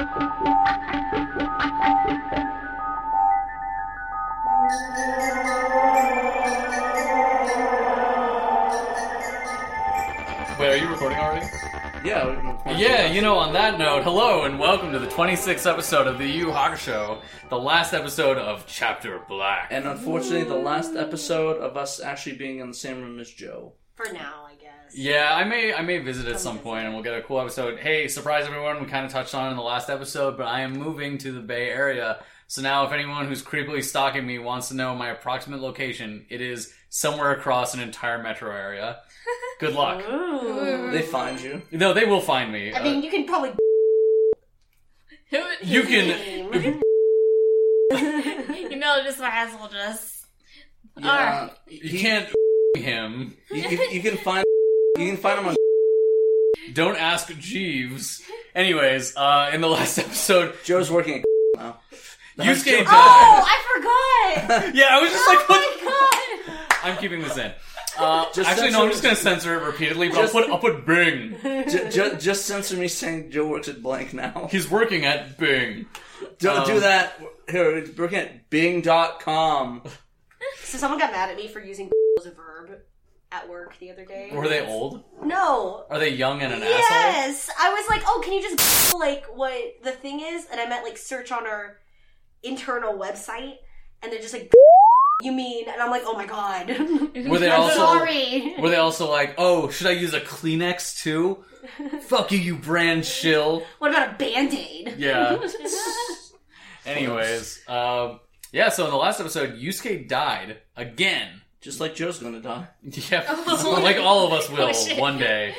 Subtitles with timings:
[0.00, 0.06] Wait,
[10.68, 11.46] are you recording already?
[12.02, 12.56] Yeah.
[12.78, 16.26] Yeah, you know, on that note, hello and welcome to the 26th episode of the
[16.26, 19.68] Yu Haga Show, the last episode of Chapter Black.
[19.70, 23.74] And unfortunately, the last episode of us actually being in the same room as Joe.
[23.96, 24.49] For now, I guess.
[24.92, 27.78] Yeah, I may I may visit at some point and we'll get a cool episode.
[27.78, 30.60] Hey, surprise everyone, we kind of touched on it in the last episode, but I
[30.60, 32.22] am moving to the Bay Area.
[32.46, 36.40] So now if anyone who's creepily stalking me wants to know my approximate location, it
[36.40, 38.98] is somewhere across an entire metro area.
[39.60, 40.02] Good luck.
[40.08, 40.90] Ooh.
[40.90, 41.62] They find you.
[41.70, 42.74] No, they will find me.
[42.74, 43.52] I mean, uh, you can probably.
[45.62, 46.80] you can
[48.70, 50.26] you know, just might as well just.
[50.96, 51.50] Yeah.
[51.68, 52.28] you can't
[52.76, 53.36] him.
[53.50, 54.44] You, you, you can find.
[54.98, 55.56] You can find him on.
[56.74, 58.22] Don't ask Jeeves.
[58.54, 61.24] Anyways, uh, in the last episode, Joe's working at
[61.56, 61.80] now.
[62.38, 62.84] Yusuke.
[62.86, 64.74] Oh, I forgot!
[64.74, 65.84] Yeah, I was just like, oh what?
[65.84, 66.80] my god!
[66.82, 67.52] I'm keeping this in.
[67.98, 70.58] Uh, Just actually, no, I'm just gonna censor it repeatedly, but Just- I'll put I'll
[70.58, 71.36] put Bing.
[71.42, 74.48] J- ju- just censor me saying Joe works at blank now.
[74.50, 75.86] He's working at Bing.
[76.38, 77.20] Don't Um, do that.
[77.50, 79.82] Here, it's working at Bing.com.
[80.62, 82.80] So someone got mad at me for using as a verb
[83.32, 84.30] at work the other day.
[84.32, 85.04] Were they old?
[85.22, 85.84] No.
[85.88, 86.78] Are they young and an asshole?
[86.78, 87.50] Yes!
[87.58, 90.46] I was like, oh, can you just like what the thing is?
[90.50, 91.78] And I meant like search on our
[92.42, 93.56] internal website,
[94.02, 94.52] and they're just like,
[95.22, 95.68] you mean?
[95.68, 96.68] And I'm like, oh my god.
[97.28, 98.54] Were they also sorry.
[98.58, 101.44] were they also like, oh, should I use a Kleenex too?
[102.02, 103.64] Fuck you, you brand shill.
[103.78, 104.94] What about a band aid?
[104.98, 105.38] Yeah.
[106.86, 108.20] Anyways, um,
[108.52, 108.70] yeah.
[108.70, 111.39] So in the last episode, Yusuke died again.
[111.60, 112.66] Just like Joe's gonna die.
[113.10, 113.30] Yeah,
[113.64, 114.98] like all of us will Oh, shit.
[114.98, 115.54] one day.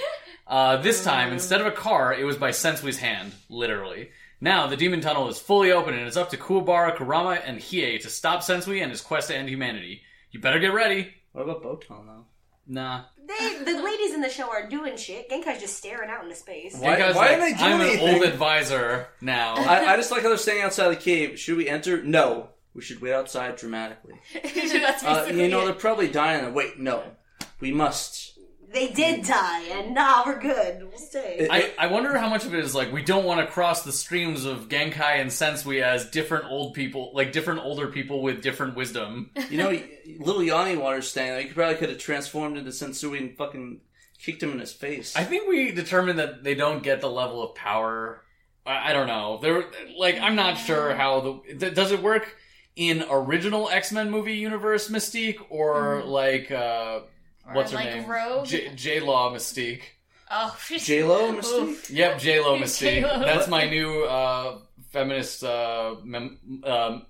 [0.48, 4.10] Uh, this time, instead of a car, it was by Sensui's hand, literally.
[4.42, 8.02] Now, the demon tunnel is fully open, and it's up to Kuwabara, Kurama, and Hiei
[8.02, 10.02] to stop Sensui and his quest to end humanity.
[10.32, 11.14] You better get ready.
[11.32, 12.26] What about Botan though?
[12.68, 13.04] Nah.
[13.28, 15.30] They, the ladies in the show aren't doing shit.
[15.30, 16.76] Genkai's just staring out into space.
[16.78, 18.08] Why- Because, why like, didn't they do I'm anything?
[18.08, 19.56] an old advisor now.
[19.56, 21.40] I, I just like how they're standing outside the cave.
[21.40, 22.04] Should we enter?
[22.04, 22.50] No.
[22.74, 24.16] We should wait outside dramatically.
[24.34, 26.42] That's Uh, basically you know, they're probably dying.
[26.44, 26.52] there.
[26.52, 27.04] Wait, no.
[27.60, 28.30] We must.
[28.74, 30.88] They did die, and nah, we're good.
[30.88, 31.46] We'll stay.
[31.52, 33.92] I, I wonder how much of it is like we don't want to cross the
[33.92, 38.78] streams of Genkai and Sensui as different old people, like different older people with different
[38.78, 39.32] wisdom.
[39.50, 39.78] You know,
[40.20, 41.42] little Yanni Water's standing there.
[41.48, 43.82] You probably could have transformed into Sensui and fucking
[44.24, 45.18] kicked him in his face.
[45.18, 48.24] I think we determined that they don't get the level of power.
[48.66, 49.40] I, I don't know.
[49.42, 49.66] They're
[49.98, 52.38] like I'm not sure how the th- does it work
[52.76, 57.02] in original X Men movie universe Mystique or like uh,
[57.48, 58.46] Or what's her like name Rogue.
[58.48, 59.82] J Law Mystique.
[60.30, 61.90] oh, J Lo Mystique.
[61.90, 63.02] Yep, J Lo Mystique.
[63.02, 63.20] J-Lo.
[63.20, 64.60] That's my new uh,
[64.92, 65.44] feminist.
[65.44, 67.06] Uh, mem- um,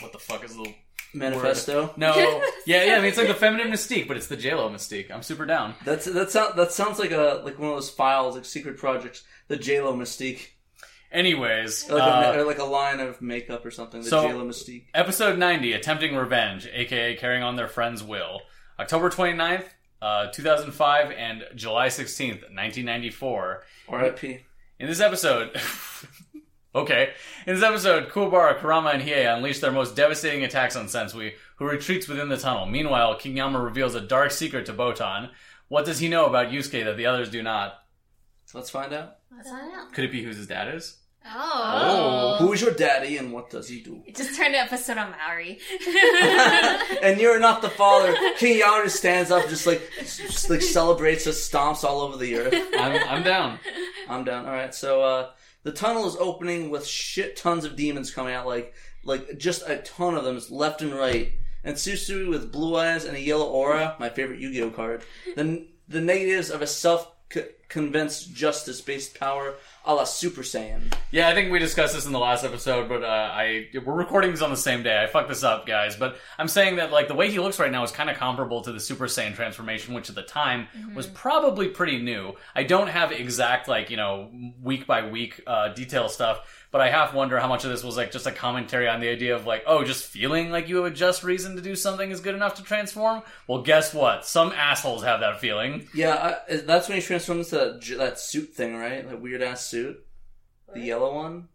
[0.00, 0.74] what the fuck is the
[1.14, 1.94] Manifesto.
[1.96, 2.12] no?
[2.66, 2.94] Yeah, yeah.
[2.94, 5.10] I mean, it's like the feminine Mystique, but it's the J Lo Mystique.
[5.10, 5.74] I'm super down.
[5.84, 9.22] That's that sounds that sounds like a like one of those files like secret projects.
[9.48, 10.48] The J Lo Mystique,
[11.12, 14.02] Anyways, like, uh, a, like a line of makeup or something.
[14.02, 14.86] The so- Mystique.
[14.94, 18.40] Episode 90, Attempting Revenge, aka Carrying on Their Friend's Will.
[18.78, 19.64] October 29th,
[20.02, 23.64] uh, 2005, and July 16th, 1994.
[23.88, 24.40] R.I.P.
[24.78, 25.58] In this episode,
[26.74, 27.12] okay,
[27.46, 31.64] in this episode, Kuwabara, Kurama, and Hiei unleash their most devastating attacks on Sensui, who
[31.64, 32.66] retreats within the tunnel.
[32.66, 35.30] Meanwhile, King Yama reveals a dark secret to Botan.
[35.68, 37.82] What does he know about Yusuke that the others do not?
[38.56, 39.18] Let's find out.
[39.36, 39.92] Let's find out.
[39.92, 40.96] Could it be who his dad is?
[41.28, 42.36] Oh.
[42.38, 44.02] Who is your daddy and what does he do?
[44.06, 45.58] It just turned an episode on Maury.
[47.02, 48.14] and you're not the father.
[48.38, 52.54] King Yama stands up, just like just like celebrates, just stomps all over the earth.
[52.78, 53.58] I'm, I'm down.
[54.08, 54.46] I'm down.
[54.46, 55.30] All right, so uh,
[55.64, 58.72] the tunnel is opening with shit tons of demons coming out, like
[59.04, 61.32] like just a ton of them, left and right.
[61.62, 65.02] And Sensui with blue eyes and a yellow aura, my favorite Yu-Gi-Oh card.
[65.34, 66.66] The the negatives of a
[67.32, 70.92] self-convinced justice-based power, a la Super Saiyan.
[71.10, 74.30] Yeah, I think we discussed this in the last episode, but uh, I we're recording
[74.30, 75.02] this on the same day.
[75.02, 75.96] I fucked this up, guys.
[75.96, 78.62] But I'm saying that like the way he looks right now is kind of comparable
[78.62, 82.34] to the Super Saiyan transformation, which at the time was probably pretty new.
[82.54, 84.30] I don't have exact like you know
[84.62, 87.96] week by week uh, detail stuff, but I half wonder how much of this was
[87.96, 90.84] like just a commentary on the idea of like oh, just feeling like you have
[90.86, 93.22] a just reason to do something is good enough to transform.
[93.48, 94.26] Well, guess what?
[94.26, 95.88] Some assholes have that feeling.
[95.94, 99.08] Yeah, I, that's when he transforms into that, that suit thing, right?
[99.08, 100.04] That weird ass suit,
[100.74, 101.48] the yellow one.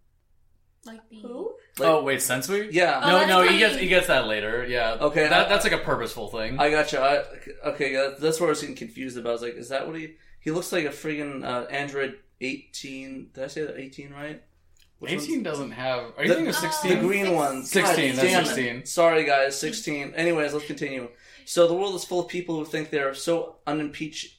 [0.85, 1.17] like the.
[1.17, 1.53] Who?
[1.79, 2.67] Like- oh wait, Sensui?
[2.71, 2.99] Yeah.
[3.03, 4.65] Oh, No, that's no, he gets he gets that later.
[4.67, 4.97] Yeah.
[4.99, 6.59] Okay, That, I- that's like a purposeful thing.
[6.59, 7.01] I gotcha.
[7.01, 9.29] I, okay, that's where I was getting confused about.
[9.29, 10.15] I was like, is that what he?
[10.41, 13.29] He looks like a friggin' uh, Android 18.
[13.33, 14.41] Did I say that 18 right?
[15.01, 16.13] Which one's- 18 doesn't have.
[16.17, 16.69] Are you The- thinking of 16?
[16.91, 17.07] The 16?
[17.07, 17.63] green Six- one.
[17.65, 18.45] 16, God that's damn it.
[18.47, 18.85] 16.
[18.85, 20.13] Sorry, guys, 16.
[20.15, 21.09] Anyways, let's continue.
[21.45, 24.37] So the world is full of people who think they're so unimpeach,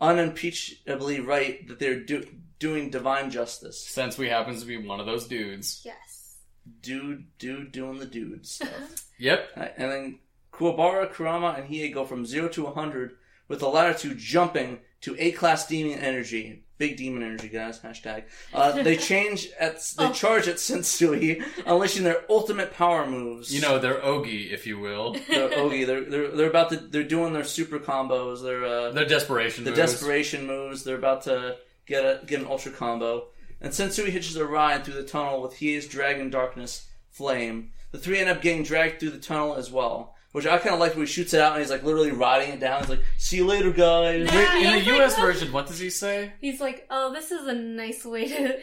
[0.00, 2.26] unimpeachably right that they're do,
[2.58, 3.88] doing divine justice.
[3.94, 5.82] Sensui happens to be one of those dudes.
[5.84, 6.36] yes.
[6.82, 9.06] Dude, dude, doing the dude stuff.
[9.18, 9.50] Yep.
[9.76, 10.18] And then
[10.50, 13.16] Kuwabara, Kurama, and Hiei go from 0 to 100,
[13.48, 16.64] with the latter two jumping to A-class demon energy.
[16.78, 17.78] Big demon energy, guys.
[17.80, 18.24] Hashtag.
[18.54, 20.12] Uh, they change at they Oh.
[20.12, 23.54] charge at Sensui, unleashing their ultimate power moves.
[23.54, 25.12] You know, they're Ogi, if you will.
[25.28, 25.86] they're Ogi.
[25.86, 28.42] They're they're they're about to they're doing their super combos.
[28.42, 29.78] They're uh, They're desperation the moves.
[29.80, 30.84] desperation moves.
[30.84, 31.56] They're about to
[31.86, 33.26] get a get an ultra combo.
[33.60, 37.72] And Sensui hitches a ride through the tunnel with Hiei's Dragon Darkness Flame.
[37.92, 40.14] The three end up getting dragged through the tunnel as well.
[40.32, 42.50] Which I kind of like when he shoots it out and he's like literally riding
[42.54, 42.80] it down.
[42.80, 44.36] He's like, "See you later, guys." Yeah.
[44.54, 46.32] Wait, in the he's like US the- version, what does he say?
[46.40, 48.54] He's like, oh, this is a nice way to.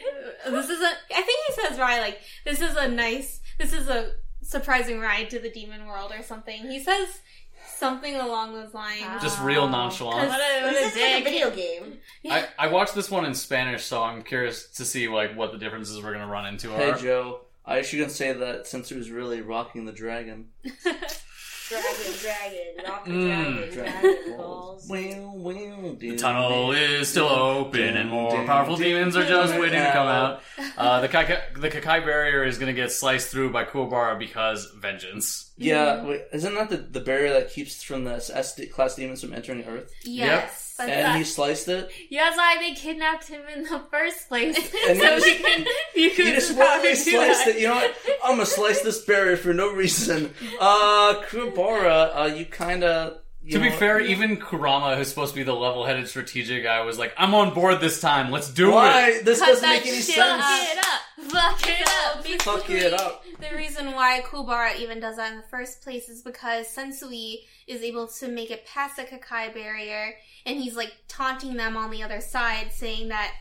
[0.46, 0.86] Uh, this is a.
[1.14, 3.40] I think he says right, like this is a nice.
[3.58, 4.12] This is a
[4.42, 6.70] surprising ride to the demon world or something.
[6.70, 7.20] He says
[7.66, 9.20] something along those lines.
[9.20, 9.64] Just real oh.
[9.64, 10.28] What nonchalant.
[10.28, 11.98] a, what This a is like a video game.
[12.30, 15.58] I, I watched this one in Spanish, so I'm curious to see like what the
[15.58, 16.96] differences we're gonna run into Hey are.
[16.96, 20.48] Joe, I actually gonna say that Sensui was really rocking the dragon.
[21.68, 23.72] Dragon, dragon, rock the Mm.
[23.72, 24.86] dragon, dragon balls.
[24.88, 29.92] Well, well, The tunnel is still open, and more powerful demons are just waiting to
[29.92, 30.42] come out.
[30.78, 34.66] Uh, the Kekkai, the Kekkai barrier is going to get sliced through by Kuwabara because
[34.78, 35.50] vengeance.
[35.58, 39.34] Yeah, wait, isn't that the, the barrier that keeps from the S class demons from
[39.34, 39.92] entering Earth?
[40.04, 40.67] Yes.
[40.78, 41.90] But and that- he sliced it.
[42.08, 44.56] yeah, that's why they kidnapped him in the first place.
[44.88, 47.48] And so you just- he can, you could just have wanted to slice that.
[47.56, 47.60] it.
[47.60, 47.96] You know what?
[48.24, 50.32] I'm gonna slice this barrier for no reason.
[50.60, 53.18] Uh, Kuwabara, uh, you kind of.
[53.50, 57.14] To be fair, even Kurama, who's supposed to be the level-headed strategic guy, was like,
[57.16, 58.30] "I'm on board this time.
[58.30, 60.42] Let's do it." why this Cut doesn't make any shit sense?
[60.42, 61.30] Up.
[61.30, 62.22] Fuck it up.
[62.24, 63.24] Basically, Fuck it up.
[63.40, 67.36] The reason why Kuwabara even does that in the first place is because Sensui
[67.66, 70.14] is able to make it past the Kekkai barrier,
[70.48, 73.34] and he's like taunting them on the other side, saying that,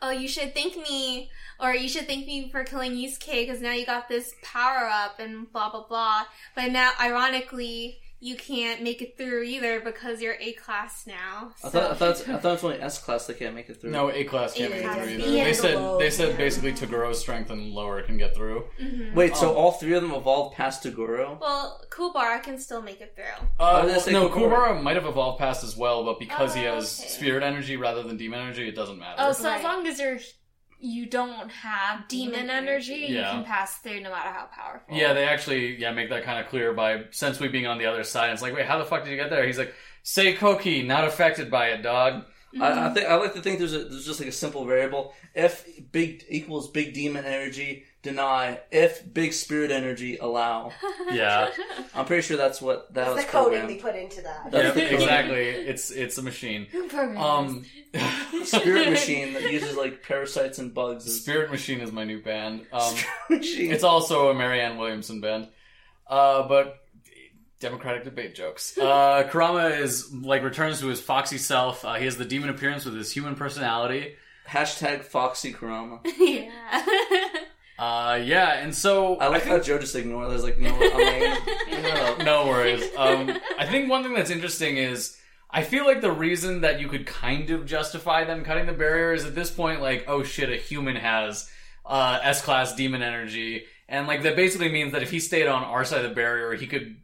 [0.00, 3.72] "Oh, you should thank me." Or you should thank me for killing Yusuke because now
[3.72, 6.24] you got this power up and blah blah blah.
[6.54, 11.52] But now, ironically, you can't make it through either because you're A class now.
[11.64, 13.80] I thought I thought it's- I thought it's only S class that can't make it
[13.80, 13.90] through.
[13.90, 15.44] No, A class can't make it through B either.
[15.44, 18.64] They said below, they said basically Toguro's strength and lower can get through.
[18.78, 19.14] Mhm.
[19.14, 21.40] Wait, so Um, all three of them evolved past Toguro?
[21.40, 23.24] Well, Kuwabara can still make it through.
[23.58, 24.50] Uh, Oh, they say no, Kuwabara.
[24.76, 27.08] Kuwabara might have evolved past as well, but because he Oh, has okay.
[27.08, 29.16] spirit energy rather than demon energy, it doesn't matter.
[29.18, 29.58] Oh, so Right.
[29.58, 30.18] as long as you're
[30.80, 33.12] you don't have demon, Demon energy, energy.
[33.12, 34.96] you can pass through no matter how powerful.
[34.96, 38.04] Yeah, they actually yeah make that kind of clear by Sensui being on the other
[38.04, 38.32] side.
[38.32, 39.46] It's like, wait, how the fuck did you get there?
[39.46, 42.24] He's like, say Koki, not affected by it, dog.
[42.60, 45.12] I, I think I like to think there's a, there's just like a simple variable.
[45.34, 48.58] If big equals big demon energy, deny.
[48.72, 50.72] If big spirit energy, allow.
[51.12, 51.50] Yeah,
[51.94, 53.70] I'm pretty sure that's what that That's was the coding programmed.
[53.70, 54.42] they put into that.
[54.44, 54.92] yeah, That's the code.
[54.92, 55.42] exactly.
[55.48, 56.66] It's it's a machine.
[56.88, 57.18] Programmers.
[57.18, 57.64] Um,
[58.44, 61.06] Spirit machine that uses like parasites and bugs.
[61.06, 62.66] Is Spirit Machine is my new band.
[62.72, 63.72] Um, Spirit machine.
[63.72, 65.48] it's also a Marianne Williamson band.
[66.06, 66.79] Uh, but
[67.60, 68.76] Democratic debate jokes.
[68.78, 71.84] Uh, Kurama is like returns to his foxy self.
[71.84, 74.16] Uh, he has the demon appearance with his human personality.
[74.48, 76.00] Hashtag Foxy Kurama.
[76.18, 76.50] yeah.
[77.78, 80.26] Uh, yeah, and so I like how Joe just ignored.
[80.26, 80.30] it.
[80.30, 80.94] I was like, you know what?
[80.94, 82.84] I'm like, no, no worries.
[82.96, 85.16] Um, I think one thing that's interesting is
[85.50, 89.14] I feel like the reason that you could kind of justify them cutting the barrier
[89.14, 91.50] is at this point, like, oh shit, a human has
[91.86, 95.62] uh, S class demon energy, and like that basically means that if he stayed on
[95.62, 96.96] our side of the barrier, he could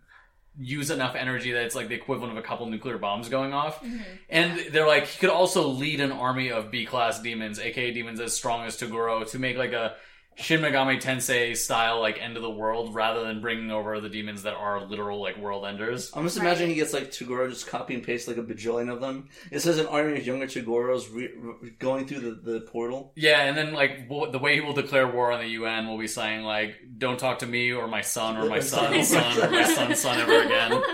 [0.59, 3.83] use enough energy that it's like the equivalent of a couple nuclear bombs going off.
[3.83, 3.99] Mm-hmm.
[4.31, 8.21] And they're like, he could also lead an army of B class demons, aka demons
[8.21, 9.97] as strong as Toguro, to make like a
[10.39, 14.43] Shin Megami Tensei style like end of the world rather than bringing over the demons
[14.43, 16.11] that are literal like world enders.
[16.15, 19.01] I'm just imagining he gets like Toguro just copy and paste like a bajillion of
[19.01, 19.31] them.
[19.51, 23.13] It says an army of younger Toguros re- re- going through the, the portal.
[23.17, 25.97] Yeah, and then like w- the way he will declare war on the UN will
[25.99, 29.51] be saying like, "Don't talk to me or my son or my son's son or
[29.51, 30.83] my son's son ever again."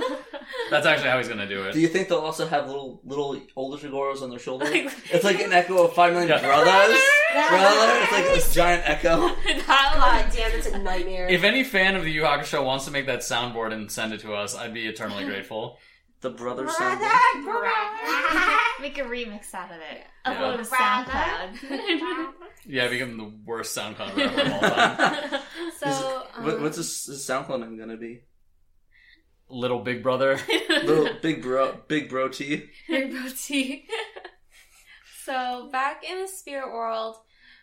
[0.70, 1.72] That's actually how he's gonna do it.
[1.72, 4.68] Do you think they'll also have little little older Toguros on their shoulders?
[5.10, 6.40] it's like an echo of Five Million Yeah.
[6.40, 7.00] Brothers.
[7.48, 9.31] Brother, it's like this giant echo.
[9.66, 11.28] God damn, it's a nightmare.
[11.28, 14.20] If any fan of the Yu Hakusho wants to make that soundboard and send it
[14.20, 15.78] to us, I'd be eternally grateful.
[16.20, 17.00] The brother sound.
[18.80, 20.04] Make a remix out of it.
[20.24, 20.34] Yeah.
[20.34, 22.32] Upload to SoundCloud.
[22.64, 25.40] Yeah, become the worst SoundCloud rapper of all time.
[25.80, 28.20] so, What, um, what's his, his SoundCloud name gonna be?
[29.48, 30.38] Little Big Brother.
[30.68, 32.70] Little big bro, big bro T.
[32.88, 33.88] Big booty.
[35.24, 37.16] so back in the spirit world,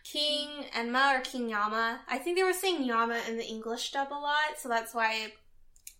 [0.04, 2.00] King Enma or King Yama.
[2.08, 5.32] I think they were saying Yama in the English dub a lot, so that's why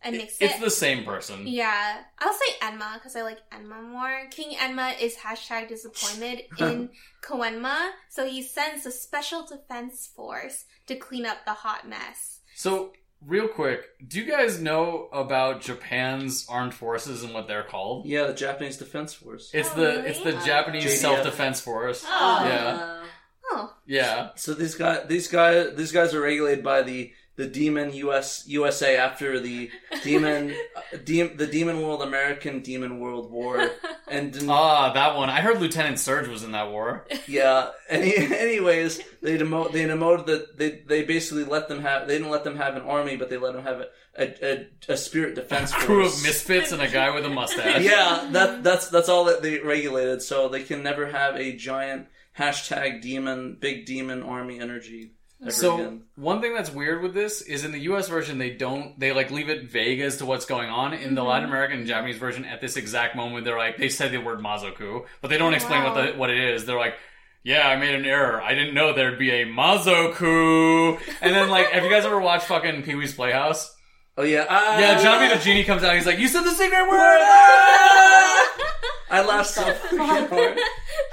[0.04, 0.46] I mixed it.
[0.46, 0.60] It's it.
[0.60, 1.46] the same person.
[1.46, 4.22] Yeah, I'll say Enma because I like Enma more.
[4.30, 6.90] King Enma is hashtag disappointed in
[7.22, 12.40] Koenma, so he sends a special defense force to clean up the hot mess.
[12.56, 12.92] So,
[13.24, 18.06] real quick, do you guys know about Japan's armed forces and what they're called?
[18.06, 19.50] Yeah, the Japanese Defense Force.
[19.52, 20.08] It's Oh, the really?
[20.08, 20.96] it's the Uh, Japanese JDF.
[20.98, 22.04] self defense force.
[22.06, 22.44] Oh.
[22.46, 22.96] Yeah.
[23.50, 24.30] Oh, Yeah.
[24.36, 28.96] So these guys, these guys, these guys are regulated by the the Demon US USA
[28.98, 29.70] after the
[30.02, 33.70] Demon, uh, de- the Demon World American Demon World War,
[34.08, 35.30] and den- Ah, that one.
[35.30, 37.06] I heard Lieutenant Surge was in that war.
[37.26, 37.70] yeah.
[37.88, 42.30] Any, anyways, they demote they demoted that they they basically let them have they didn't
[42.30, 43.86] let them have an army, but they let them have a
[44.18, 45.84] a, a, a spirit defense force.
[45.86, 47.80] Crew of misfits and a guy with a mustache.
[47.82, 50.20] yeah, that that's that's all that they regulated.
[50.20, 55.12] So they can never have a giant hashtag demon big demon army energy.
[55.42, 56.02] Ever So again.
[56.16, 58.08] one thing that's weird with this is in the U.S.
[58.08, 60.92] version they don't they like leave it vague as to what's going on.
[60.92, 64.12] In the Latin American and Japanese version, at this exact moment, they're like they said
[64.12, 66.64] the word mazoku, but they don't explain what the what it is.
[66.66, 66.94] They're like.
[67.42, 68.42] Yeah, I made an error.
[68.42, 71.00] I didn't know there'd be a Mazoku.
[71.22, 73.74] And then, like, have you guys ever watched fucking Pee Wee's Playhouse?
[74.18, 74.78] oh yeah, ah!
[74.78, 75.94] Yeah, Johnny the Genie comes out.
[75.94, 76.96] He's like, "You said the secret word."
[79.10, 80.58] I laughed so fucking hard.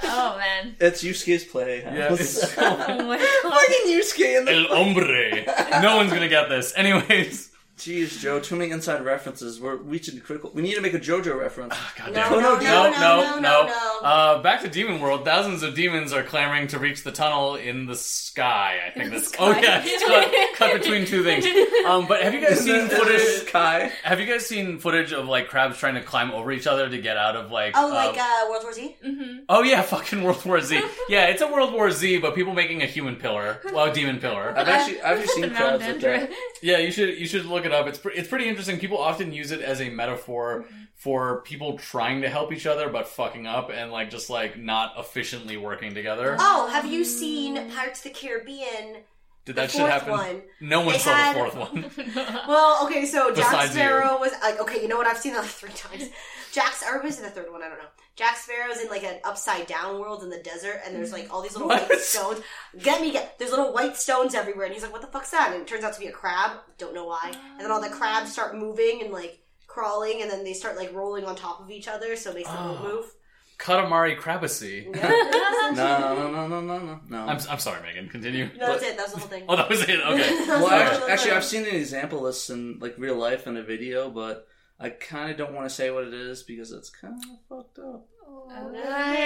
[0.02, 0.76] Oh man.
[0.80, 1.82] It's Yusuke's play.
[1.82, 3.52] Yeah, it's oh my god.
[3.52, 4.52] fucking Yusuke in the.
[4.52, 5.44] El hombre.
[5.82, 6.72] No one's gonna get this.
[6.76, 9.60] Anyways, Jeez, Joe, too many inside references.
[9.60, 10.50] We're reaching critical.
[10.52, 11.74] We need to make a JoJo reference.
[11.96, 14.00] God No, damn Oh, no, no, no, no, no, no, no, no.
[14.02, 15.24] Uh, back to Demon World.
[15.24, 18.80] Thousands of demons are clamoring to reach the tunnel in the sky.
[18.84, 19.32] I think that's.
[19.38, 21.46] Oh yeah, cut, cut between two things.
[21.86, 23.20] Um, but have you guys seen footage?
[23.48, 23.92] Sky.
[24.02, 26.98] Have you guys seen footage of like crabs trying to climb over each other to
[26.98, 27.74] get out of like?
[27.76, 28.96] Oh, uh, like uh, World War Z?
[29.04, 30.82] hmm oh yeah, fucking World War Z.
[31.08, 34.52] Yeah, it's a World War Z, but people making a human pillar, well, demon pillar.
[34.56, 36.30] I've actually, I've actually seen crabs Mount like that.
[36.60, 37.86] Yeah, you should you should look it up.
[37.86, 38.78] It's pre- it's pretty interesting.
[38.78, 40.82] People often use it as a metaphor mm-hmm.
[40.94, 44.94] for people trying to help each other but fucking up and like just like not
[44.98, 46.36] efficiently working together.
[46.40, 49.04] Oh, have you seen Pirates of the Caribbean?
[49.48, 50.10] Did The that shit fourth happen?
[50.12, 50.42] one.
[50.60, 51.90] No one They saw had- the fourth one.
[52.48, 53.80] Well, okay, so Jack Besides you.
[53.80, 55.06] Sparrow was like, okay, you know what?
[55.06, 56.10] I've seen that like three times.
[56.52, 57.62] Jack's, or was it the third one?
[57.62, 57.88] I don't know.
[58.16, 61.40] Jack Sparrow's in like an upside down world in the desert, and there's like all
[61.42, 61.88] these little What?
[61.88, 62.40] white stones.
[62.78, 65.52] Get me, get there's little white stones everywhere, and he's like, "What the fuck's that?"
[65.52, 66.58] And it turns out to be a crab.
[66.78, 67.32] Don't know why.
[67.32, 70.92] And then all the crabs start moving and like crawling, and then they start like
[70.92, 72.82] rolling on top of each other, so it makes them Oh.
[72.82, 73.14] move.
[73.58, 74.94] Katamari Crabacy.
[75.68, 77.18] No, no, no, no, no, no, no.
[77.26, 78.08] I'm, I'm sorry, Megan.
[78.08, 78.48] Continue.
[78.56, 78.96] no, that's it.
[78.96, 79.44] That's the whole thing.
[79.46, 80.00] Oh, that was it.
[80.00, 80.44] Okay.
[80.48, 83.62] well, actually, actually, I've seen an example of this in like real life in a
[83.62, 84.48] video, but
[84.80, 87.78] I kind of don't want to say what it is because it's kind of fucked
[87.80, 88.06] up.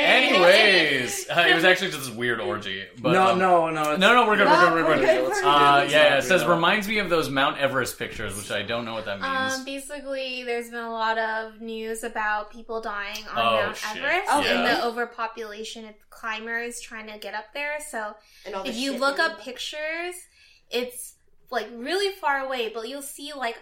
[0.02, 2.84] Anyways, uh, it was actually just this weird orgy.
[3.00, 4.46] But, no, um, no, no, it's- No, no, we're good.
[4.46, 4.72] We're good.
[4.84, 5.04] We're good.
[5.04, 5.80] Okay, we're do Uh, it.
[5.82, 8.94] Let's yeah, it says reminds me of those Mount Everest pictures, which I don't know
[8.94, 9.54] what that means.
[9.54, 13.96] Um, basically, there's been a lot of news about people dying on Oh, Mount shit.
[14.02, 17.78] Everest Oh, and the overpopulation of climbers trying to get up there.
[17.90, 19.44] So the if you look they up do.
[19.44, 20.14] pictures,
[20.70, 21.14] it's
[21.50, 23.56] like really far away, but you'll see like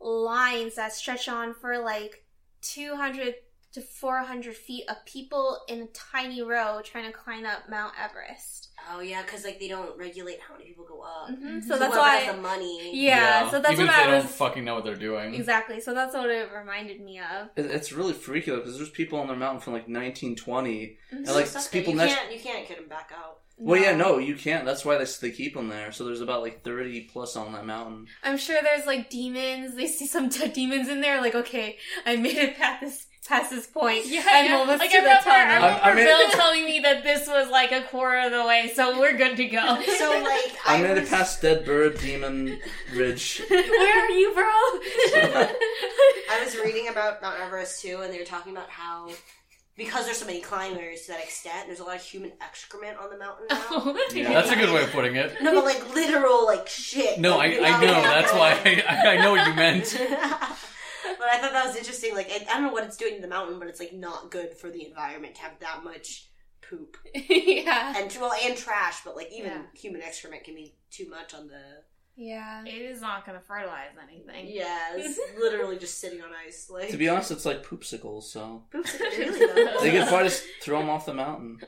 [0.00, 2.24] lines that stretch on for like
[2.62, 3.34] 200
[3.72, 8.70] to 400 feet of people in a tiny row trying to climb up Mount Everest.
[8.90, 11.28] Oh yeah, because like they don't regulate how many people go up.
[11.36, 12.90] hmm So So that's why, has the money.
[13.06, 15.34] yeah, So that's Even what if they I don't was fucking know what they're doing.
[15.34, 15.80] exactly.
[15.80, 17.48] So that's what it reminded me of.
[17.56, 21.34] It's really freaky though because there's people on their mountain from like 1920, and Mhm.
[21.34, 21.70] like Suck it.
[21.72, 22.14] people you next.
[22.14, 23.40] can't you can't get them back out.
[23.60, 24.64] Well, yeah, no, you can't.
[24.64, 25.90] That's why they they keep them there.
[25.90, 28.06] So there's about like 30 plus on that mountain.
[28.22, 29.74] I'm sure there's like demons.
[29.74, 31.20] They see some dead demons in there.
[31.20, 34.06] Like, okay, I made it past this past this point.
[34.06, 34.56] Yeah, I'm yeah.
[34.56, 35.54] almost like to I the remember, I tunnel.
[35.54, 38.44] remember I- I made- Bill telling me that this was like a quarter of the
[38.46, 39.82] way, so we're good to go.
[39.98, 42.58] So like I'm made it was, past Dead Bird Demon
[42.94, 43.42] Ridge.
[43.48, 44.42] Where are you, bro?
[46.30, 49.10] I was reading about Mount Everest too, and they were talking about how
[49.76, 53.10] because there's so many climbers to that extent, there's a lot of human excrement on
[53.10, 53.94] the mountain now.
[54.12, 54.32] Yeah.
[54.32, 55.40] That's a good way of putting it.
[55.40, 57.20] no, but like literal like shit.
[57.20, 58.02] No, I, I know.
[58.02, 59.96] That's why I, I know what you meant.
[61.18, 62.14] but I thought that was interesting.
[62.14, 64.30] Like I I don't know what it's doing to the mountain, but it's like not
[64.30, 66.28] good for the environment to have that much
[66.60, 67.94] poop yeah.
[67.96, 69.00] and well and trash.
[69.04, 69.62] But like even Yeah.
[69.74, 71.60] human excrement can be too much on the.
[72.20, 72.64] Yeah.
[72.66, 74.46] It is not going to fertilize anything.
[74.48, 76.68] Yeah, it's literally just sitting on ice.
[76.68, 78.24] Like to be honest, it's like poopsicles.
[78.24, 79.76] So Poops, really though.
[79.80, 81.60] they could probably just throw them off the mountain.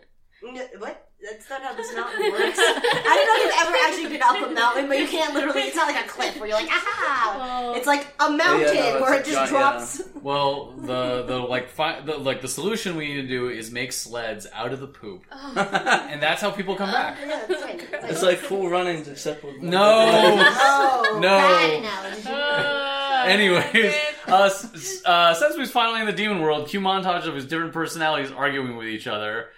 [0.46, 1.09] N- What?
[1.22, 2.58] That's not how this mountain works.
[2.58, 5.62] I don't know if you've ever actually been up a mountain, but you can't literally.
[5.62, 7.36] It's not like a cliff where you're like, aha.
[7.38, 8.72] Well, It's like a mountain Oh.
[8.74, 10.02] no, it's where a it just giant- drops.
[10.22, 13.92] Well, the the like fi- the like the solution we need to do is make
[13.92, 17.18] sleds out of the poop, and that's how people come back.
[17.20, 17.80] Yeah, that's fine.
[18.10, 19.78] It's like cool runnings, except with No.
[19.82, 21.28] Oh, No.
[21.28, 22.28] bad analogy.
[22.30, 23.94] uh, Anyways,
[24.26, 27.74] uh, s- uh, since we're finally in the demon world, cue montage of his different
[27.74, 29.48] personalities arguing with each other.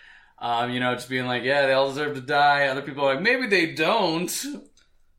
[0.43, 2.67] Um, you know, just being like, yeah, they all deserve to die.
[2.67, 4.25] Other people are like, maybe they don't.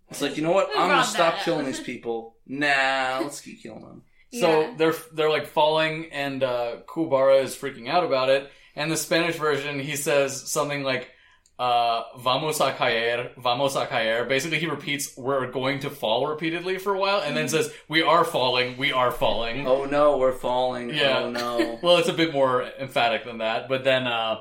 [0.09, 0.69] It's like you know what?
[0.75, 2.35] I'm gonna stop killing these people.
[2.45, 4.03] Nah, let's keep killing them.
[4.39, 4.73] So Yeah.
[4.77, 8.51] they're they're like falling, and uh, Kuwabara is freaking out about it.
[8.75, 11.09] And the Spanish version, he says something like,
[11.57, 16.79] uh, "Vamos a caer, vamos a caer." Basically, he repeats, "We're going to fall" repeatedly
[16.79, 20.33] for a while, and then says, "We are falling, we are falling." Oh no, we're
[20.33, 20.89] falling.
[20.89, 21.19] Yeah.
[21.19, 21.79] Oh no.
[21.83, 23.69] Well, it's a bit more emphatic than that.
[23.69, 24.39] But then uh,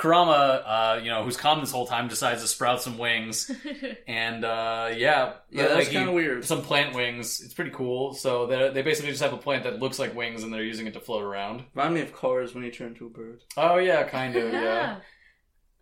[0.00, 3.50] Kurama, uh, you know, who's calm this whole time, decides to sprout some wings,
[4.08, 6.42] and uh, yeah, Yeah, that's like, kinda weird.
[6.46, 7.42] Some plant wings.
[7.42, 8.14] It's pretty cool.
[8.14, 10.86] So they they basically just have a plant that looks like wings, and they're using
[10.86, 11.64] it to float around.
[11.74, 13.42] Remind me of cars when you turn into a bird.
[13.58, 14.52] Oh yeah, kind of.
[14.52, 14.62] Yeah.
[14.62, 14.96] Yeah.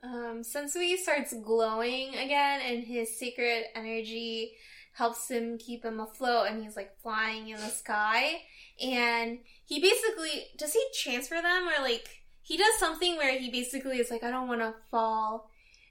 [0.00, 4.52] Um, Sensui starts glowing again, and his secret energy
[4.92, 8.42] helps him keep him afloat, and he's like flying in the sky.
[8.80, 12.17] And he basically does he transfer them or like
[12.48, 15.47] he does something where he basically is like, I don't want to fall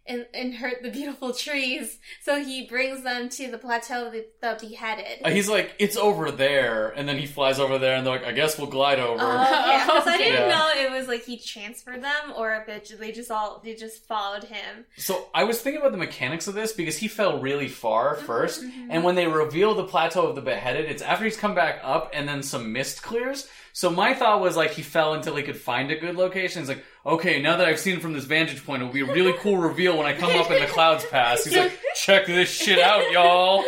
[0.07, 4.25] and, and hurt the beautiful trees, so he brings them to the plateau of the,
[4.41, 5.21] the beheaded.
[5.23, 8.25] Uh, he's like, it's over there, and then he flies over there, and they're like,
[8.25, 9.21] I guess we'll glide over.
[9.21, 9.85] Oh, okay.
[9.85, 10.49] 'Cause I didn't Yeah.
[10.49, 14.05] know it was like he transferred them or if it, they just all they just
[14.07, 14.85] followed him.
[14.97, 18.31] So I was thinking about the mechanics of this because he fell really far Mm-hmm,
[18.31, 21.79] 1st and when they reveal the plateau of the beheaded, it's after he's come back
[21.83, 23.47] up, and then some mist clears.
[23.73, 26.61] So my thought was like he fell until he could find a good location.
[26.61, 29.05] He's like, okay, now that I've seen it from this vantage point, it'll be a
[29.05, 31.45] really cool reveal when I come up and the clouds pass.
[31.45, 33.63] He's like, check this shit out, y'all.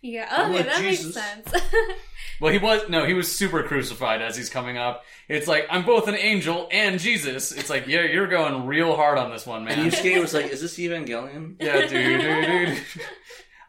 [0.00, 1.14] Yeah, I'm okay, like, that Jesus.
[1.16, 1.64] makes sense.
[2.40, 5.04] Well, he was no, he was super crucified as he's coming up.
[5.28, 7.52] It's like I'm both an angel and Jesus.
[7.52, 9.78] It's like, yeah, you're going real hard on this one, man.
[9.78, 12.78] And Yusuke was like, "Is this Evangelion?" Yeah, dude, dude, dude.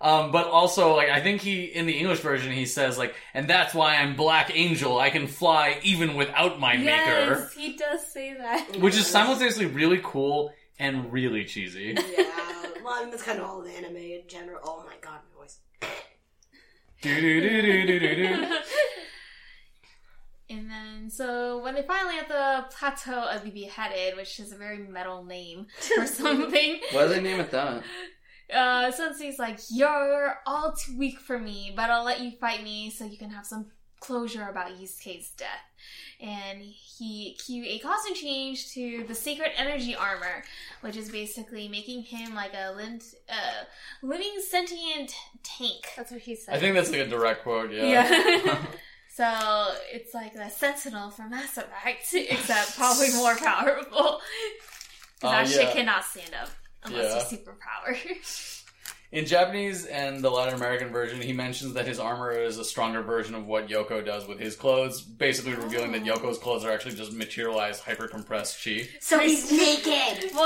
[0.01, 3.47] Um, but also, like, I think he in the English version he says like, and
[3.47, 4.99] that's why I'm Black Angel.
[4.99, 8.77] I can fly even without my maker, yes, he does say that.
[8.77, 11.95] which is simultaneously really cool and really cheesy.
[11.95, 12.23] Yeah.
[12.83, 14.59] Well, I mean, that's kind of all of anime in general.
[14.63, 15.59] Oh my god, my voice.
[17.03, 18.57] Do, do, do, do, do, do, do.
[20.49, 24.57] And then, so when they finally at the plateau of the beheaded, which is a
[24.57, 27.83] very metal name for something, Why did they name it that?
[28.53, 32.89] Uh, Sensui's like, You're all too weak for me, but I'll let you fight me
[32.89, 33.67] so you can have some
[33.99, 35.47] closure about Yusuke's death.
[36.19, 40.43] And he cue a costume change to the sacred energy armor,
[40.81, 43.63] which is basically making him like a lin- uh,
[44.03, 45.87] living sentient tank.
[45.97, 46.53] That's what he said.
[46.55, 47.71] I think that's like a direct quote.
[47.71, 47.85] Yeah.
[47.85, 48.57] Yeah.
[49.15, 54.19] so it's like the Sentinel from Mass Effect, except probably more powerful.
[55.21, 56.49] 'Cause Uh, that shit cannot stand up
[56.83, 57.37] unless Yeah.
[57.37, 57.39] you're
[57.95, 58.57] superpower.
[59.11, 63.01] In Japanese and the Latin American version, he mentions that his armor is a stronger
[63.01, 66.15] version of what Yoko does with his clothes, basically revealing that oh.
[66.15, 68.87] Yoko's clothes are actually just materialized, hyper compressed chi.
[69.01, 70.31] So he's naked.
[70.33, 70.39] Whoa!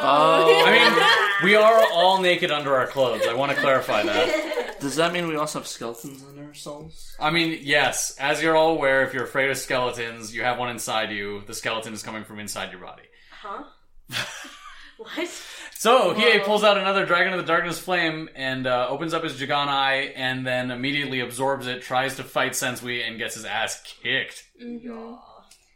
[0.00, 0.62] Oh.
[0.66, 3.26] I mean, we are all naked under our clothes.
[3.28, 4.78] I want to clarify that.
[4.78, 7.16] Does that mean we also have skeletons in our souls?
[7.18, 10.68] I mean, yes, as you're all aware, if you're afraid of skeletons, you have one
[10.70, 11.42] inside you.
[11.48, 13.02] The skeleton is coming from inside your body.
[13.42, 13.64] Huh?
[15.14, 15.28] What?
[15.74, 16.44] So Hiei Whoa.
[16.46, 20.12] pulls out another Dragon of the Darkness flame and uh, opens up his Jagan eye,
[20.16, 24.44] and then immediately absorbs it, tries to fight Sensui, and gets his ass kicked.
[24.62, 25.18] Mhm.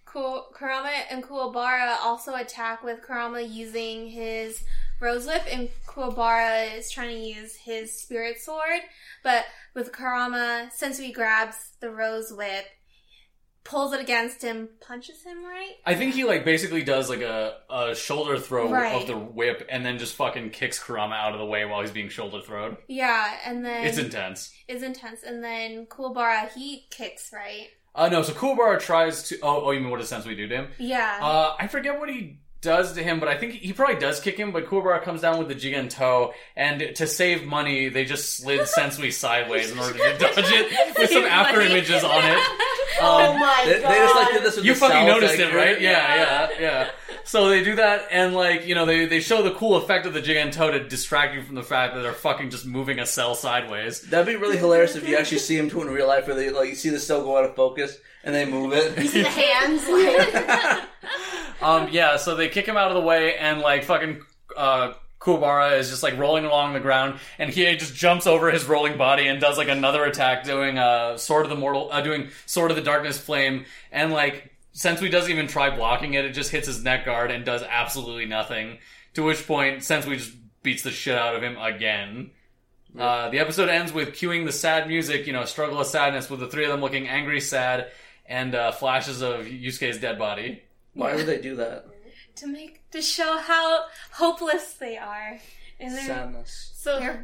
[0.06, 4.64] Ku- Kurama and Kuwabara also attack with Kurama using his
[5.00, 8.80] rose whip, and Kuwabara is trying to use his spirit sword.
[9.22, 12.64] But with Kurama, Sensui grabs the rose whip,
[13.64, 15.74] pulls it against him, punches him right.
[15.84, 18.94] I think he like basically does like a, a shoulder throw Right.
[19.00, 21.90] of the whip, and then just fucking kicks Kurama out of the way while he's
[21.90, 22.76] being shoulder throwed.
[22.88, 24.52] Yeah, and then It's intense.
[24.68, 25.22] it's intense.
[25.22, 27.68] And then Kuwabara he kicks right.
[27.94, 29.38] Uh, no, so Kuwabara tries to.
[29.42, 30.68] Oh, oh, you mean what does Sensui do to him?
[30.78, 31.18] Yeah.
[31.20, 34.36] Uh, I forget what he does to him, but I think he probably does kick
[34.36, 34.52] him.
[34.52, 38.60] But Kuwabara comes down with the Jigen toe, and to save money, they just slid
[38.76, 42.38] Sensui sideways in order to dodge it with some after images on it.
[43.00, 43.90] oh Um, my They, god.
[43.92, 45.56] they just like did this with you the fucking noticed figure.
[45.58, 45.80] it, right?
[45.80, 46.90] Yeah, yeah, yeah.
[47.30, 50.12] So they do that, and like you know, they they show the cool effect of
[50.12, 53.06] the Jigen toe to distract you from the fact that they're fucking just moving a
[53.06, 54.00] cell sideways.
[54.00, 56.34] That'd be really hilarious if you actually see him do it in real life, where
[56.34, 58.98] they like you see the cell go out of focus and they move it.
[58.98, 60.88] You see the hands like
[61.62, 64.22] Um, yeah, so they kick him out of the way, and like fucking
[64.56, 68.64] uh, Kuwabara is just like rolling along the ground, and he just jumps over his
[68.64, 72.30] rolling body and does like another attack, doing uh, Sword of the Mortal, uh, doing
[72.46, 76.50] Sword of the Darkness Flame, and like Sensui doesn't even try blocking it; it just
[76.50, 78.78] hits his neck guard and does absolutely nothing.
[79.14, 82.30] To which point, Sensui just beats the shit out of him again.
[82.98, 86.40] Uh, the episode ends with cueing the sad music, you know, struggle of sadness, with
[86.40, 87.90] the three of them looking angry, sad,
[88.26, 90.62] and uh, flashes of Yusuke's dead body.
[90.94, 91.86] Why would they do that?
[92.36, 95.38] to make to show how hopeless they are,
[95.78, 96.72] and they're Sadness.
[96.74, 97.18] So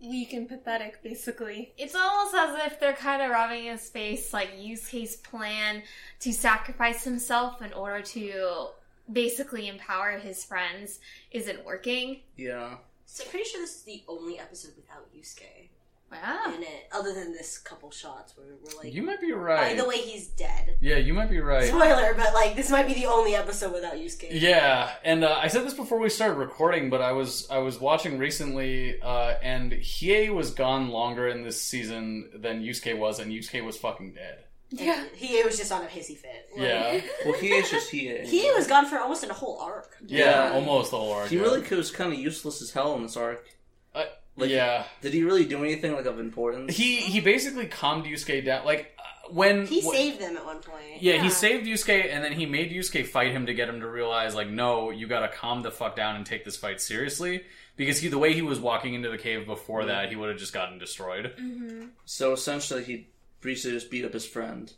[0.00, 1.72] weak and pathetic, basically.
[1.78, 5.82] it's almost as if they're kind of rubbing in his face, like Yusuke's plan
[6.20, 8.68] to sacrifice himself in order to
[9.10, 11.00] basically empower his friends
[11.30, 12.20] isn't working.
[12.36, 12.76] Yeah.
[13.06, 15.68] So I'm pretty sure this is the only episode without Yusuke
[16.10, 16.52] Wow.
[16.54, 19.56] in it, other than this couple shots where we're like, You might be right.
[19.56, 19.76] by right.
[19.76, 20.76] the way, he's dead.
[20.80, 21.64] Yeah, you might be right.
[21.68, 24.28] Spoiler, but like this might be the only episode without Yusuke.
[24.30, 27.80] Yeah, and uh, I said this before we started recording, but I was I was
[27.80, 33.32] watching recently, uh, and Hiei was gone longer in this season than Yusuke was, and
[33.32, 34.44] Yusuke was fucking dead.
[34.70, 35.04] Yeah.
[35.14, 36.48] He was just on a hissy fit.
[36.56, 38.16] Like, Yeah, Well, he is just he.
[38.18, 39.96] He was gone for almost a whole arc.
[40.06, 40.52] yeah, Yeah.
[40.54, 41.28] almost the whole arc.
[41.28, 41.42] He yeah.
[41.42, 43.46] really was kind of useless as hell in this arc.
[43.94, 44.04] Uh,
[44.36, 46.76] Like, yeah, Did he really do anything like of importance?
[46.76, 48.64] he he basically calmed Yusuke down.
[48.66, 51.00] Like uh, when He wh- saved them at one point.
[51.00, 51.22] Yeah, Yeah.
[51.22, 54.34] he saved Yusuke, and then he made Yusuke fight him to get him to realize,
[54.34, 57.44] like, no, you gotta calm the fuck down and take this fight seriously.
[57.76, 60.38] Because he, the way he was walking into the cave before that, he would have
[60.38, 61.32] just gotten destroyed.
[62.06, 63.08] So essentially, he
[63.42, 64.72] briefly just beat up his friend.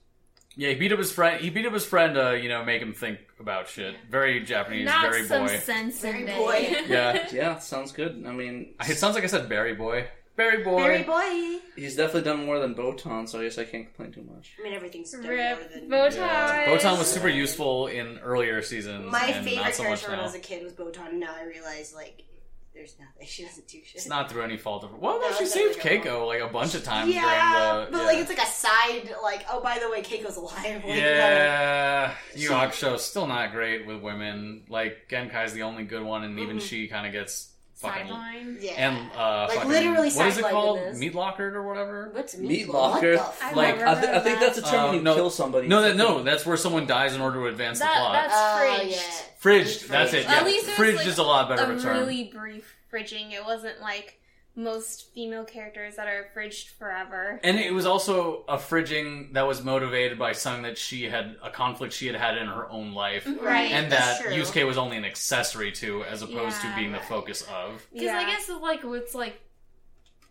[0.56, 1.40] Yeah, he beat up his friend.
[1.40, 3.94] He beat up his friend to, you know, make him think about shit.
[4.10, 5.56] Very Japanese, Not very some boy.
[5.58, 6.36] sense in Very it.
[6.36, 6.84] boy.
[6.92, 8.24] Yeah, Yeah, sounds good.
[8.26, 10.08] I mean, it sounds like I said Barry boy.
[10.36, 10.78] Barry boy.
[10.82, 11.58] Very boy.
[11.76, 14.54] he's definitely done more than Botan, so I guess I can't complain too much.
[14.58, 15.88] I mean, everything's done Rip more than.
[16.12, 16.16] Botan.
[16.16, 16.66] Yeah.
[16.68, 19.10] Botan was super useful in earlier seasons.
[19.10, 20.26] My and favorite not so much character when I now.
[20.26, 21.08] was a kid was Botan.
[21.08, 22.22] And now I realize like,
[22.78, 23.26] there's nothing.
[23.26, 23.96] She doesn't do shit.
[23.96, 24.96] It's not through any fault of her.
[24.96, 27.22] Well, no, No, she saved Keiko like a bunch of times yeah,
[27.74, 27.90] during the.
[27.92, 28.06] but yeah.
[28.06, 29.14] like it's like a side.
[29.22, 30.82] Like, oh, by the way, Keiko's alive.
[30.86, 34.62] Like, Yeah, Yu Hakusho's still not great with women.
[34.68, 36.62] Like Genkai's the only good one, and even Mhm.
[36.68, 37.48] she kind of gets
[37.80, 38.58] Sideline.
[38.60, 38.72] Yeah.
[38.72, 40.94] and uh, Like, fucking- literally what is it called?
[40.96, 42.10] Meat locker or whatever?
[42.12, 43.16] What's Meat meat locker?
[43.16, 43.52] What the I?
[43.52, 44.54] Like, I, th- I think that.
[44.54, 45.68] that's a term Uh, when you no- kill somebody.
[45.68, 48.12] No, that no, that's where someone dies in order to advance That- the plot.
[48.14, 48.90] that's- Oh, fridged.
[48.90, 49.24] yeah.
[49.40, 50.26] Fridged, that's it.
[50.26, 50.28] Fridged.
[50.30, 50.36] Yeah.
[50.38, 51.98] At least it Fridged like, is a lot better a of a term.
[51.98, 53.32] really brief fridging.
[53.32, 54.18] It wasn't like
[54.58, 57.38] most female characters that are fridged forever.
[57.44, 61.48] And it was also a fridging that was motivated by something that she had a
[61.48, 63.44] conflict she had had in her own life, mm-hmm.
[63.44, 63.70] Right.
[63.70, 64.32] and that true.
[64.32, 67.86] Yusuke was only an accessory to, as opposed Yeah, to being the focus of.
[67.92, 69.40] Because I guess it's like it's like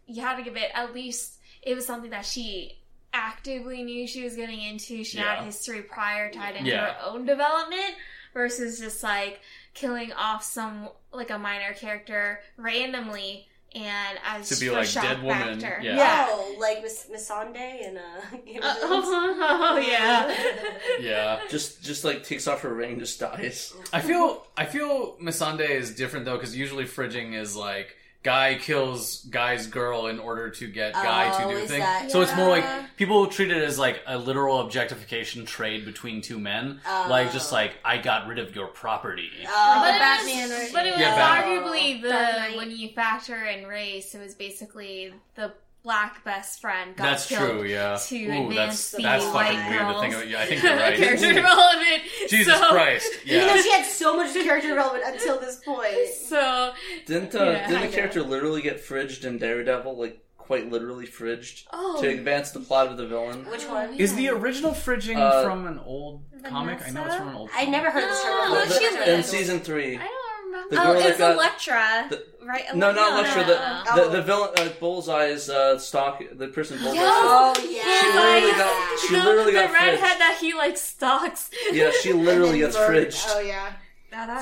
[0.07, 2.79] you had to give it at least it was something that she
[3.13, 5.05] actively knew she was getting into.
[5.05, 5.35] She Yeah.
[5.37, 6.93] had history prior tied into Yeah.
[6.95, 7.95] her own development
[8.33, 9.39] versus just like
[9.73, 15.03] killing off some like a minor character randomly and as To be for like, shock
[15.03, 15.80] dead woman, factor.
[15.84, 15.95] yeah.
[15.97, 16.25] yeah.
[16.30, 18.38] Oh, like Miss Missandei and uh.
[18.45, 20.36] Game Uh, oh, yeah.
[20.99, 21.39] Yeah.
[21.49, 23.73] just just like takes off her ring, just dies.
[23.93, 27.95] I feel I feel Missandei is different though because usually fridging is like
[28.27, 31.83] guy kills guy's girl in order to get guy Oh, to do oh, is things.
[31.83, 32.65] that- So it's more like
[32.97, 36.81] people treat it as like a literal objectification trade between two men.
[36.85, 37.07] Oh.
[37.09, 39.31] Like just like I got rid of your property.
[39.47, 40.69] Oh, But The it Batman, was, right?
[40.73, 45.53] but it was Yeah, arguably the when you factor in race, it was basically the
[45.88, 47.95] black best friend got That's killed true, yeah.
[47.97, 50.02] to Ooh, advance that's the that's white fucking weird to girls.
[50.02, 50.30] think of.
[50.30, 50.97] Yeah, I think you're right.
[50.97, 52.02] character Ooh, development.
[52.28, 53.10] Jesus so, Christ.
[53.26, 56.10] Even though she had so much character development until this point.
[56.13, 56.73] So
[57.06, 59.97] Didn't uh, Yeah, didn't I a character literally get fridged in Daredevil?
[59.97, 63.45] Like quite literally fridged oh, to advance the plot of the villain.
[63.50, 63.93] Which one?
[63.93, 66.86] Is the original fridging Uh, from an old comic?
[66.86, 67.50] I know it's from an old.
[67.56, 68.34] I never heard of this term.
[68.52, 70.76] no, The- she was- in season three, I don't remember.
[70.76, 72.63] The oh, girl that it's got- Elektra, the- right?
[72.75, 74.10] no, not No, The, the Oh.
[74.10, 76.21] the villain uh, Bullseye is uh, stock.
[76.33, 76.99] The person Bullseye.
[76.99, 78.01] Oh yeah.
[78.01, 78.99] She literally got.
[78.99, 80.19] She literally the got redhead fridged.
[80.19, 81.49] that he like stalks.
[81.71, 83.25] Yeah, she literally gets then fridged.
[83.29, 83.73] Oh yeah.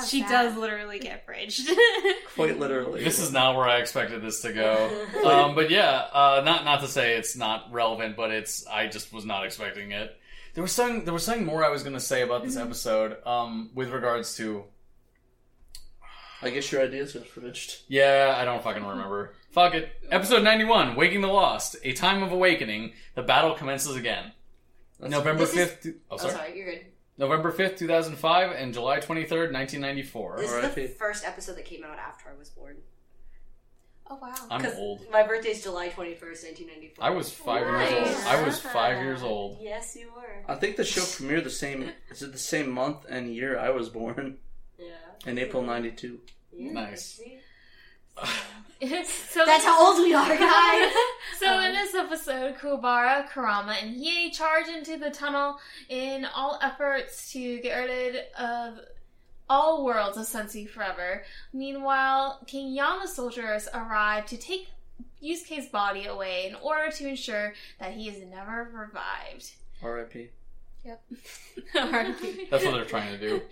[0.08, 1.68] She does literally get fridged.
[2.34, 3.02] Quite literally.
[3.04, 5.06] This is not where I expected this to go.
[5.26, 9.12] um, but yeah, uh, not not to say it's not relevant, but it's I just
[9.12, 10.16] was not expecting it.
[10.54, 13.16] There was something there was something more I was going to say about this episode
[13.26, 14.64] um, with regards to
[16.42, 17.82] I guess your ideas got fridged.
[17.88, 19.34] yeah I don't fucking remember.
[19.50, 19.88] Fuck it.
[20.10, 22.92] Episode ninety one, Waking the Lost, a time of awakening.
[23.14, 24.32] The battle commences again.
[25.00, 25.86] That's- November This fifth.
[26.10, 26.32] Oh, Oh, sorry.
[26.32, 26.86] sorry, you're good.
[27.18, 30.36] November fifth, two thousand five, and July twenty third, nineteen ninety four.
[30.38, 32.76] This is the first episode that came out after I was born.
[34.08, 34.34] Oh wow.
[34.50, 35.00] I'm 'Cause old.
[35.10, 37.04] My birthday's July 21st, 1994.
[37.04, 38.26] I was five years old.
[38.26, 39.58] I was five years old.
[39.60, 40.44] Yes, you were.
[40.46, 41.90] I think the show premiered the same.
[42.10, 44.38] Is it the same month and year I was born
[44.78, 45.30] Yeah.
[45.30, 46.20] in April '92?
[46.52, 47.20] Yeah, Nice.
[48.18, 48.24] so
[49.46, 50.92] That's how old we are, guys.
[51.38, 55.58] So in um, this episode, Kuwabara, Kurama, and Hiei charge into the tunnel
[55.88, 58.80] in all efforts to get rid of
[59.48, 61.24] all worlds of Sensui forever.
[61.52, 64.68] Meanwhile, King Yama's soldiers arrive to take
[65.22, 69.52] Yusuke's body away in order to ensure that he is never revived.
[69.82, 70.30] R.I.P.
[70.84, 71.02] Yep.
[71.74, 72.48] R.I.P.
[72.50, 73.42] That's what they're trying to do.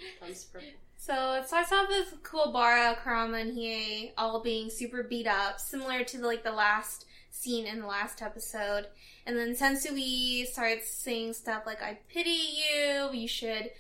[1.07, 6.03] So it starts off with Kuwabara, Kurama, and Hiei all being super beat up, similar
[6.03, 8.87] to like the last scene in the last episode.
[9.27, 13.71] And then Sensui starts saying stuff like, I pity you, you should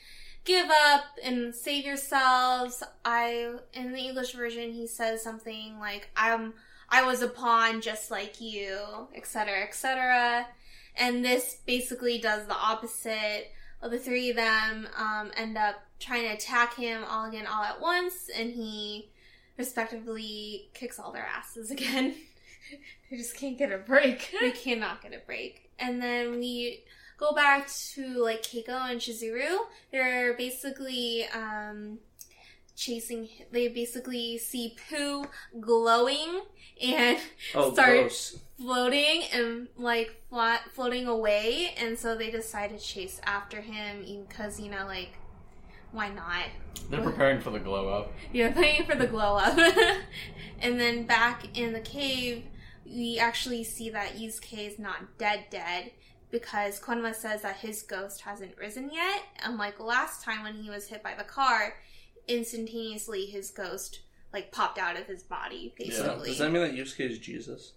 [0.44, 2.82] give up and save yourselves.
[3.06, 6.52] I in the English version he says something like, I'm
[6.90, 9.62] I was a pawn just like you, etc.
[9.62, 10.46] etc.
[10.94, 13.50] And this basically does the opposite.
[13.80, 17.62] Well, the three of them um, end up trying to attack him all again all
[17.64, 19.11] at once, and he
[19.57, 22.14] respectively kicks all their asses again.
[23.11, 24.35] They just can't get a break.
[24.40, 25.70] they cannot get a break.
[25.78, 26.83] And then we
[27.18, 29.59] go back to like Keiko and Shizuru.
[29.92, 31.98] They're basically um,
[32.74, 33.28] chasing.
[33.52, 35.26] They basically see Puu
[35.61, 36.40] glowing
[36.83, 37.18] and
[37.54, 38.38] Oh, Start- gross.
[38.59, 44.59] floating and like flat, floating away, and so they decide to chase after him because
[44.59, 45.12] you know like
[45.94, 46.46] why not?
[46.90, 48.12] They're preparing for the glow up.
[48.33, 49.57] You're playing for the glow up.
[50.61, 52.44] and then back in the cave,
[52.85, 55.92] we actually see that Yusuke is not dead dead
[56.30, 59.22] because Koenma says that his ghost hasn't risen yet.
[59.44, 61.74] Unlike last time when he was hit by the car,
[62.26, 64.00] instantaneously his ghost
[64.33, 66.30] like popped out of his body, basically.
[66.30, 67.74] Does that mean that Yusuke is Jesus?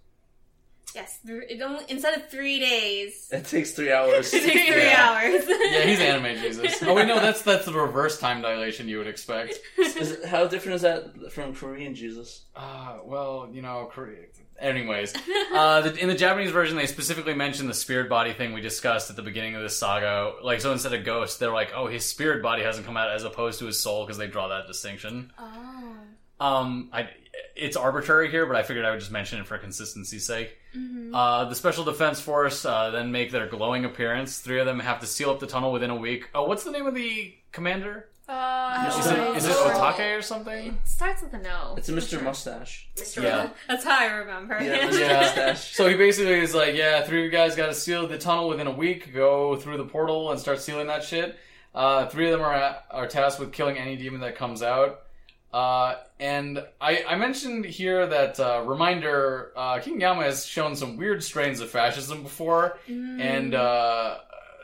[0.96, 4.34] Yes, it only, instead of three days, It takes three hours.
[4.34, 5.10] it takes three Yeah.
[5.10, 5.44] hours.
[5.48, 6.82] Yeah, he's anime Jesus.
[6.88, 9.60] Oh wait, no, that's that's the reverse time dilation you would expect.
[9.78, 12.46] Is it, how different is that from Korean Jesus?
[12.56, 14.26] Uh, well, you know, Korea.
[14.60, 15.14] Anyways,
[15.54, 19.08] uh, the, in the Japanese version, they specifically mention the spirit body thing we discussed
[19.12, 20.34] at the beginning of this saga.
[20.44, 23.24] Like, so instead of ghost, they're like, oh, his spirit body hasn't come out as
[23.24, 25.32] opposed to his soul because they draw that distinction.
[25.38, 25.94] oh.
[26.40, 27.10] Um, I,
[27.56, 30.58] it's arbitrary here, but I figured I would just mention it for consistency's sake.
[30.76, 31.12] Mhm.
[31.14, 34.40] Uh, the Special Defense Force uh, then make their glowing appearance.
[34.40, 36.30] Three of them have to seal up the tunnel within a week.
[36.36, 38.10] Oh, what's the name of the commander?
[38.30, 39.52] Uh, Is it, is it.
[39.56, 40.68] Otake or something?
[40.68, 41.76] It starts with an O.
[41.78, 42.22] It's a Mr.
[42.22, 42.90] Mustache.
[42.98, 43.24] Mr.
[43.24, 43.52] Yeah.
[43.70, 44.62] That's how I remember.
[44.62, 45.00] Yeah, Mr.
[45.08, 45.20] Yeah.
[45.22, 45.74] Mustache.
[45.74, 48.50] So he basically is like, yeah, three of you guys got to seal the tunnel
[48.50, 49.14] within a week.
[49.14, 51.38] Go through the portal and start sealing that shit.
[51.74, 55.04] Uh, three of them are are tasked with killing any demon that comes out.
[55.54, 60.98] Uh, and I, I mentioned here that uh, reminder: uh, King Yama has shown some
[60.98, 63.22] weird strains of fascism before, Mm.
[63.22, 64.18] and uh,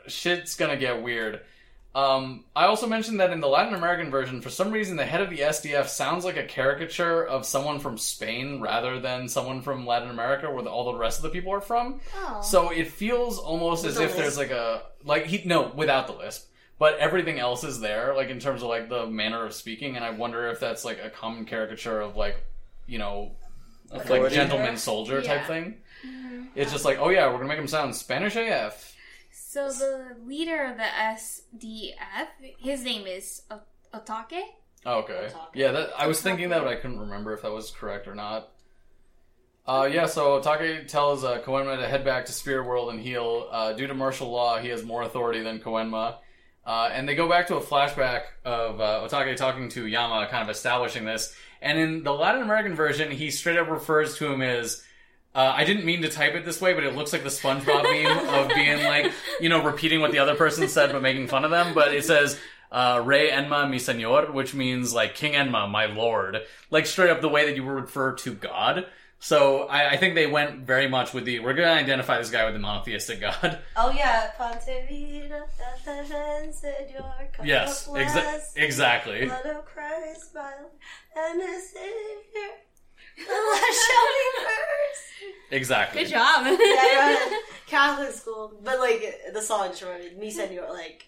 [0.06, 1.40] shit's gonna get weird.
[1.94, 5.20] Um, I also mentioned that in the Latin American version, for some reason, the head
[5.20, 9.86] of the SDF sounds like a caricature of someone from Spain rather than someone from
[9.86, 12.00] Latin America, where the, all the rest of the people are from.
[12.16, 12.40] Oh.
[12.42, 16.14] So it feels almost With as if there's like a like he no without the
[16.14, 19.96] lisp, but everything else is there, like in terms of like the manner of speaking,
[19.96, 22.36] and I wonder if that's like a common caricature of like
[22.86, 23.32] you know
[23.92, 24.34] like Authority.
[24.34, 25.46] gentleman soldier type Yeah.
[25.46, 25.80] thing.
[26.06, 26.48] Mhm.
[26.54, 28.92] It's just like, oh yeah, we're gonna make him sound Spanish AF.
[29.30, 33.60] So the leader of the SDF, his name is O-
[33.94, 34.40] Otake.
[34.86, 35.28] Oh, okay.
[35.30, 35.48] Otake.
[35.54, 38.14] Yeah, that I was thinking that, but I couldn't remember if that was correct or
[38.14, 38.50] not.
[39.66, 43.48] Uh, yeah, so Take tells uh, Koenma to head back to Spirit World and heal.
[43.50, 46.16] Uh, due to martial law, he has more authority than Koenma.
[46.66, 50.42] Uh, and they go back to a flashback of uh, Otake talking to Yama, kind
[50.42, 51.34] of establishing this.
[51.60, 54.82] And in the Latin American version, he straight up refers to him as.
[55.34, 57.82] Uh, I didn't mean to type it this way, but it looks like the SpongeBob
[57.82, 61.44] meme of being like, you know, repeating what the other person said but making fun
[61.44, 61.74] of them.
[61.74, 62.38] But it says,
[62.70, 66.42] uh, Rey Enma mi señor, which means like King Enma, my lord.
[66.70, 68.86] Like straight up the way that you would refer to God.
[69.20, 72.30] So I, I think they went very much with the, we're going to identify this
[72.30, 73.58] guy with the monotheistic God.
[73.76, 75.44] Oh yeah, Ponte Vida,
[75.84, 76.46] Tata
[77.42, 79.24] yes, up exa- exactly.
[79.26, 80.52] Blood of Christ, my
[81.16, 82.50] and a Savior,
[83.16, 85.52] the last shall first.
[85.52, 86.02] Exactly.
[86.02, 86.44] Good job.
[86.46, 91.06] Yeah, I Catholic school, but like the song just reminded me, Senor, like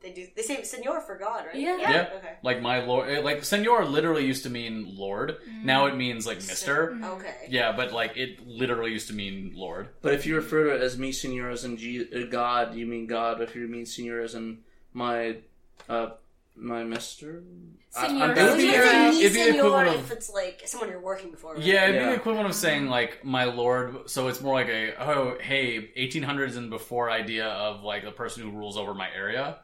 [0.00, 1.56] they do, they say Senor for God, right?
[1.56, 1.76] Yeah.
[1.78, 2.08] Yeah.
[2.16, 2.32] Okay.
[2.42, 5.38] Like my lord, eh, like Senor literally used to mean lord.
[5.64, 6.96] Now it means like Mister.
[7.02, 7.46] Okay.
[7.48, 9.88] Yeah, but like it literally used to mean lord.
[10.02, 12.86] But if you refer to it as me, senor, as in G- uh, God, you
[12.86, 13.40] mean God.
[13.40, 14.58] If you mean senor as in
[14.92, 15.38] my
[15.88, 16.10] uh,
[16.56, 17.42] my Mister.
[17.90, 18.32] Senor.
[18.32, 20.90] It would be- It's a it'd be the senor equivalent of- if it's like someone
[20.90, 21.54] you're working for.
[21.54, 21.62] right?
[21.62, 24.08] Yeah, it'd be the equivalent of saying like my lord.
[24.10, 28.42] So it's more like a oh hey, 1800s and before idea of like the person
[28.44, 29.58] who rules over my area,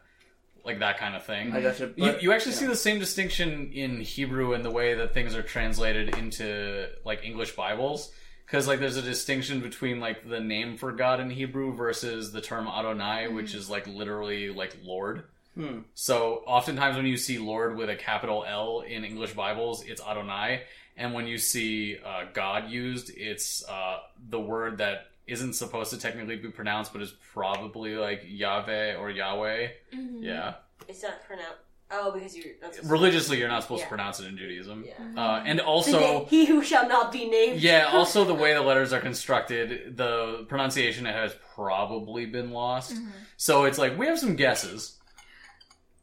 [0.65, 1.53] like that kind of thing.
[1.53, 1.93] I gotcha.
[1.97, 2.59] You, But, you actually yeah.
[2.59, 7.25] see the same distinction in Hebrew in the way that things are translated into like
[7.25, 8.11] English Bibles.
[8.47, 12.41] Because like there's a distinction between like the name for God in Hebrew versus the
[12.41, 15.25] term Adonai, which is like literally like Lord.
[15.55, 15.81] Hmm.
[15.95, 20.63] So oftentimes when you see Lord with a capital L in English Bibles, it's Adonai,
[20.97, 23.99] and when you see uh, God used, it's uh,
[24.29, 29.11] the word that isn't supposed to technically be pronounced, but is probably like Yahweh or
[29.11, 29.69] Yahweh.
[29.95, 30.23] Mhm.
[30.23, 30.55] Yeah,
[30.89, 31.59] It's not pronounced.
[31.91, 33.85] Oh, because you're not supposed religiously, you're not supposed Yeah.
[33.87, 34.83] to pronounce it in Judaism.
[34.83, 34.89] to.
[34.89, 35.23] Yeah.
[35.23, 37.61] Uh, and also, he who shall not be named.
[37.61, 42.95] yeah, also the way the letters are constructed, the pronunciation has probably been lost.
[42.95, 43.11] Mm-hmm.
[43.37, 44.99] So it's like we have some guesses.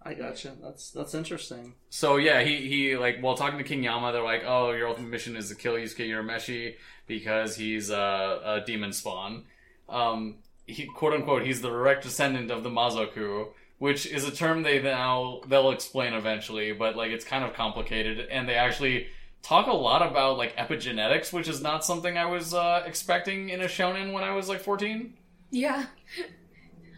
[0.04, 0.54] I gotcha.
[0.62, 1.76] That's that's interesting.
[1.90, 5.10] So yeah, he he like while talking to King Yama, they're like, "Oh, your ultimate
[5.10, 6.76] mission is to kill Yusuke Urameshi
[7.12, 9.44] because he's a, a demon spawn."
[9.90, 13.48] Um, he quote unquote, he's the direct descendant of the Mazoku,
[13.80, 18.28] which is a term they now they'll explain eventually, but like it's kind of complicated,
[18.32, 19.08] and they actually
[19.44, 23.60] talk a lot about like epigenetics, which is not something I was uh, expecting in
[23.62, 25.16] a shonen when I was like fourteen.
[25.52, 25.86] Yeah.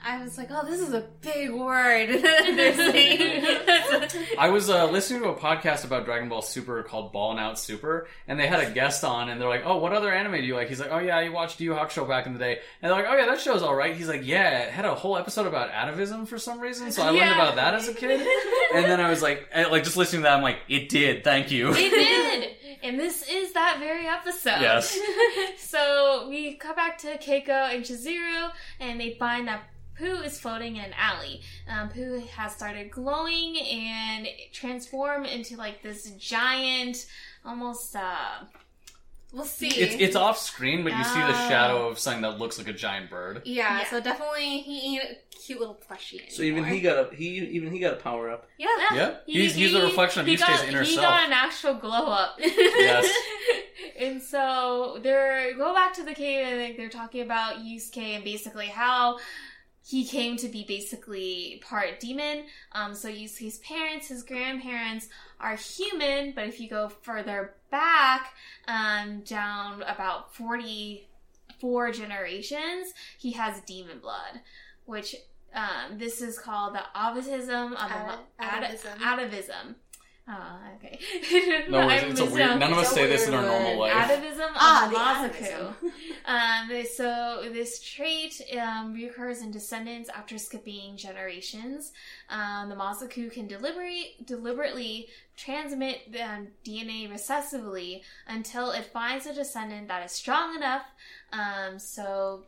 [0.06, 2.10] I was like, oh, this is a big word.
[4.38, 7.58] I was uh, listening to a podcast about Dragon Ball Super called Ball and Out
[7.58, 10.44] Super, and they had a guest on, and they're like, "Oh, what other anime do
[10.44, 12.60] you like?" He's like, "Oh yeah, you watched Yu Yu Hakusho back in the day,"
[12.82, 14.94] and they're like, "Oh yeah, that show's all right." He's like, "Yeah, it had a
[14.94, 18.28] whole episode about atavism for some reason, so I learned about that as a kid."
[18.74, 21.24] And then I was like, eh, like just listening to that, I'm like, "It did,
[21.24, 22.50] thank you." It did!
[22.84, 24.60] And this is that very episode.
[24.60, 25.00] Yes.
[25.58, 29.63] so we cut back to Keiko and Shizuru, and they find that
[30.04, 31.42] Puu is floating in an alley.
[31.70, 37.06] Um, Puu has started glowing and transform into like this giant,
[37.46, 38.44] almost uh,
[39.32, 39.68] we'll see.
[39.70, 41.48] It's it's off screen, but you see the Ah.
[41.50, 43.42] shadow of something that looks like a giant bird.
[43.46, 43.86] yeah, Yeah.
[43.89, 46.30] so definitely he ain't a cute little plushie.
[46.32, 48.48] So even he got a he even he got a power up.
[48.58, 48.68] Yeah.
[48.94, 51.06] Yeah, He- he's he's he- a reflection of he Yusuke's got, inner he self.
[51.08, 52.36] got an actual glow up.
[52.39, 53.10] Yes.
[54.00, 58.24] and so they're go back to the cave and like, they're talking about Yusuke and
[58.24, 59.18] basically how
[59.86, 62.46] he came to be basically part demon.
[62.72, 68.34] Um, so Yusuke's parents, his grandparents are human, but if you go further back,
[68.67, 71.08] um, down about forty
[71.60, 74.41] four generations, he has demon blood,
[74.86, 75.15] which
[75.54, 79.76] um, this is called the Avatism of the Ata- Ata- atavism.
[80.28, 80.30] Atavism.
[80.30, 81.00] Oh, okay.
[81.70, 82.60] No, I it's, it's a weird.
[82.60, 83.90] None of us say this in weird our normal word.
[83.94, 84.10] life.
[84.10, 85.74] Atavism Ah, the the Mazoku.
[86.26, 91.92] Um, so this trait um, reoccurs in descendants after skipping generations.
[92.30, 99.90] Um, the Mazoku can deliberate, deliberately transmit um, DNA recessively until it finds a descendant
[99.90, 100.84] that is strong enough.
[101.34, 102.46] Um, so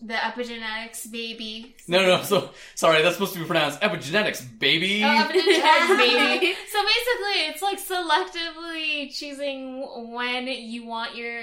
[0.00, 1.74] the epigenetics baby.
[1.88, 2.22] No, no, no.
[2.22, 5.02] So sorry, that's supposed to be pronounced epigenetics, baby.
[5.04, 6.54] Oh, epigenetics baby.
[6.70, 11.42] So basically, it's like selectively choosing when you want your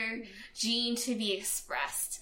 [0.53, 2.21] gene to be expressed.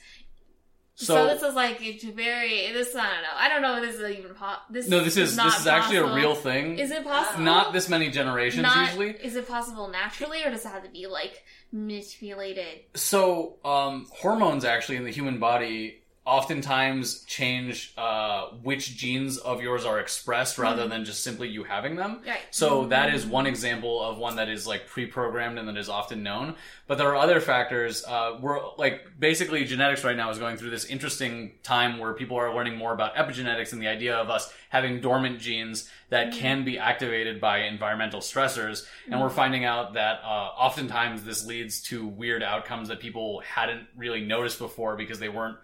[0.96, 2.72] So, So- this is like it's very.
[2.72, 3.30] This I don't know.
[3.36, 4.88] I don't know if this is even po- this.
[4.88, 6.78] no, this is not this is actually a real thing.
[6.80, 7.44] Is it possible?
[7.44, 9.10] Not this many generations Not- usually.
[9.12, 12.82] Is it possible naturally, or does it have to be like manipulated?
[12.96, 19.84] So, um, hormones actually in the human body oftentimes change uh, which genes of yours
[19.84, 22.22] are expressed rather than just simply you having them.
[22.26, 22.40] Right.
[22.50, 26.24] So that is one example of one that is like pre-programmed and that is often
[26.24, 26.56] known.
[26.88, 28.06] But there are other factors.
[28.06, 32.38] Uh, we're like basically genetics right now is going through this interesting time where people
[32.38, 36.64] are learning more about epigenetics and the idea of us having dormant genes that can
[36.64, 38.86] be activated by environmental stressors.
[39.10, 43.88] And we're finding out that uh, oftentimes this leads to weird outcomes that people hadn't
[43.98, 45.58] really noticed before because they weren't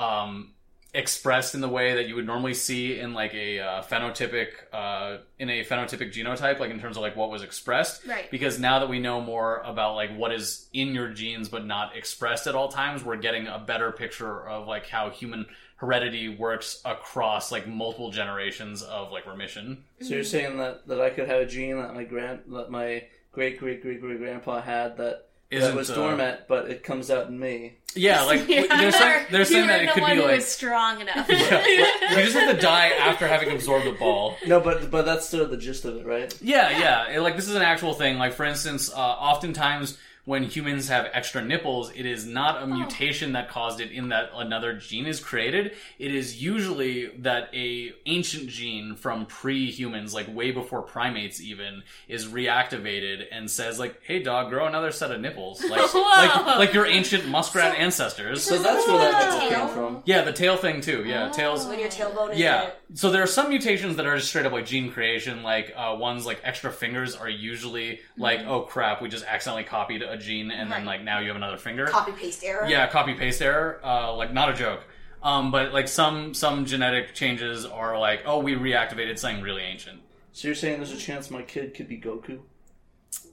[0.00, 0.52] um,
[0.92, 5.18] expressed in the way that you would normally see in like a uh, phenotypic uh,
[5.38, 8.06] in a phenotypic genotype, like in terms of like what was expressed.
[8.06, 8.30] Right.
[8.30, 11.96] Because now that we know more about like what is in your genes but not
[11.96, 16.80] expressed at all times, we're getting a better picture of like how human heredity works
[16.84, 19.84] across like multiple generations of like remission.
[20.00, 23.04] So you're saying that, that I could have a gene that my grand that my
[23.32, 27.10] great great great great grandpa had that that Isn't, was uh, dormant, but it comes
[27.10, 27.74] out in me.
[27.96, 30.46] Yeah, like they're saying, they're saying you that it the could one be like was
[30.46, 31.28] strong enough.
[31.28, 31.66] Yeah,
[32.10, 34.36] you just have to die after having absorbed the ball.
[34.46, 36.32] No, but but that's sort of the gist of it, right?
[36.40, 37.10] Yeah, yeah.
[37.16, 38.16] It- like this is an actual thing.
[38.18, 43.32] Like for instance, uh, oftentimes when humans have extra nipples, it is not a mutation
[43.32, 45.72] that caused it in that another gene is created.
[45.98, 52.26] It is usually that a ancient gene from pre-humans, like way before primates even, is
[52.26, 56.84] reactivated and says like, "Hey dog, grow another set of nipples." Like like, like your
[56.86, 58.42] ancient muskrat ancestors.
[58.42, 59.66] So that's where that nipple Tail?
[59.66, 60.02] came from.
[60.04, 61.04] yeah, the tail thing too.
[61.04, 62.60] Yeah, tails when your tailbone is yeah.
[62.60, 62.72] there.
[62.94, 65.42] So there are some mutations that are just straight up like gene creation.
[65.42, 70.02] Like uh, ones like extra fingers are usually like, oh crap, we just accidentally copied
[70.10, 70.98] a gene and then Right.
[70.98, 71.86] like now you have another finger.
[71.86, 72.66] copy paste error.
[72.68, 73.80] Yeah, copy paste error.
[73.84, 74.80] Uh, like not a joke.
[75.22, 80.00] Um, but like some some genetic changes are like, oh, we reactivated something really ancient.
[80.32, 82.40] So you're saying there's a chance my kid could be Goku?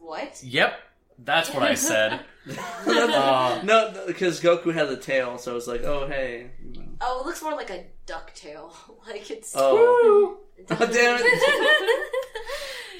[0.01, 0.41] What?
[0.43, 0.79] Yep,
[1.23, 2.21] that's what I said.
[2.87, 6.51] Uh, No, because Goku had the tail, so it's like, oh hey.
[7.01, 8.73] Oh, it looks more like a duck tail.
[9.07, 9.53] Like it's.
[9.55, 10.37] Oh.
[10.67, 12.13] Damn it.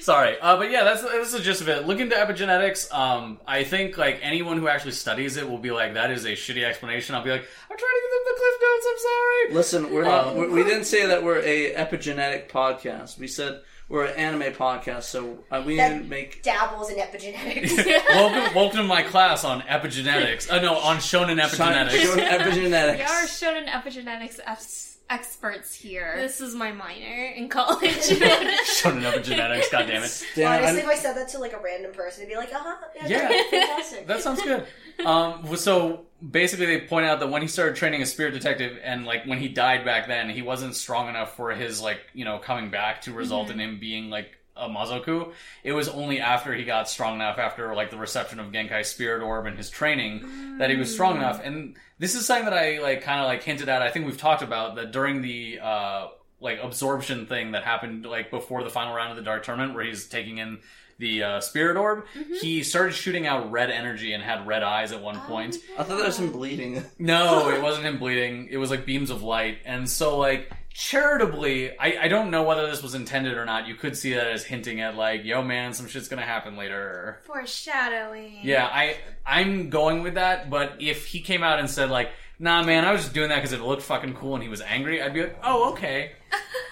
[0.00, 1.86] Sorry, uh, but yeah, that's that's the gist of it.
[1.86, 2.90] Look into epigenetics.
[2.94, 6.30] Um, I think like anyone who actually studies it will be like, that is a
[6.32, 7.14] shitty explanation.
[7.14, 8.86] I'll be like, I'm trying to give them the cliff notes.
[8.88, 9.54] I'm sorry.
[9.54, 10.26] Listen, we're not.
[10.28, 13.18] Um, we're, we didn't say that we're a epigenetic podcast.
[13.18, 16.42] We said we're an anime podcast, so uh, we That- didn't make.
[16.42, 17.76] dabbles in epigenetics.
[18.10, 20.50] welcome, welcome to my class on epigenetics.
[20.50, 21.90] Uh, no, on shonen epigenetics.
[22.00, 22.96] Shown epigenetics.
[22.96, 26.14] We are shonen epigenetics ex- experts here.
[26.16, 27.80] This is my minor in college.
[27.82, 29.70] shonen epigenetics.
[29.70, 30.24] God damn it.
[30.34, 32.52] Damn, Honestly, I- if I said that to like a random person, it'd be like,
[32.52, 33.42] uh huh, yeah, Yeah.
[33.50, 34.06] fantastic.
[34.06, 34.66] That sounds good.
[35.04, 39.04] Um, so basically, they point out that when he started training as spirit detective, and
[39.06, 42.38] like when he died back then, he wasn't strong enough for his like you know
[42.38, 45.32] coming back to result in him being like a Mazoku.
[45.62, 49.22] It was only after he got strong enough, after like the reception of Genkai's spirit
[49.22, 51.40] orb and his training, that he was strong enough.
[51.44, 53.82] And this is something that I like kind of like hinted at.
[53.82, 55.58] I think we've talked about that during the.
[55.62, 56.08] Uh,
[56.40, 59.82] like absorption thing that happened like before the final round of the dark tournament where
[59.82, 60.60] he's taking in
[61.00, 62.04] the uh, spirit orb
[62.40, 65.98] he started shooting out red energy and had red eyes at one point I thought
[65.98, 66.84] that was him bleeding.
[66.96, 71.76] no it wasn't him bleeding it was like beams of light and so like charitably
[71.76, 74.44] I, I don't know whether this was intended or not you could see that as
[74.44, 78.38] hinting at like yo man some shit's gonna happen later Foreshadowing.
[78.44, 82.62] yeah i i'm going with that but if he came out and said like nah
[82.62, 85.02] man i was just doing that because it looked fucking cool and he was angry
[85.02, 86.12] i'd be like oh okay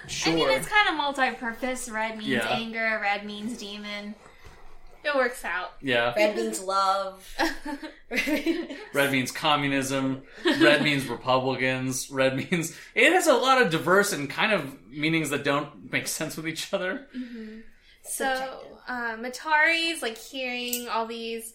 [0.06, 0.32] Sure.
[0.32, 1.88] I mean, it's kind of multi-purpose.
[1.88, 2.46] Red means Yeah.
[2.50, 3.00] anger.
[3.02, 4.14] Red means demon.
[5.06, 5.72] It works out.
[5.80, 7.26] yeah Red means love.
[8.92, 10.22] Red means communism.
[10.44, 12.10] Red means Republicans.
[12.10, 16.08] Red means it has a lot of diverse and kind of meanings that don't make
[16.08, 17.06] sense with each other.
[18.02, 21.54] So, uh, Matari's like hearing all these.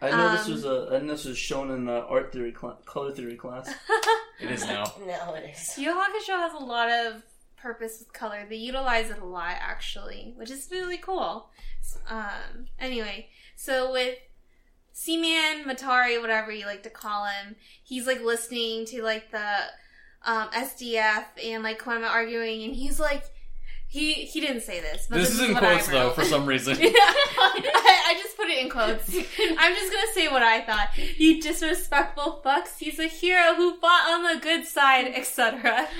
[0.00, 0.88] I know this um, was a.
[0.92, 3.72] I know this was shown in uh, art theory, cla color theory class.
[4.40, 4.92] It is now.
[5.06, 5.78] no, it is.
[5.78, 7.22] Yu Yu Hakusho has a lot of
[7.62, 8.44] purpose with color.
[8.48, 11.50] They utilize it a lot, actually, which is really cool.
[12.08, 14.18] Um, anyway, so with
[14.92, 19.46] Seaman, Matari, whatever you like to call him, he's like listening to like the
[20.24, 23.24] um, SDF and like Koenma arguing, and he's like,
[23.92, 26.78] he he didn't say this, but This this, is in quotes though, for some reason.
[26.80, 29.06] I, I just put it in quotes.
[29.14, 30.88] I'm just gonna say what I thought.
[31.18, 32.78] You disrespectful fucks.
[32.78, 35.86] He's a hero who fought on the good side, etc.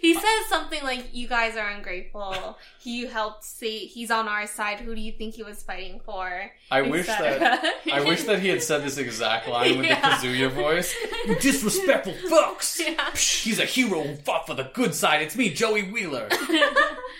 [0.00, 2.58] He says something like, "You guys are ungrateful.
[2.80, 4.78] He helped say he's on our side.
[4.80, 8.48] Who do you think he was fighting for?" I wish that I wish that he
[8.50, 10.00] had said this exact line with Yeah.
[10.20, 10.94] the Kazuya voice.
[11.26, 12.78] You disrespectful fucks!
[12.78, 12.94] Yeah.
[13.10, 15.22] Psh, He's a hero who fought for the good side.
[15.22, 16.28] It's me, Joey Wheeler.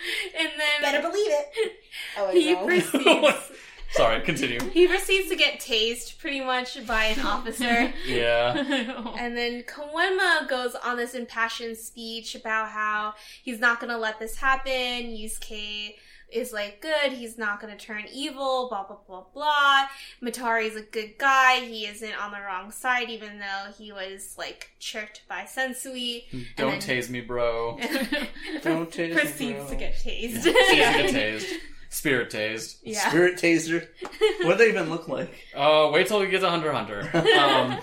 [0.38, 1.72] and then Better believe it.
[2.18, 2.64] Oh, I he know.
[2.66, 3.52] proceeds.
[3.90, 4.58] Sorry, continue.
[4.70, 7.92] He proceeds to get tased pretty much by an officer.
[8.06, 8.56] Yeah.
[9.18, 14.36] And then Koenma goes on this impassioned speech about how he's not gonna let this
[14.36, 14.72] happen.
[14.72, 15.96] Yusuke
[16.32, 19.86] is like good, he's not gonna turn evil, blah blah blah blah.
[20.22, 24.70] Matari's a good guy, he isn't on the wrong side, even though he was like
[24.80, 26.24] tricked by Sensui.
[26.56, 27.78] Don't then- tase me, bro.
[28.62, 30.22] Don't tase me, Proceeds to get tased.
[30.22, 31.46] Easy to get tased.
[31.90, 32.76] Spirit tased.
[32.82, 33.06] Yeah.
[33.10, 33.86] Spirit taser.
[34.44, 35.30] What do they even look like?
[35.54, 37.38] Oh, wait till we get to Hunter x Hunter.
[37.38, 37.78] Um,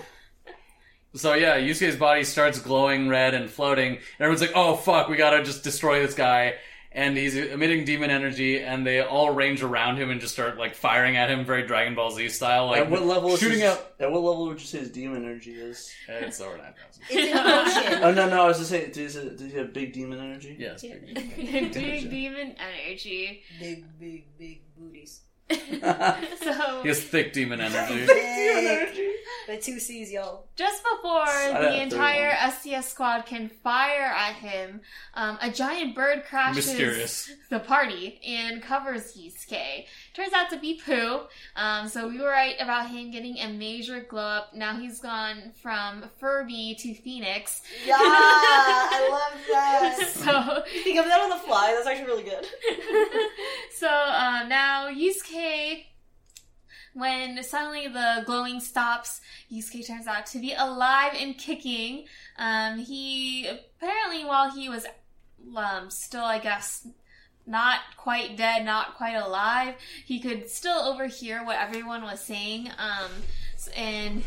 [1.14, 5.16] so yeah, Yusuke's body starts glowing red and floating, and everyone's like, "Oh fuck, we
[5.16, 6.54] gotta just destroy this guy."
[6.92, 10.74] And he's emitting demon energy, and they all range around him and just start like
[10.74, 13.30] firing at him, very Dragon Ball Z style, like at what level?
[13.30, 13.92] Is shooting his, out.
[14.00, 15.92] At what level would you say his demon energy is?
[16.08, 17.04] Uh, it's over nine thousand.
[17.08, 18.02] It's in motion.
[18.02, 18.42] Oh no, no.
[18.42, 18.90] I was just saying.
[18.90, 20.56] Does it, does he have big demon energy?
[20.58, 20.82] Yes.
[20.82, 23.42] Big demon energy.
[23.60, 25.20] Big, big, big booties.
[26.42, 28.06] so He has thick demon energy.
[28.06, 28.98] Big.
[29.48, 30.46] The two C's, y'all.
[30.56, 34.80] just before I the have entire SDF squad can fire at him,
[35.14, 37.32] um, a giant bird crashes Mysterious.
[37.48, 39.86] the party and covers Yusuke.
[40.14, 41.20] Turns out to be Puu.
[41.56, 44.54] Um, so we were right about him getting a major glow up.
[44.54, 47.62] Now he's gone from Furby to Phoenix.
[47.86, 50.08] Yeah, I love that.
[50.08, 51.72] so You think of that on the fly?
[51.74, 52.44] That's actually really good.
[53.76, 55.84] so uh, now Yusuke,
[56.94, 62.06] when suddenly the glowing stops, Yusuke turns out to be alive and kicking.
[62.36, 64.86] Um, he apparently, while he was
[65.56, 66.86] um, still, I guess,
[67.50, 69.74] not quite dead, not quite alive,
[70.04, 72.70] he could still overhear what everyone was saying.
[72.78, 73.10] Um,
[73.76, 74.22] and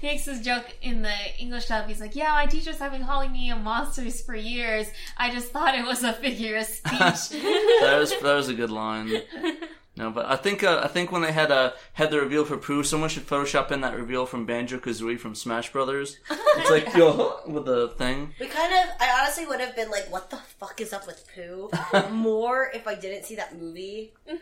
[0.00, 1.88] he makes this joke in the English dub.
[1.88, 4.86] He's like, "Yeah, my teachers have been calling me a monsters for years.
[5.16, 6.92] I just thought it was a figure of speech."
[7.80, 9.10] that was that was a good line.
[9.98, 12.56] No, but I think uh, I think when they had uh, had the reveal for
[12.56, 16.18] Puu, someone should Photoshop in that reveal from Banjo Kazooie from Smash Brothers.
[16.30, 18.32] It's like yo with the thing.
[18.38, 21.26] We kind of, I honestly would have been like, what the fuck is up with
[21.34, 22.10] Puu?
[22.12, 24.12] More if I didn't see that movie.
[24.28, 24.36] hmm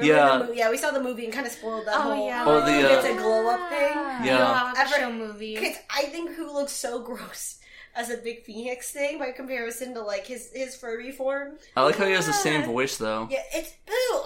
[0.00, 0.38] Yeah.
[0.38, 2.26] the mo- yeah, we saw the movie and kind of spoiled that Oh, whole.
[2.26, 2.44] yeah.
[2.46, 4.26] Oh, the, uh, it's a glow up thing.
[4.26, 4.72] Yeah.
[4.78, 5.54] Ever- show movie.
[5.56, 7.58] Because I think Puu looks so gross
[7.94, 11.58] as a big phoenix thing by comparison to like his his furry form.
[11.76, 13.28] I like how he has the same voice though.
[13.30, 14.22] Yeah, it's Puu.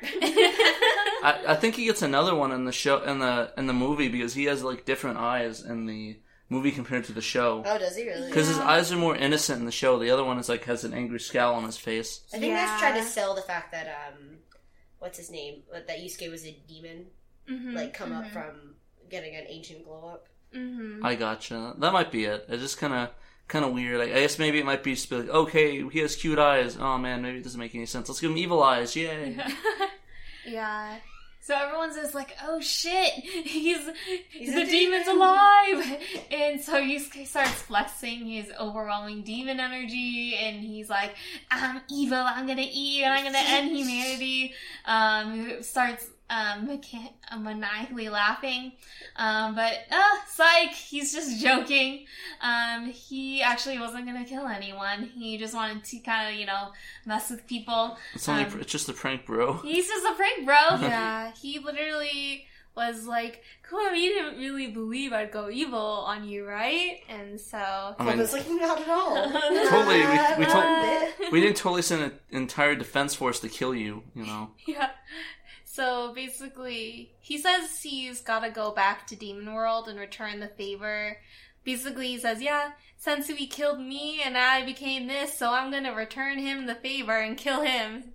[1.22, 4.08] I, I think he gets another one in the show in the in the movie
[4.08, 7.62] because he has like different eyes in the movie compared to the show.
[7.66, 8.28] oh, does he really?
[8.28, 9.98] Because his eyes are more innocent in the show.
[9.98, 12.22] The other one is like has an angry scowl on his face.
[12.32, 12.66] I think Yeah.
[12.66, 14.38] they're trying to sell the fact that um,
[14.98, 15.62] what's his name?
[15.72, 17.06] That Yusuke was a demon,
[17.50, 17.74] Mm-hmm.
[17.74, 18.74] like come up from
[19.10, 20.28] getting an ancient glow up.
[20.52, 21.74] Hmm I gotcha.
[21.78, 22.46] That might be it.
[22.48, 23.10] It's just kind of
[23.48, 24.00] kind of weird.
[24.00, 26.76] I, I guess maybe it might be just be like, okay, he has cute eyes.
[26.78, 28.08] Oh man, maybe it doesn't make any sense.
[28.08, 28.94] Let's give him evil eyes.
[28.96, 29.38] Yay.
[30.46, 30.96] Yeah.
[31.40, 33.78] So everyone's just like, "Oh shit, he's,
[34.30, 35.98] He's the a demon's demon." alive!"
[36.30, 41.14] And so Yusuke starts flexing his overwhelming demon energy, and he's like,
[41.50, 42.18] "I'm evil.
[42.18, 44.52] I'm gonna eat you, and I'm gonna end humanity."
[44.84, 48.72] Um, starts um mecha- uh, maniacally laughing,
[49.16, 52.04] um, but uh, psych, he's just joking.
[52.42, 55.04] Um, he actually wasn't gonna kill anyone.
[55.04, 56.68] He just wanted to kind of, you know,
[57.06, 57.96] mess with people.
[58.14, 59.54] It's only Um, it's just a prank, bro.
[59.58, 60.56] He's just a prank, bro.
[60.88, 61.32] Yeah.
[61.32, 62.44] He literally
[62.76, 67.00] was like, Come on, you didn't really believe I'd go evil on you, right?
[67.08, 69.14] And so I Well, mean, it's like not at all.
[69.68, 69.96] totally.
[70.00, 71.32] We, we, Not a told, bit.
[71.32, 74.04] we didn't totally send an entire defense force to kill you.
[74.14, 74.50] You know.
[74.66, 74.90] Yeah.
[75.78, 80.48] So basically, he says he's got to go back to Demon World and return the
[80.48, 81.18] favor.
[81.62, 86.40] Basically, he says, "Yeah, Sensui killed me, and I became this, so I'm gonna return
[86.40, 88.14] him the favor and kill him."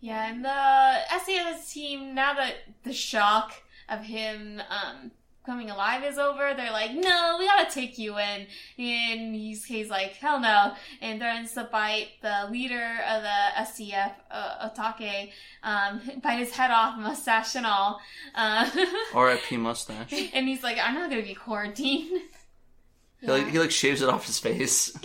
[0.00, 5.12] Yeah, and the SAS team, now that the shock of him um,
[5.44, 8.46] coming alive is over, they're like, no, we gotta take you in.
[8.78, 14.12] And he's, he's like, hell no, and threatens to bite the leader of the SDF,
[14.30, 15.30] uh, Otake,
[15.62, 18.00] um, bite his head off, mustache and all.
[18.34, 18.68] Uh,
[19.14, 19.56] R.I.P.
[19.58, 20.12] mustache.
[20.32, 22.22] And he's like, I'm not gonna be quarantined.
[23.22, 24.96] like he like shaves it off his face.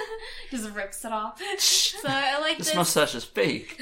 [0.50, 1.40] Just rips it off.
[1.58, 2.76] So I like This this.
[2.76, 3.80] mustache is fake.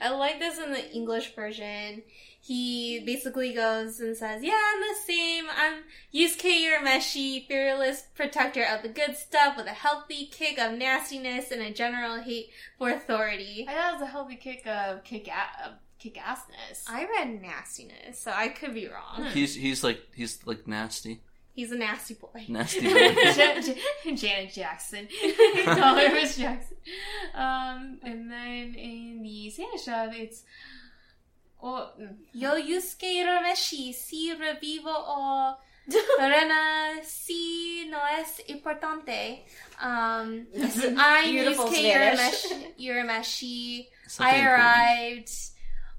[0.00, 2.02] I like this in the English version.
[2.50, 5.44] He basically goes and says, Yeah, I'm the same.
[5.56, 11.52] I'm Yusuke Urameshi, fearless protector of the good stuff with a healthy kick of nastiness
[11.52, 13.66] and a general hate for authority.
[13.68, 16.82] I thought it was a healthy kick of kick, a- of kick assness.
[16.88, 19.26] I read nastiness, so I could be wrong.
[19.26, 21.20] He's he's like he's like nasty,
[21.54, 22.46] He's a nasty boy.
[22.48, 23.14] nasty boy.
[23.16, 25.06] Ja- Ja- Janet Jackson.
[25.66, 26.78] Call her Miss Jackson.
[27.32, 30.42] Um, and then in the Santa shop, it's.
[31.62, 32.16] Oh, mm.
[32.32, 35.56] Yo Yusuke Urameshi, si revivo o
[36.18, 39.40] Rena, si no es importante.
[39.82, 40.46] Um,
[40.96, 42.46] I'm Beautiful Yusuke Spanish.
[42.46, 42.80] Urameshi.
[42.80, 43.86] Urameshi.
[44.06, 44.60] Something I important.
[44.60, 45.30] arrived.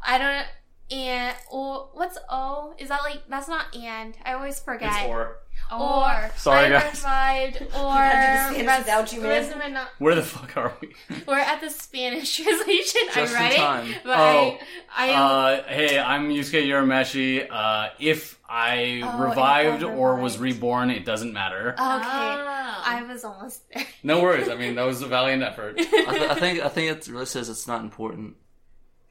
[0.01, 0.47] I don't.
[0.91, 2.73] And oh, what's O?
[2.77, 4.17] Is that like that's not and?
[4.25, 4.93] I always forget.
[4.93, 5.40] It's or.
[5.71, 7.03] Or Sorry, I guys.
[7.03, 7.61] arrived.
[7.61, 9.57] Or gotta do the Spanish without you, man.
[9.59, 10.93] my not- Where the fuck are we?
[11.27, 13.01] We're at the Spanish translation.
[13.13, 13.87] Just I read in time.
[13.91, 14.57] it, but Oh.
[14.95, 17.47] I, I Uh, hey, I'm Yusuke Urameshi.
[17.49, 21.69] Uh, if I Oh, revived or was reborn, it doesn't matter.
[21.69, 21.77] okay.
[21.79, 22.83] Ah.
[22.83, 23.85] I was almost there.
[24.03, 24.49] No worries.
[24.49, 25.75] I mean, that was a valiant effort.
[25.79, 28.35] I, th- I think I think it really says it's not important.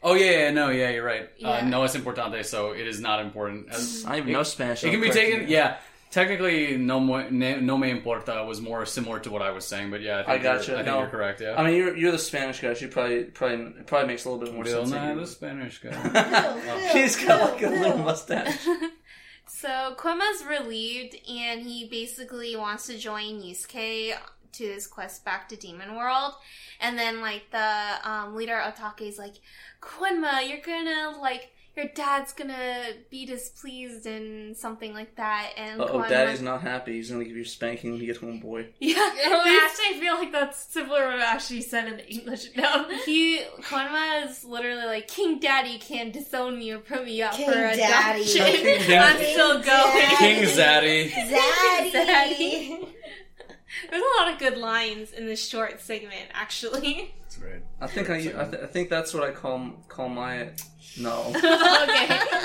[0.03, 1.29] Oh yeah, yeah, no, yeah, you're right.
[1.45, 3.69] Uh, no es importante, so it is not important.
[3.71, 4.83] As, I don't even know Spanish.
[4.83, 5.47] it can be taken.
[5.49, 5.77] Yeah,
[6.11, 9.91] technically, no mo- ne- no me importa was more similar to what I was saying,
[9.91, 10.71] but yeah, I, think I gotcha.
[10.73, 11.01] You're, I think No.
[11.01, 11.41] you're correct.
[11.41, 11.55] Yeah.
[11.57, 12.75] I mean, you're you're the Spanish guy.
[12.75, 14.91] She probably probably probably makes a little bit more Real sense.
[14.91, 15.21] to not you.
[15.23, 16.91] a Spanish guy.
[16.93, 18.67] He's got like a little mustache.
[19.47, 24.15] So Koenma's relieved, and he basically wants to join Yusuke
[24.53, 26.35] to his quest back to Demon World.
[26.81, 29.35] And then, like the um, leader Otake's like,
[29.83, 35.53] Koenma, you're gonna like your dad's gonna be displeased and something like that.
[35.57, 36.95] And Oh, daddy's not happy.
[36.95, 38.67] He's gonna give you a spanking when you get home, boy.
[38.81, 42.91] yeah, actually, I feel like that's similar to what Ashley said in the English dub.
[43.07, 47.47] he Koenma is literally like King Daddy can disown me or put me up King
[47.49, 47.81] for Daddy.
[48.23, 48.47] adoption.
[48.47, 49.33] King I'm Daddy.
[49.33, 50.17] still going.
[50.19, 51.11] King Zaddy.
[51.93, 52.87] Zaddy.
[53.89, 57.15] There's a lot of good lines in this short segment, actually.
[57.23, 57.63] That's great.
[57.81, 60.49] I think I, I, th- I think that's what I call call my
[60.99, 61.25] no.
[61.29, 61.45] okay.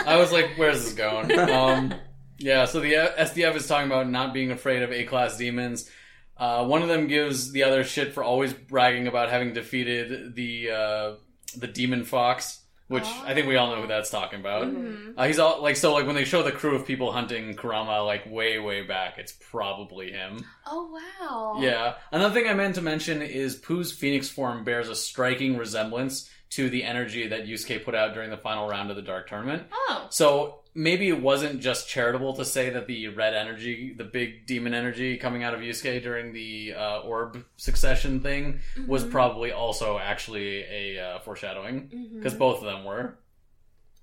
[0.06, 1.32] I was like, where's this going?
[1.40, 1.94] Um,
[2.38, 5.90] yeah, so the SDF is talking about not being afraid of A-class demons.
[6.38, 10.70] Uh, one of them gives the other shit for always bragging about having defeated the
[10.70, 11.14] uh,
[11.56, 14.66] the demon fox, which I think we all know who that's talking about.
[14.66, 15.14] Mhm.
[15.16, 18.04] Uh, he's all like, so like when they show the crew of people hunting Kurama
[18.04, 20.44] like way way back, it's probably him.
[20.68, 21.62] Oh wow!
[21.62, 21.94] Yeah.
[22.12, 26.70] Another thing I meant to mention is Puu's phoenix form bears a striking resemblance to
[26.70, 29.64] the energy that Yusuke put out during the final round of the Dark Tournament.
[29.72, 34.46] Oh, So maybe it wasn't just charitable to say that the red energy, the big
[34.46, 39.12] demon energy coming out of Yusuke during the uh, orb succession thing, was Mhm.
[39.12, 43.18] probably also actually a uh, foreshadowing because both of them were.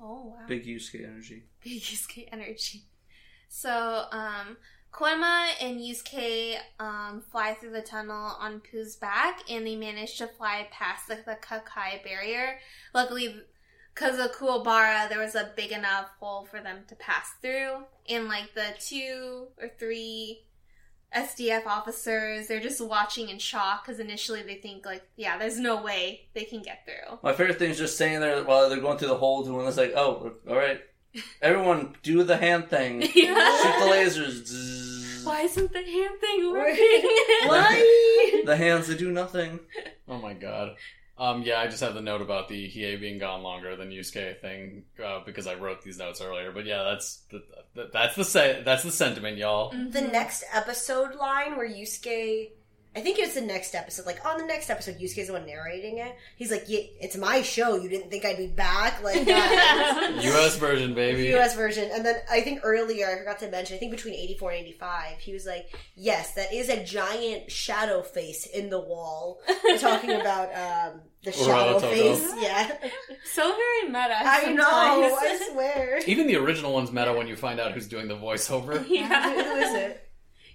[0.00, 0.46] Oh wow.
[0.48, 1.44] Big Yusuke energy.
[1.62, 2.82] Big Yusuke energy.
[3.48, 4.56] So, um,
[4.92, 10.26] Koenma and Yusuke um, fly through the tunnel on Puu's back, and they manage to
[10.26, 12.58] fly past the, the Kekkai barrier.
[12.94, 13.34] Luckily,
[13.94, 17.84] because of Kuwabara, there was a big enough hole for them to pass through.
[18.08, 20.44] And, like, the two or three
[21.16, 25.82] SDF officers, they're just watching in shock, because initially they think, like, yeah, there's no
[25.82, 27.18] way they can get through.
[27.22, 29.78] My favorite thing is just staying there while they're going through the hole, doing it's
[29.78, 30.82] like, oh, all right,
[31.40, 34.46] everyone, do the hand thing, shoot the lasers.
[34.46, 35.24] Zzz.
[35.26, 36.70] Why isn't the hand thing Working.
[36.72, 37.10] working?
[37.46, 38.42] Why?
[38.44, 39.60] The hands they do nothing.
[40.08, 40.76] Oh my god.
[41.16, 44.40] Um, yeah, I just have the note about the Hiei being gone longer than Yusuke
[44.40, 46.50] thing uh, because I wrote these notes earlier.
[46.50, 47.44] But yeah, that's the,
[47.74, 49.70] the, that's the se- that's the sentiment, y'all.
[49.70, 52.50] the next episode line where Yusuke,
[52.94, 54.04] I think it was the next episode.
[54.04, 56.14] Like on the next episode, Yusuke's the one narrating it.
[56.36, 57.76] He's like, yeah, "It's my show.
[57.76, 59.26] You didn't think I'd be back." Like.
[59.26, 60.56] U.S.
[60.56, 61.24] version, baby.
[61.28, 61.54] U.S.
[61.56, 63.76] version, and then I think earlier I forgot to mention.
[63.76, 68.02] I think between eighty-four and eighty-five, he was like, "Yes, that is a giant shadow
[68.02, 72.30] face in the wall." We're talking about um, the shadow face.
[72.38, 72.76] Yeah,
[73.24, 74.16] So very meta.
[74.20, 74.62] I know.
[74.64, 75.40] sometimes.
[75.42, 76.00] I swear.
[76.06, 78.84] Even the original one's meta when you find out who's doing the voiceover.
[78.88, 79.32] yeah.
[79.32, 80.08] Who is it?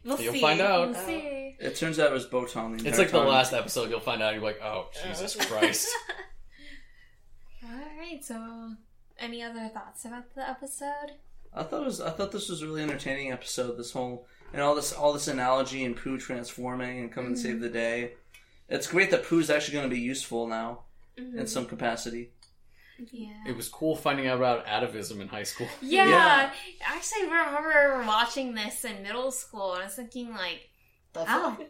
[0.08, 0.42] We'll You'll see.
[0.42, 0.90] find out.
[0.90, 1.56] We'll uh, see.
[1.60, 2.86] It turns out it was Botan.
[2.86, 3.90] It's like the last episode.
[3.90, 4.34] You'll find out.
[4.34, 5.08] You're like, oh, oh.
[5.12, 5.90] Jesus Christ.
[7.64, 8.24] All right.
[8.24, 8.72] So,
[9.20, 11.12] any other thoughts about the episode?
[11.54, 12.00] I thought it was.
[12.00, 13.78] I thought this was a really entertaining episode.
[13.78, 17.56] This whole and all this, all this analogy and Puu transforming and come and save
[17.56, 17.64] mm-hmm.
[17.64, 18.14] the day.
[18.70, 20.84] It's great that Puu's actually going to be useful now
[21.20, 21.40] mm-hmm.
[21.40, 22.32] in some capacity.
[23.12, 23.30] Yeah.
[23.48, 25.68] It was cool finding out about atavism in high school.
[25.82, 26.08] Yeah.
[26.08, 26.52] Yeah.
[26.86, 30.70] Actually, I remember watching this in middle school, and I was thinking, like,
[31.14, 31.62] The oh, fuck?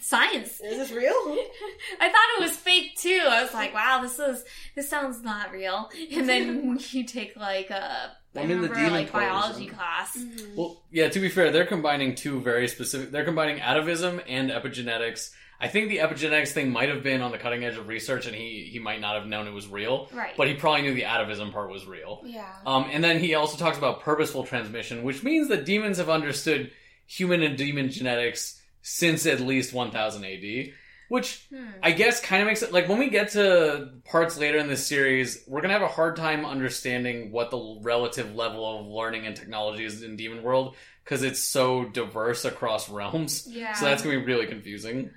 [0.00, 0.60] science.
[0.60, 1.12] Is this real?
[2.00, 3.22] I thought it was fake too.
[3.28, 5.90] I was like, wow, this is this sounds not real.
[6.12, 9.42] And then you take like a I, I mean, the remember demon like part was
[9.42, 10.16] biology in- class.
[10.16, 10.56] Mm-hmm.
[10.56, 11.08] Well, yeah.
[11.08, 13.12] To be fair, they're combining two very specific.
[13.12, 15.30] They're combining atavism and epigenetics.
[15.60, 18.34] I think the epigenetics thing might have been on the cutting edge of research, and
[18.34, 20.08] he he might not have known it was real.
[20.12, 20.32] Right.
[20.36, 22.22] But he probably knew the atavism part was real.
[22.24, 22.46] Yeah.
[22.66, 26.70] Um, and then he also talks about purposeful transmission, which means that demons have understood
[27.06, 30.72] human and demon genetics since at least 1000 AD.
[31.08, 31.66] Which Hmm.
[31.82, 34.86] I guess kind of makes it like when we get to parts later in this
[34.86, 39.36] series, we're gonna have a hard time understanding what the relative level of learning and
[39.36, 43.46] technology is in Demon World because it's so diverse across realms.
[43.46, 43.74] Yeah.
[43.74, 45.10] So that's gonna be really confusing.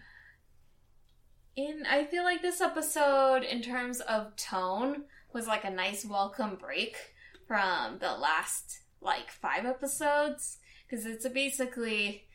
[1.57, 6.55] And I feel like this episode, in terms of tone, was like a nice welcome
[6.55, 6.95] break
[7.47, 12.25] from the last like five episodes because it's a basically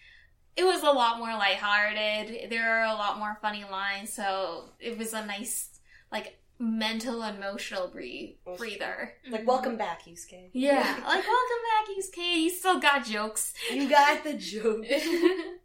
[0.56, 2.50] it was a lot more lighthearted.
[2.50, 5.68] There are a lot more funny lines, so it was a nice
[6.10, 9.14] like mental emotional breathe- breather.
[9.24, 9.48] Like, mm-hmm.
[9.48, 10.50] welcome back, Yusuke.
[10.52, 12.42] Yeah, like welcome back, Yusuke.
[12.42, 13.54] You still got jokes.
[13.72, 14.84] You got the joke.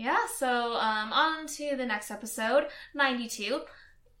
[0.00, 3.60] yeah, so um, on to the next episode, 92.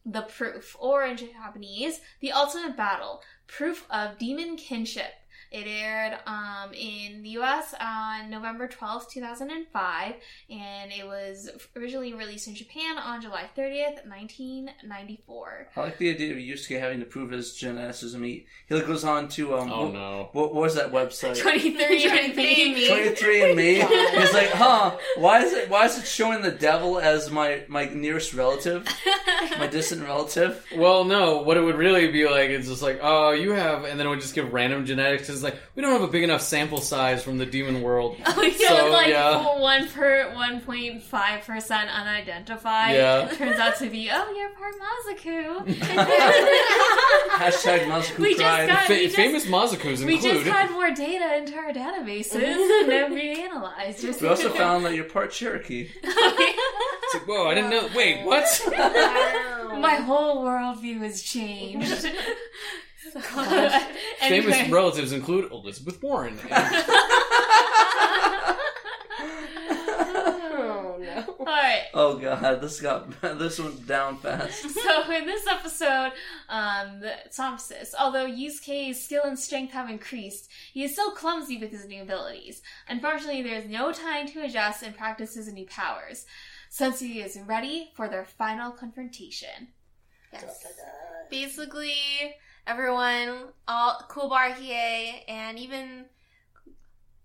[0.04, 5.12] The Proof, or in Japanese, The Ultimate Battle Proof of Demon Kinship.
[5.50, 10.14] It aired um, in the US on November 12th, 2005,
[10.48, 15.68] and it was originally released in Japan on July 30th, 1994.
[15.76, 18.24] I like the idea of Yusuke having to prove his geneticism.
[18.24, 20.28] He, he goes on to um, Oh what, no.
[20.32, 21.36] what, what was that website?
[21.42, 22.88] 23 and me.
[22.88, 23.74] 23 and me.
[24.20, 24.96] He's like, huh?
[25.16, 25.68] Why is it?
[25.68, 28.86] Why is it showing the devil as my my nearest relative,
[29.58, 30.64] my distant relative?
[30.76, 31.42] Well, no.
[31.42, 34.10] What it would really be like is just like, oh, you have, and then it
[34.10, 35.39] would just give random genetics.
[35.40, 38.16] It's like we don't have a big enough sample size from the demon world.
[38.26, 39.58] Oh, yeah, So, like yeah.
[39.60, 42.94] one per one point five percent unidentified.
[42.94, 43.28] Yeah.
[43.34, 45.66] turns out to be oh, you're part Mazoku.
[47.30, 48.68] Hashtag Mazoku We just cried.
[48.68, 52.34] got- Fa- we just- famous Mazokus we just had more data into our databases
[52.82, 54.20] and then we analyzed.
[54.20, 55.88] we also found that you're part Cherokee.
[56.02, 57.88] It's like, Whoa, I didn't know.
[57.94, 58.46] Wait, what?
[59.80, 62.06] My whole worldview has changed.
[64.20, 64.68] Famous Anyway.
[64.70, 66.38] relatives include Elizabeth Warren.
[66.50, 66.84] And-
[70.52, 71.34] Oh no.
[71.40, 74.68] Alright, Oh god, this got this went down fast.
[74.70, 76.12] so in this episode,
[76.48, 81.70] um, the synopsis, although Yusuke's skill and strength have increased, he is still clumsy with
[81.70, 82.62] his new abilities.
[82.88, 86.24] Unfortunately, there is no time to adjust and practice his new powers.
[86.68, 89.68] since he is ready for their final confrontation.
[90.32, 90.64] Yes.
[91.30, 91.94] Basically,
[92.70, 96.04] everyone, all Kuwabara Hiei, and even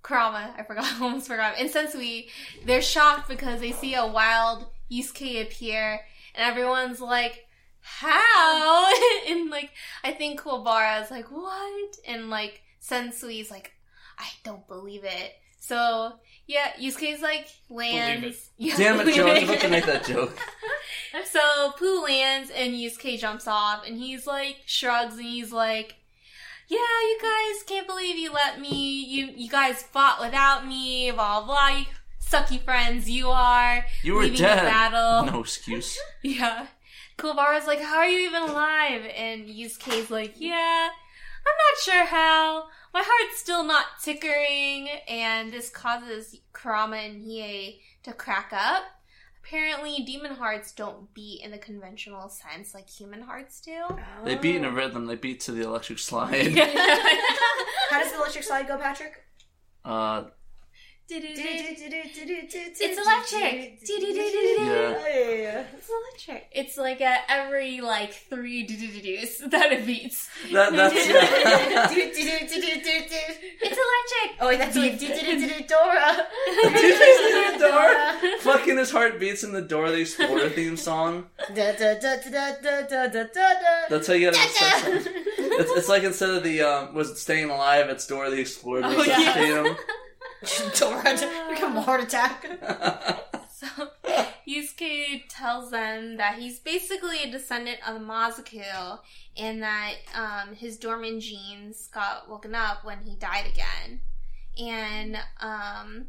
[0.02, 2.30] Kurama, I forgot, almost forgot, and Sensui,
[2.66, 6.02] they're shocked because they see a wild Yusuke appear,
[6.34, 7.46] and everyone's like,
[7.80, 8.92] how?
[9.30, 9.70] and like,
[10.04, 11.98] I think Kuwabara's like, what?
[12.08, 13.74] And like, Sensui's like,
[14.18, 15.34] I don't believe it.
[15.60, 16.14] So,
[16.48, 18.50] yeah, Yusuke's like, lands.
[18.58, 19.28] Yeah, Damn it, Joe!
[19.28, 20.38] I was about to make that joke.
[21.26, 25.96] so Puu lands and Yusuke jumps off and he's like shrugs and he's like,
[26.70, 31.44] Yeah, you guys can't believe you let me you you guys fought without me, blah
[31.46, 31.86] blah you
[32.26, 33.86] sucky friends you are.
[34.04, 34.60] You were Leaving dead.
[34.60, 35.26] the battle.
[35.34, 35.98] No excuse.
[36.24, 36.68] Yeah.
[37.18, 39.02] Kuwabara's like, How are you even alive?
[39.16, 42.68] And Yusuke's like, Yeah, I'm not sure how.
[42.96, 48.84] My heart's still not tickering, and this causes Kurama and Hiei to crack up.
[49.44, 53.84] Apparently, demon hearts don't beat in the conventional sense like human hearts do.
[54.24, 55.08] They beat in a rhythm.
[55.08, 56.58] They beat to the electric slide.
[57.90, 59.26] How does the electric slide go, Patrick?
[59.84, 60.24] Uh,
[61.08, 63.80] It's electric.
[64.58, 65.66] yeah.
[65.78, 66.50] It's electric.
[66.52, 70.28] It's like at every like three that it beats.
[70.52, 70.96] That, that's.
[73.62, 74.38] It's electric.
[74.42, 75.00] Oh, that's like
[75.68, 76.28] Dora.
[77.60, 78.20] Dora.
[78.40, 81.28] Fucking his heart beats in the Dora The Explorer theme song.
[83.90, 84.40] That's how you gotta.
[85.38, 87.90] It's, it's like instead of the um, was it staying alive?
[87.90, 88.82] It's Dora the Explorer.
[88.84, 89.76] Oh, yeah.
[90.80, 91.18] Dora
[91.50, 92.46] become a heart attack.
[93.56, 93.88] So
[94.46, 99.00] Yusuke tells them that he's basically a descendant of the Mazoku
[99.38, 104.02] and that um, his dormant genes got woken up when he died again.
[104.58, 106.08] And um,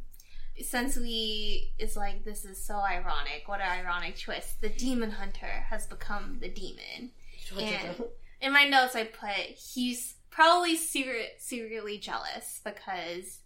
[0.61, 3.45] Sensui is like, this is so ironic.
[3.47, 4.61] What an ironic twist.
[4.61, 7.13] The demon hunter has become the demon.
[7.57, 8.05] And
[8.41, 13.39] in my notes, I put he's probably secret, secretly jealous because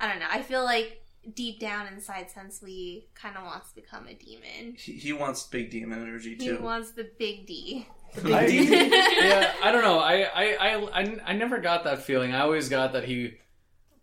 [0.00, 0.26] I don't know.
[0.30, 1.02] I feel like
[1.34, 4.74] deep down inside, Sensui kind of wants to become a demon.
[4.78, 6.56] he, he wants big demon energy too.
[6.56, 7.86] He wants the big D.
[8.24, 8.64] I, D.
[8.70, 9.98] yeah, I don't know.
[9.98, 12.34] I, I, I, I, I never got that feeling.
[12.34, 13.34] I always got that he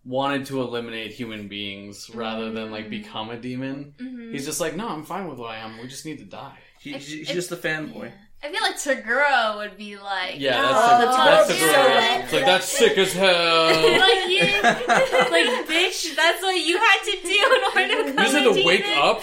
[0.05, 3.93] wanted to eliminate human beings rather than like become a demon.
[3.97, 4.31] Mhm.
[4.31, 5.77] He's just like, no, I'm fine with what I am.
[5.81, 6.57] We just need to die.
[6.79, 8.13] He, he's just a fanboy.
[8.43, 11.73] I feel like Toguro would be like, Yeah, Oh, that's that's the, that's the so
[11.73, 11.95] girl.
[11.95, 12.23] lit.
[12.23, 13.65] It's like that's sick as hell.
[13.99, 16.15] like you, like bitch.
[16.15, 18.53] That's what you had to do in order to You become just a had to
[18.53, 18.65] demon.
[18.67, 19.21] wake up.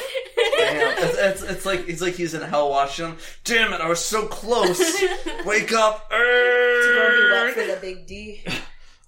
[0.59, 3.17] Damn, it's, it's, it's like it's like he's in hell watching.
[3.45, 3.81] Damn it!
[3.81, 4.81] I was so close.
[5.47, 6.11] Wake up!
[6.11, 8.43] Dora be for the big D.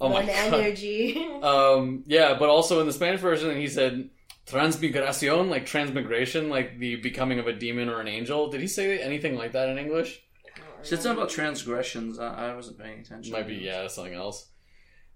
[0.00, 0.54] Oh my One god.
[0.54, 1.26] energy.
[1.42, 4.08] Um, yeah, but also in the Spanish version, he said
[4.46, 8.48] transmigracion, like transmigration, like the becoming of a demon or an angel.
[8.48, 10.22] Did he say anything like that in English?
[10.82, 12.18] Said something about transgressions.
[12.18, 13.32] I, I wasn't paying attention.
[13.32, 14.46] Might be yeah, something else.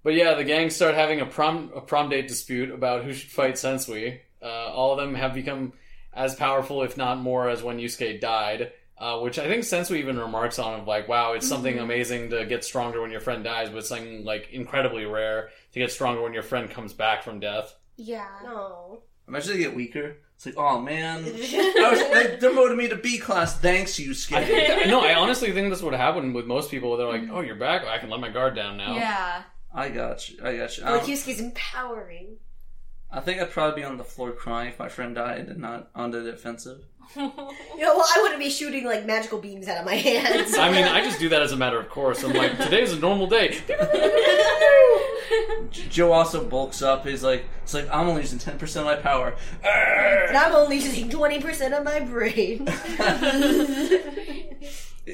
[0.02, 3.30] But yeah, the gang start having a prom a prom date dispute about who should
[3.30, 4.20] fight Sensui.
[4.42, 5.74] Uh, all of them have become
[6.12, 8.72] as powerful, if not more, as when Yusuke died.
[8.98, 12.44] Uh, which I think Sensui even remarks on of like, wow, it's something amazing to
[12.44, 16.20] get stronger when your friend dies, but it's something like incredibly rare to get stronger
[16.20, 17.74] when your friend comes back from death.
[17.96, 18.28] Yeah.
[18.44, 19.02] No.
[19.30, 20.16] Imagine they get weaker.
[20.34, 23.58] It's like, oh man, I was, they demoted me to B class.
[23.58, 24.46] Thanks, you I skid.
[24.46, 26.96] think, no, I honestly think that's what happened with most people.
[26.96, 27.84] They're like, "Oh, you're back.
[27.84, 29.42] I can let my guard down now." yeah.
[29.72, 30.38] I got you.
[30.44, 30.84] I got you.
[30.84, 32.38] Like Um, Yusuke's empowering.
[33.12, 35.90] I think I'd probably be on the floor crying if my friend died and not
[35.94, 36.84] on the defensive.
[37.80, 40.54] You know, well, I wouldn't be shooting like magical beams out of my hands.
[40.56, 42.22] I mean, I just do that as a matter of course.
[42.22, 43.58] I'm like, today's a normal day.
[45.70, 47.06] Joe also bulks up.
[47.06, 49.34] He's like, it's like I'm only using ten percent of my power.
[49.64, 52.68] and I'm only using twenty percent of my brain.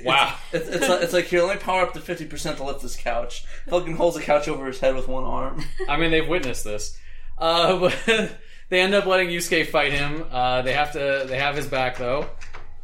[0.04, 0.34] Wow.
[0.52, 2.82] It's, it's, like, it's like here, let me power up to fifty percent to lift
[2.82, 3.44] this couch.
[3.68, 5.64] Fucking holds the couch over his head with one arm.
[5.88, 6.98] I mean, they've witnessed this.
[7.38, 8.36] Uh, but
[8.68, 10.24] they end up letting Yusuke fight him.
[10.30, 11.24] Uh, they have to.
[11.28, 12.28] They have his back though,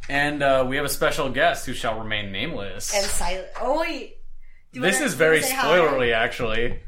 [0.09, 2.93] and uh, we have a special guest who shall remain nameless.
[2.93, 3.47] and silent.
[3.61, 4.17] Oh wait.
[4.71, 5.67] Do you this wanna- is very say hi?
[5.77, 6.79] spoilery, actually.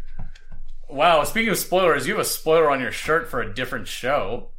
[0.89, 1.23] Wow.
[1.23, 4.49] Speaking of spoilers, you have a spoiler on your shirt for a different show.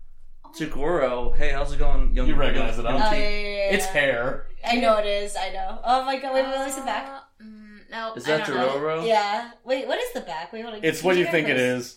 [0.59, 2.14] Toguro, hey, how's it going?
[2.14, 3.09] Young, You recognize it, young huh?
[3.09, 3.20] Oh teen?
[3.20, 3.93] yeah, yeah, yeah, It's yeah.
[3.93, 4.47] hair.
[4.64, 5.37] I know it is.
[5.37, 5.78] I know.
[5.84, 6.32] Oh my god!
[6.34, 7.09] Wait, wait, let me the back.
[7.09, 8.68] Uh, mm, no, Is I that don't know.
[8.68, 9.07] Dororo?
[9.07, 9.51] Yeah.
[9.64, 10.53] Wait, what is the back?
[10.53, 10.80] Wait, hold on.
[10.84, 11.89] It's what you get think it is.
[11.89, 11.97] is.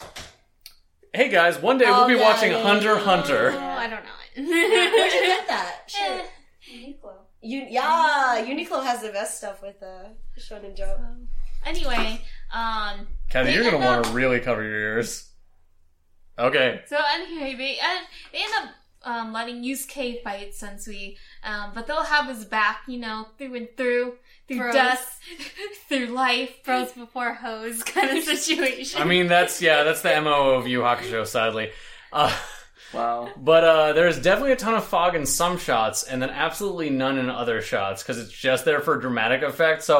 [1.13, 2.99] Hey guys, one day we'll Oh, be yeah, watching yeah, Hunter yeah.
[2.99, 3.51] Hunter.
[3.53, 4.09] Oh, I don't know
[4.49, 5.75] Where'd you get that?
[5.87, 6.25] Shit.
[6.71, 7.13] Uniqlo.
[7.41, 10.99] You, yeah, Uniqlo has the best stuff with uh, Shonen Jump.
[11.65, 12.21] Anyway,
[12.53, 15.29] um, Kathy, They you're gonna end want to really cover your ears.
[16.37, 16.81] Okay.
[16.85, 18.69] so anyway, they end, they end up
[19.03, 23.67] um, letting Yusuke fight Sensui, um, but they'll have his back, you know, through and
[23.75, 24.13] through,
[24.49, 24.73] through Bros.
[24.73, 25.07] dust,
[25.87, 26.61] through life.
[26.65, 29.01] Bros before hose kind of situation.
[29.01, 31.71] I mean, that's yeah, that's the mo of Yu Hakusho, sadly.
[32.11, 32.35] Uh,
[32.91, 33.29] Wow.
[33.37, 37.19] but uh, there's definitely a ton of fog in some shots, and then absolutely none
[37.19, 39.83] in other shots because it's just there for dramatic effect.
[39.83, 39.97] So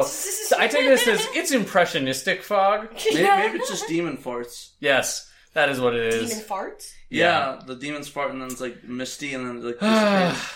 [0.58, 2.88] I take this as it's impressionistic fog.
[3.14, 4.70] Maybe, maybe it's just demon farts.
[4.80, 6.30] Yes, that is what it is.
[6.30, 6.90] Demon farts.
[7.10, 10.54] Yeah, the demons fart and then it's like misty and then like disappears.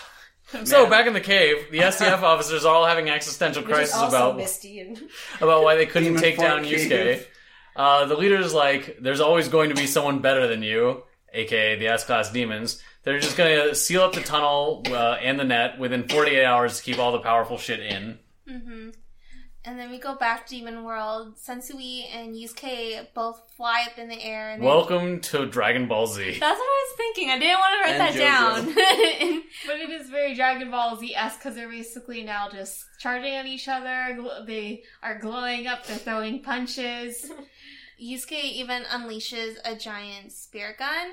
[0.63, 3.95] so back in the cave, the SDF officers are all having existential Which is crisis
[3.95, 5.01] also about misty and
[5.41, 6.89] about why they couldn't Demon take down cave.
[6.89, 7.25] Yusuke.
[7.75, 11.03] Uh, the leader's like, there's always going to be someone better than you,
[11.33, 12.81] aka the S-Class demons.
[13.03, 16.77] They're just going to seal up the tunnel uh, and the net within 48 hours
[16.77, 18.19] to keep all the powerful shit in.
[18.47, 18.89] hmm
[19.67, 21.37] And then we go back to Demon World.
[21.37, 24.51] Sensui and Yusuke both fly up in the air.
[24.51, 26.37] And they- Welcome to Dragon Ball Z.
[26.39, 27.29] That's what I was thinking.
[27.31, 29.41] I didn't want to write And that down.
[29.65, 33.47] But it is very Dragon Ball Z esque because they're basically now just charging at
[33.47, 34.17] each other.
[34.45, 35.85] They are glowing up.
[35.87, 37.31] They're throwing punches.
[38.01, 41.07] Yusuke even unleashes a giant spirit gun,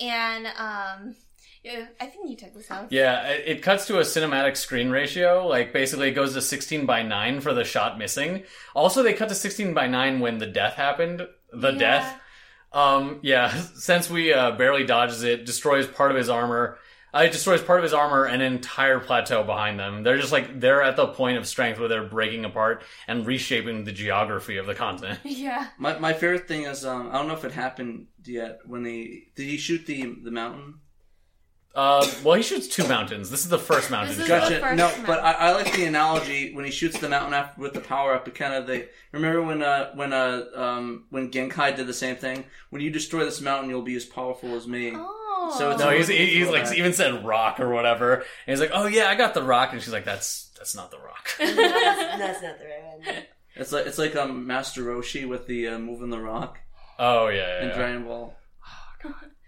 [0.00, 1.16] and um,
[1.64, 2.90] yeah, I think you took this out.
[2.90, 5.46] Yeah, it, it cuts to a cinematic screen ratio.
[5.46, 8.44] Like, basically, it goes to 16 by 9 for the shot missing.
[8.74, 11.26] Also, they cut to 16 by 9 when the death happened.
[11.52, 11.78] The Yeah.
[11.78, 12.20] death.
[12.72, 16.78] Um, yeah, Sensui uh, barely dodges it, destroys part of his armor.
[17.14, 20.02] Uh, it destroys part of his armor and an entire plateau behind them.
[20.02, 23.84] They're just like they're at the point of strength where they're breaking apart and reshaping
[23.84, 25.18] the geography of the continent.
[25.24, 25.68] Yeah.
[25.78, 29.22] My my favorite thing is um I don't know if it happened yet when they
[29.34, 30.80] did he shoot the the mountain.
[31.74, 33.30] Uh, well, he shoots two mountains.
[33.30, 34.08] This is the first mountain.
[34.16, 34.48] This is shot.
[34.48, 34.60] the Gotcha.
[34.66, 35.04] first No, mountain.
[35.06, 38.14] but I, I like the analogy when he shoots the mountain after, with the power
[38.14, 38.26] up.
[38.26, 42.16] It kind of they remember when uh when uh um when Genkai did the same
[42.16, 42.44] thing.
[42.70, 44.92] When you destroy this mountain, you'll be as powerful as me.
[44.94, 45.54] Oh.
[45.56, 48.14] So it's No, he's, It's he's like even said rock or whatever.
[48.14, 50.90] And he's like, oh yeah, I got the rock, and she's like, that's that's not
[50.90, 51.28] the rock.
[51.38, 52.82] that's, that's not the right
[53.14, 53.22] one.
[53.54, 56.58] It's like it's like um Master Roshi with the uh, moving the rock
[56.98, 57.68] oh yeah, in yeah.
[57.70, 57.76] yeah.
[57.76, 58.34] Dragon Ball.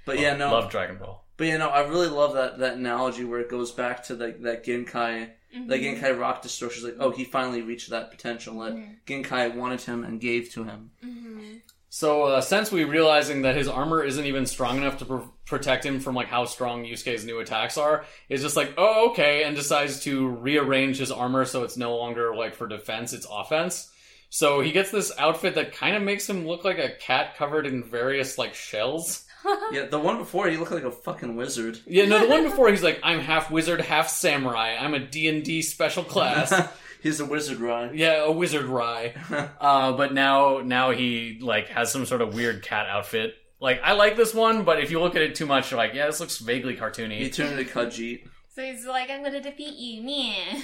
[0.07, 0.51] But yeah, no.
[0.53, 1.20] love Dragon Ball.
[1.41, 4.43] But you know, I really love that that analogy where it goes back to like
[4.43, 5.31] that Genkai.
[5.57, 5.71] Mm-hmm.
[5.71, 6.71] Like Genkai rock destroyer.
[6.71, 8.75] She's like, oh, he finally reached that potential that
[9.07, 10.91] Genkai wanted him and gave to him.
[11.03, 11.55] Mm-hmm.
[11.89, 16.01] So uh, Sensui realizing that his armor isn't even strong enough to pr- protect him
[16.01, 20.01] from like how strong Yusuke's new attacks are, is just like, oh okay, and decides
[20.01, 23.91] to rearrange his armor so it's no longer like for defense, it's offense.
[24.29, 27.67] So he gets this outfit that kind of makes him look like a cat covered
[27.67, 29.25] in various like shells.
[29.73, 31.79] Yeah, the one before he looked like a fucking wizard.
[31.87, 34.77] Yeah, no, the one before he's like, I'm half wizard, half samurai.
[34.79, 36.53] I'm a D&D special class.
[37.03, 37.95] He's a wizard, right?
[37.95, 39.15] yeah, a wizard rye.
[39.61, 43.37] Uh, but now, now he like has some sort of weird cat outfit.
[43.61, 45.95] Like, I like this one, but if you look at it too much, you're like,
[45.95, 47.19] yeah, this looks vaguely cartoony.
[47.19, 48.27] He turned into Khajiit.
[48.53, 50.57] So he's like, I'm gonna defeat you, man.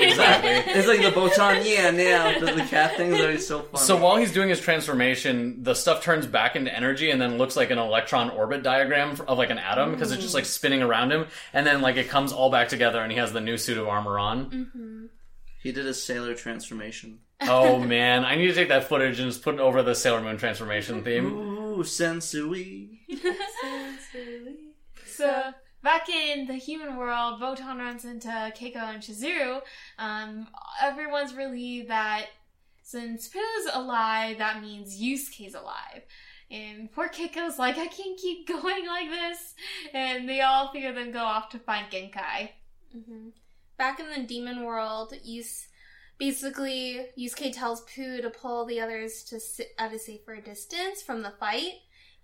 [0.00, 0.72] Exactly.
[0.72, 2.38] It's like the Botan, yeah, now.
[2.40, 3.84] The, the cat things are so funny.
[3.84, 7.54] So while he's doing his transformation, the stuff turns back into energy and then looks
[7.54, 11.12] like an electron orbit diagram of like an atom because it's just like spinning around
[11.12, 13.76] him, and then like it comes all back together and he has the new suit
[13.76, 14.46] of armor on.
[14.50, 15.06] Mm-hmm.
[15.62, 17.18] he did a sailor transformation.
[17.42, 20.22] oh man, I need to take that footage and just put it over the Sailor
[20.22, 21.26] Moon transformation theme.
[21.26, 23.00] Ooh, Sensui.
[25.06, 25.52] So
[25.84, 29.60] back in the human world, Botan runs into Keiko and Shizuru.
[29.98, 30.48] Um,
[30.82, 32.26] everyone's relieved that
[32.82, 36.02] since Puu's alive, that means Yusuke's alive.
[36.50, 39.54] And poor Keiko's like, I can't keep going like this.
[39.92, 42.50] And they all figure them go off to find Genkai.
[42.92, 43.28] hmm
[43.76, 45.66] Back in the demon world, Yus
[46.16, 51.22] basically Yusuke tells Puu to pull the others to sit at a safer distance from
[51.22, 51.72] the fight,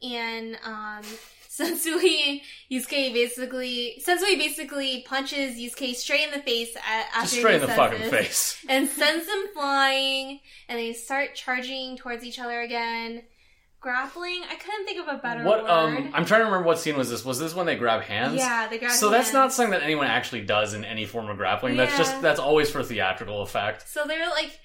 [0.00, 1.02] and um,
[1.60, 7.54] Sensui Yusuke basically Sensui basically punches Yusuke straight in the face at, after Just straight
[7.56, 8.64] in the fucking this, face.
[8.68, 13.22] and sends them flying, and they start charging towards each other again.
[13.80, 14.42] Grappling.
[14.48, 15.62] I couldn't think of a better What?
[15.62, 15.70] word.
[15.70, 17.24] Um, I'm trying to remember what scene was this.
[17.24, 18.36] Was this when they grab hands?
[18.36, 19.00] yeah, they grab hands.
[19.00, 21.78] So that's not something that anyone actually does in any form of grappling.
[21.78, 23.88] That's just that's always for theatrical effect.
[23.88, 24.60] So they're like,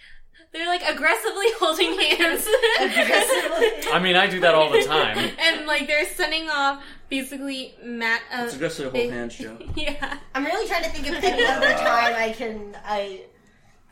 [0.56, 2.48] they're like aggressively holding hands.
[2.80, 3.92] Aggressively.
[3.92, 5.18] I mean, I do that all the time.
[5.40, 8.22] and like they're sending off basically Matt.
[8.34, 9.58] Uh, It's aggressive they- hold hands, Joe.
[9.76, 12.76] yeah, I'm really trying to think of any other time I can.
[12.86, 13.22] I.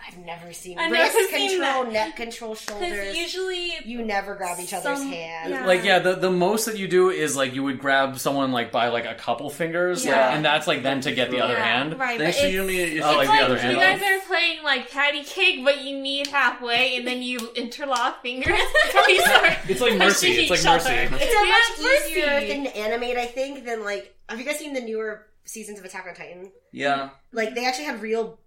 [0.06, 1.94] I've never seen I've wrist never seen control, that.
[1.94, 3.16] neck control, shoulders.
[3.18, 5.50] usually you never grab each other's Some- hands.
[5.52, 5.66] yeah.
[5.66, 8.72] Like yeah, the the most that you do is like you would grab someone like
[8.72, 10.36] by like a couple fingers, like, Yeah.
[10.36, 11.98] and that's like then to get the other yeah, hand.
[12.00, 12.20] right?
[12.20, 13.02] Thanks but you, me.
[13.02, 13.72] Oh, like it's the other you hand.
[13.74, 18.22] You guys are playing like patty cake, but you meet halfway, and then you interlock
[18.22, 19.54] fingers before you start.
[19.70, 20.32] It's like mercy.
[20.32, 20.90] It's like mercy.
[20.90, 21.16] other.
[21.16, 22.48] It's a Yeah, much easier mercy.
[22.48, 24.16] thing to animate, I think, than like.
[24.30, 26.52] Have you guys seen the newer seasons of Attack on Titan?
[26.72, 27.10] Yeah.
[27.32, 28.40] Like they actually had real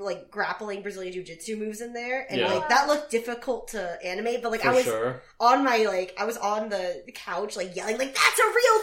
[0.00, 2.52] like grappling Brazilian Jiu Jitsu moves in there, and Yeah.
[2.52, 4.42] like that looked difficult to animate.
[4.42, 5.22] But like I was sure.
[5.40, 8.78] on my like I was on the couch like yelling like that's a real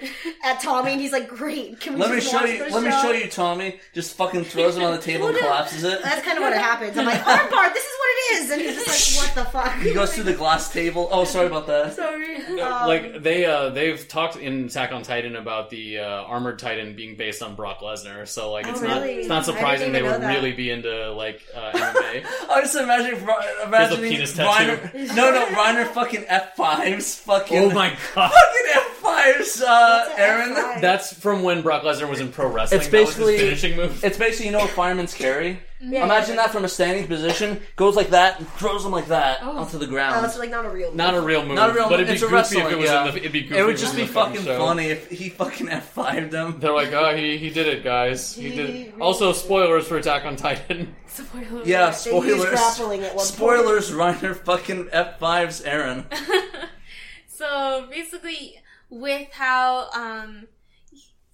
[0.00, 0.10] thing
[0.44, 2.58] at Tommy, and he's like, "Great, can we Let me just show watch you.
[2.64, 3.80] the Let me show?" show you, Tommy.
[3.94, 6.02] Just fucking throws it on the table and collapses it.
[6.02, 6.96] That's kind of what it happens.
[6.96, 9.74] I'm like, armbar, this is what it is, and he's just like, "What the fuck?"
[9.80, 11.08] He goes through the glass table.
[11.10, 11.94] Oh, sorry about that.
[11.94, 12.36] Sorry.
[12.46, 16.94] Um, like they uh they've talked in Attack on Titan about the uh, armored Titan
[16.94, 19.14] being based on Brock Lesnar, so like Oh, it's not really?
[19.16, 20.35] it's not I didn't surprising they even would know that.
[20.36, 22.24] Really be into like uh, MMA.
[22.50, 23.16] I just imagine
[23.64, 24.76] imagining penis tattoo.
[24.94, 25.16] Reiner.
[25.16, 27.16] No, no, Reiner fucking F fives.
[27.20, 28.30] Fucking oh my god.
[28.32, 29.62] fucking F fives.
[29.62, 30.54] Uh, Eren.
[30.54, 30.80] F5?
[30.80, 32.80] That's from when Brock Lesnar was in pro wrestling.
[32.80, 34.04] It's That was his basically- finishing move.
[34.04, 35.58] It's basically you know what firemen's carry.
[35.78, 36.42] Yeah, Imagine yeah.
[36.42, 37.60] that from a standing position.
[37.76, 39.58] Goes like that and throws them like that Oh.
[39.58, 40.24] onto the Oh, ground.
[40.24, 40.94] it's like not a real.
[40.94, 42.72] Not a real move, Not a real but it'd be It's a goofy wrestling, if
[42.72, 43.06] it was yeah.
[43.08, 43.20] in the.
[43.20, 44.58] It'd be goofy it would just be fucking fucking show.
[44.58, 46.58] funny if he fucking F fived them.
[46.60, 48.34] They're like, oh, he, he did it, guys.
[48.34, 48.68] He He did.
[48.70, 50.96] really Also, spoilers for Attack on Titan.
[51.06, 51.62] Spoiler.
[51.64, 52.44] Yeah, They use spoilers.
[52.50, 53.28] grappling at one point.
[53.28, 53.90] Spoilers.
[53.90, 56.06] Reiner fucking F fives Eren.
[57.26, 60.46] so basically, with how um,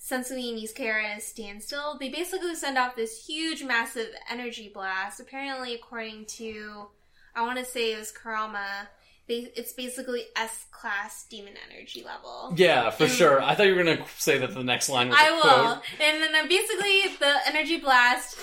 [0.03, 4.69] Sensui and Yusuke are at a standstill, they basically send off this huge, massive energy
[4.69, 5.21] blast.
[5.21, 6.89] Apparently, according to,
[7.37, 8.89] I want to say it was Kurama,
[9.29, 12.53] they, it's basically S class demon energy level.
[12.57, 13.41] Yeah, for sure.
[13.41, 15.41] I thought you were gonna say that the next line was I a will.
[15.43, 15.83] quote.
[16.01, 18.37] And then basically, the energy blast.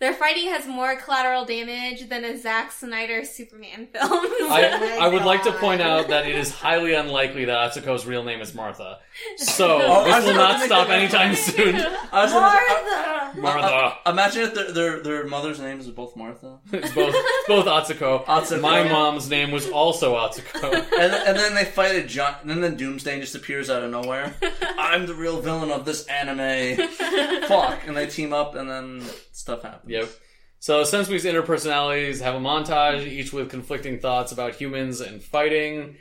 [0.00, 4.10] Their fighting has more collateral damage than a Zack Snyder Superman film.
[4.10, 7.70] I, oh my I would like to point out that it is highly unlikely that
[7.70, 8.98] Atsuko's real name is Martha.
[9.36, 11.76] So Oh, this will not stop anytime soon.
[12.12, 13.40] I was Martha.
[13.40, 13.66] Martha.
[13.66, 17.66] Uh, imagine if their, their their mother's names are both Martha, It's both it's both
[17.66, 18.24] Atsuko.
[18.24, 18.60] Atsuko.
[18.60, 20.72] My mom's name was also Atsuko.
[20.72, 22.44] and, and then they fight a giant.
[22.44, 24.34] And then Doomsday just appears out of nowhere.
[24.78, 26.76] I'm the real villain of this anime.
[27.48, 29.02] Fuck, and they team up, and then
[29.32, 29.90] stuff happens.
[29.90, 30.08] Yep.
[30.58, 35.96] So Sensui's interpersonalities have a montage, each with conflicting thoughts about humans and fighting.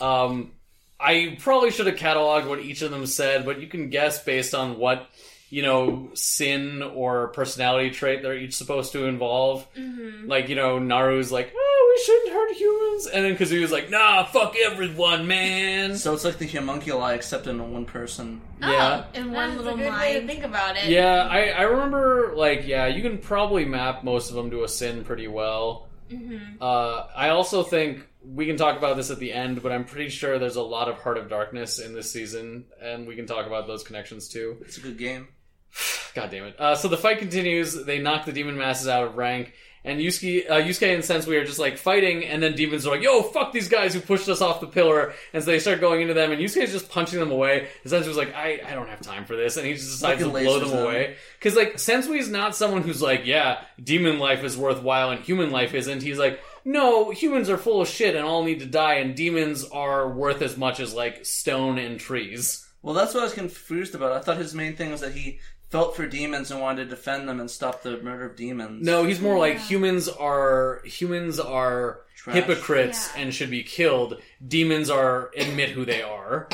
[0.00, 0.52] Um,
[0.98, 4.54] I probably should have cataloged what each of them said, but you can guess based
[4.54, 5.06] on what
[5.48, 9.66] you know sin or personality trait they're each supposed to involve.
[9.74, 10.26] Mhm.
[10.28, 14.24] Like you know, Naru's like, "Oh, we shouldn't hurt humans," and then Kazuya's like, "Nah,
[14.24, 18.40] fuck everyone, man." So it's like the homunculi, except in one person.
[18.60, 19.04] yeah.
[19.14, 20.28] in That's one a little good way to mind.
[20.28, 20.86] think about it.
[20.88, 24.68] Yeah, I, I remember, like, yeah, you can probably map most of them to a
[24.68, 25.86] sin pretty well.
[26.10, 26.56] Mhm.
[26.60, 30.08] Uh, I also think we can talk about this at the end, but I'm pretty
[30.10, 33.46] sure there's a lot of Heart of Darkness in this season, and we can talk
[33.46, 34.56] about those connections too.
[34.62, 35.28] It's a good game.
[36.14, 36.58] God damn it.
[36.58, 37.84] Uh, so the fight continues.
[37.84, 39.52] They knock the demon masses out of rank,
[39.84, 43.02] and Yusuke, uh, Yusuke and Sensui are just like fighting, and then demons are like,
[43.02, 46.00] "Yo, fuck these guys who pushed us off the pillar!" And so they start going
[46.00, 47.68] into them, and Yusuke's just punching them away.
[47.84, 50.34] And Sensui's like, "I, I don't have time for this," and he just decides Fucking
[50.34, 50.82] to blow them them.
[50.84, 51.16] away.
[51.38, 55.74] Because like Sensui's not someone who's like, "Yeah, demon life is worthwhile and human life
[55.74, 56.40] isn't." He's like.
[56.66, 60.42] No, humans are full of shit and all need to die, and demons are worth
[60.42, 62.66] as much as like stone and trees.
[62.82, 64.10] Well, that's what I was confused about.
[64.12, 65.38] I thought his main thing was that he
[65.70, 68.84] felt for demons and wanted to defend them and stop the murder of demons.
[68.84, 69.60] No, he's more like Yeah.
[69.60, 72.34] humans are humans are Trash.
[72.36, 73.22] hypocrites Yeah.
[73.22, 74.20] and should be killed.
[74.46, 76.48] Demons are admit who they are.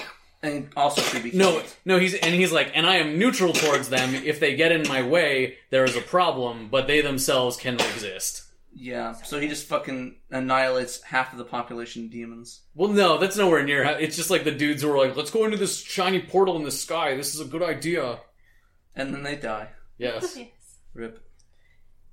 [0.45, 1.65] and also should be No, killed.
[1.85, 4.15] no, he's and he's like, and I am neutral towards them.
[4.15, 8.43] If they get in my way, there is a problem, but they themselves can exist.
[8.75, 12.63] Yeah, so he just fucking annihilates half of the population of demons.
[12.75, 13.85] Well, no, that's nowhere near.
[13.85, 16.57] how- It's just like the dudes who are like, "Let's go into this shiny portal
[16.57, 17.15] in the sky.
[17.15, 18.21] This is a good idea."
[18.97, 19.69] And then they die.
[19.99, 20.37] Yes.
[20.39, 20.49] Yes.
[20.95, 21.23] Rip.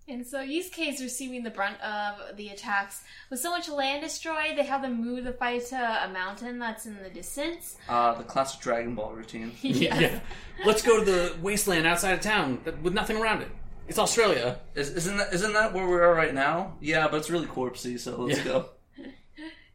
[0.08, 3.04] And so Yusuke is receiving the brunt of the attacks.
[3.30, 6.86] With so much land destroyed, they have to move the fight to a mountain that's
[6.88, 7.78] in the distance.
[7.88, 9.52] Uh, the classic Dragon Ball routine.
[9.62, 10.20] Yeah.
[10.66, 13.50] Let's go to the wasteland outside of town that- with nothing around it.
[13.90, 14.60] It's Australia.
[14.76, 16.78] Is, isn't that isn't that where we are right now?
[16.80, 18.44] Yeah, but it's really corpsey, so let's Yeah.
[18.46, 18.70] go.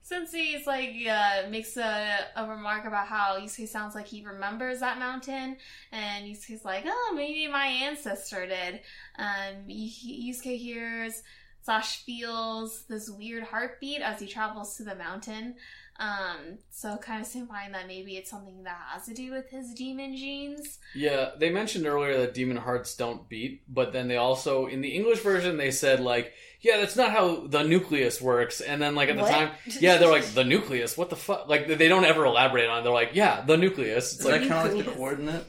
[0.09, 4.81] Sensui is like uh, makes a, a remark about how Yusuke sounds like he remembers
[4.81, 5.57] that mountain,
[5.91, 8.81] and Yusuke's like, "Oh, maybe my ancestor did."
[9.19, 11.23] Um, Yu- Yusuke hears
[11.65, 15.55] slash feels this weird heartbeat as he travels to the mountain.
[15.97, 19.73] Um, so kind of signifying that maybe it's something that has to do with his
[19.75, 20.79] demon genes.
[20.93, 24.89] Yeah, they mentioned earlier that demon hearts don't beat, but then they also in the
[24.89, 28.61] English version they said like, yeah, that's not how the nucleus works.
[28.61, 29.31] And then like at the What?
[29.31, 30.99] time, yeah, they're like the nucleus.
[30.99, 31.49] What the fuck?
[31.49, 32.81] Like they don't ever elaborate on.
[32.81, 32.83] it.
[32.83, 34.15] They're like, yeah, the nucleus.
[34.15, 35.45] It's Is like that kind of like the coordinate?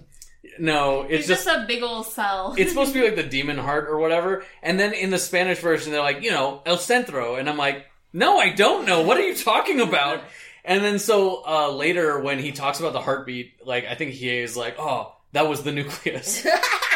[0.59, 2.55] No, it's It's just just a big old cell.
[2.57, 4.45] it's supposed to be like the demon heart or whatever.
[4.63, 7.35] And then in the Spanish version, they're like, you know, El Centro.
[7.35, 9.01] And I'm like, no, I don't know.
[9.01, 10.21] What are you talking about?
[10.63, 14.29] And then so uh, later, when he talks about the heartbeat, like I think he
[14.29, 16.45] is like, oh, that was the nucleus,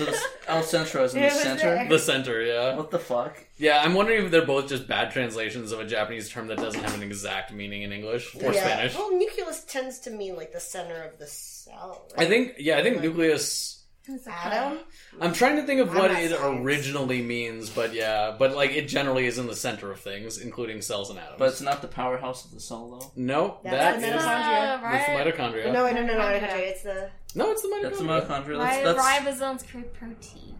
[0.00, 1.74] So this El Centro is in It the was center.
[1.74, 1.88] there.
[1.88, 2.42] the center.
[2.42, 3.36] Yeah, What the fuck?
[3.58, 3.82] yeah.
[3.82, 6.94] I'm wondering if they're both just bad translations of a Japanese term that doesn't have
[6.94, 8.64] an exact meaning in English or yeah.
[8.64, 8.94] Spanish.
[8.94, 12.06] Well, nucleus tends to mean like the center of the cell.
[12.16, 12.26] Right?
[12.26, 13.76] I think, yeah, I think Like- nucleus.
[14.08, 14.78] It's a atom.
[15.20, 16.60] I'm trying to think of I'm what not it science.
[16.64, 20.80] originally means, but yeah, but like it generally is in the center of things, including
[20.80, 21.36] cells and atoms.
[21.38, 23.12] But it's not the powerhouse of the cell, though.
[23.14, 24.82] no, That's that the is mitochondria.
[24.82, 25.72] that's the mitochondria.
[25.72, 26.40] No, wait, no, no, no, no, Mitochondria.
[26.40, 26.58] mitochondria.
[26.70, 27.82] It's the No, it's the mitochondria.
[27.82, 28.58] That's the mitochondria.
[28.58, 30.56] Why That's, that's ribosomes create protein?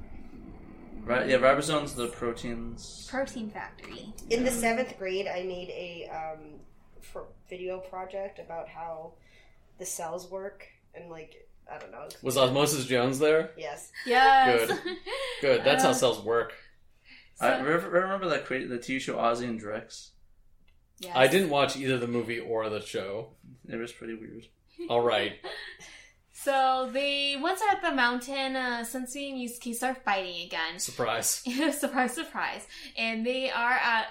[1.05, 1.29] right.
[1.29, 3.09] Yeah, ribosomes, the proteins.
[3.11, 4.13] Protein factory.
[4.31, 5.27] in the seventh grade.
[5.27, 6.61] I made a um,
[7.01, 9.13] for video project about how
[9.79, 12.09] the cells work and like I don't know.
[12.23, 13.51] Was Osmosis Jones there?
[13.57, 13.91] Yes.
[14.07, 14.69] Yes.
[14.69, 14.97] Good.
[15.41, 15.65] Good.
[15.65, 16.53] That's how Uh, cells work.
[17.41, 20.11] I So- remember, remember that cra- the TV show Ozzy and Drex.
[20.99, 21.13] yes.
[21.17, 23.31] I didn't watch either the movie or the show.
[23.69, 24.47] It was pretty weird.
[24.89, 25.33] All right.
[26.43, 30.79] So they once at the mountain, uh, Sensui and Yusuke start fighting again.
[30.79, 31.45] Surprise.
[31.79, 32.67] surprise, surprise.
[32.97, 34.07] And they are at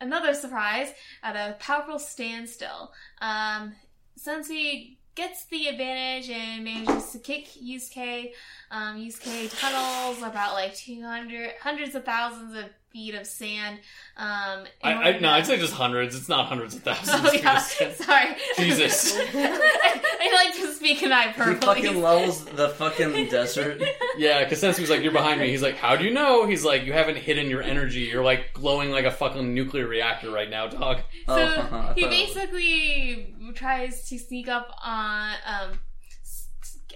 [0.00, 0.92] another surprise
[1.24, 2.92] at a powerful standstill.
[3.20, 3.74] Um,
[4.16, 8.30] Sensui gets the advantage and manages to kick Yusuke.
[8.70, 13.78] Um, Yusuke tunnels about like 200, hundreds of thousands of feet of sand.
[14.16, 16.14] Um, I, I, no, I'd say just hundreds.
[16.14, 17.22] It's not hundreds of thousands.
[17.26, 17.62] Oh, yeah.
[17.78, 18.36] Because- Sorry.
[18.56, 19.16] Jesus.
[19.18, 21.54] I, I like to speak in hyperbole.
[21.54, 21.82] He hyperbole.
[21.82, 23.82] fucking levels the fucking desert.
[24.16, 26.64] Yeah, because Sensui was like, "You're behind me," he's like, "How do you know?" He's
[26.64, 28.00] like, "You haven't hidden your energy.
[28.00, 32.10] You're like glowing like a fucking nuclear reactor right now, dog." So Oh, he thought-
[32.10, 35.78] basically tries to sneak up on, um,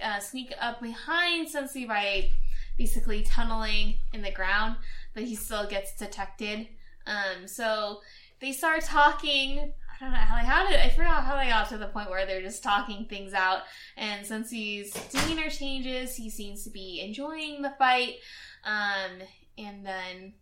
[0.03, 2.29] uh, sneak up behind Sensui by
[2.77, 4.75] basically tunneling in the ground,
[5.17, 6.67] but he still gets detected.
[7.07, 8.01] Um, so
[8.39, 9.57] they start talking.
[9.59, 12.27] I don't know how, how did I forgot how they got to the point where
[12.27, 13.61] they're just talking things out.
[13.97, 16.15] And since Sensui's demeanor changes.
[16.15, 18.17] He seems to be enjoying the fight.
[18.63, 19.23] Um,
[19.57, 20.33] and then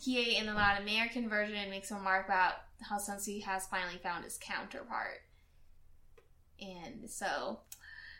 [0.00, 4.24] he, in the Latin American version, makes a remark about how Sensui has finally found
[4.24, 5.20] his counterpart.
[6.58, 7.60] And so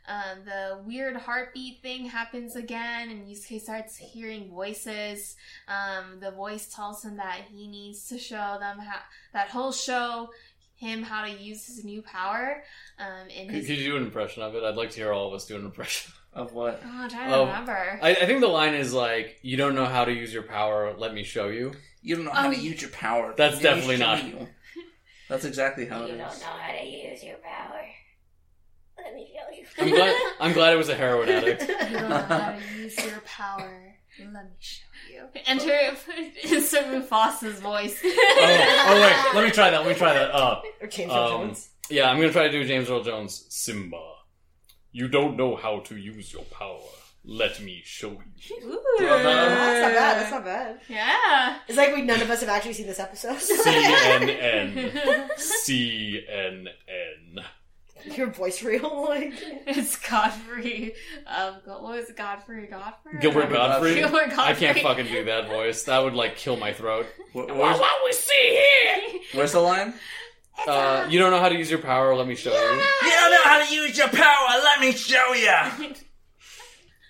[0.08, 5.36] um, the weird heartbeat thing happens again, and Yusuke starts hearing voices.
[5.68, 8.98] Um, the voice tells him that he needs to show them how
[9.32, 10.30] that he'll show
[10.74, 12.64] him how to use his new power.
[12.98, 14.64] Um, in Could, his, could you do an impression of it?
[14.64, 16.12] I'd like to hear all of us do an impression.
[16.34, 16.80] Of what?
[16.82, 17.98] oh, I'm trying to Oh, remember.
[18.00, 20.94] I, I think the line is like, "You don't know how to use your power.
[20.96, 23.34] Let me show you." You don't know how Oh, to use your power.
[23.36, 24.48] That's definitely not- you.
[25.28, 27.82] That's exactly how it you don't know how to use your power.
[29.04, 29.64] Let me show you.
[29.78, 30.16] I'm glad.
[30.40, 31.62] I'm glad it was a heroin addict.
[31.90, 33.94] You don't know how to use your power.
[34.18, 35.22] Let me show you.
[35.46, 35.72] Enter
[36.44, 37.98] insert Mufasa's voice.
[38.04, 39.80] Oh, oh wait, let me try that.
[39.80, 40.34] Let me try that.
[40.34, 41.70] Uh, or James Um, Earl Jones.
[41.90, 43.44] yeah, I'm gonna try to do James Earl Jones.
[43.48, 44.02] Simba,
[44.90, 46.78] you don't know how to use your power.
[47.24, 48.56] Let me show you.
[48.64, 48.80] Ooh.
[48.98, 49.48] Well done.
[49.48, 50.16] That's not bad.
[50.20, 50.80] That's not bad.
[50.88, 51.58] Yeah.
[51.68, 53.36] It's like we none of us have actually seen this episode.
[53.36, 55.30] CNN.
[55.38, 56.66] CNN.
[58.04, 59.32] Your voice real like.
[59.66, 60.94] it's Godfrey.
[61.26, 62.16] Um, what was it?
[62.16, 62.66] Godfrey?
[62.66, 63.20] Godfrey?
[63.20, 63.94] Gilbert Godfrey.
[63.94, 64.44] Gilbert Godfrey.
[64.44, 65.84] I can't fucking do that voice.
[65.84, 67.06] That would like kill my throat.
[67.32, 69.20] What, Where's, we see here?
[69.34, 69.94] where's the line?
[70.66, 72.14] Uh, you don't know how to use your power.
[72.14, 72.56] Let me show you.
[72.56, 74.48] You don't know how to use your power.
[74.62, 75.94] Let me show you.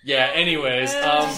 [0.05, 0.31] Yeah.
[0.33, 1.29] Anyways, um,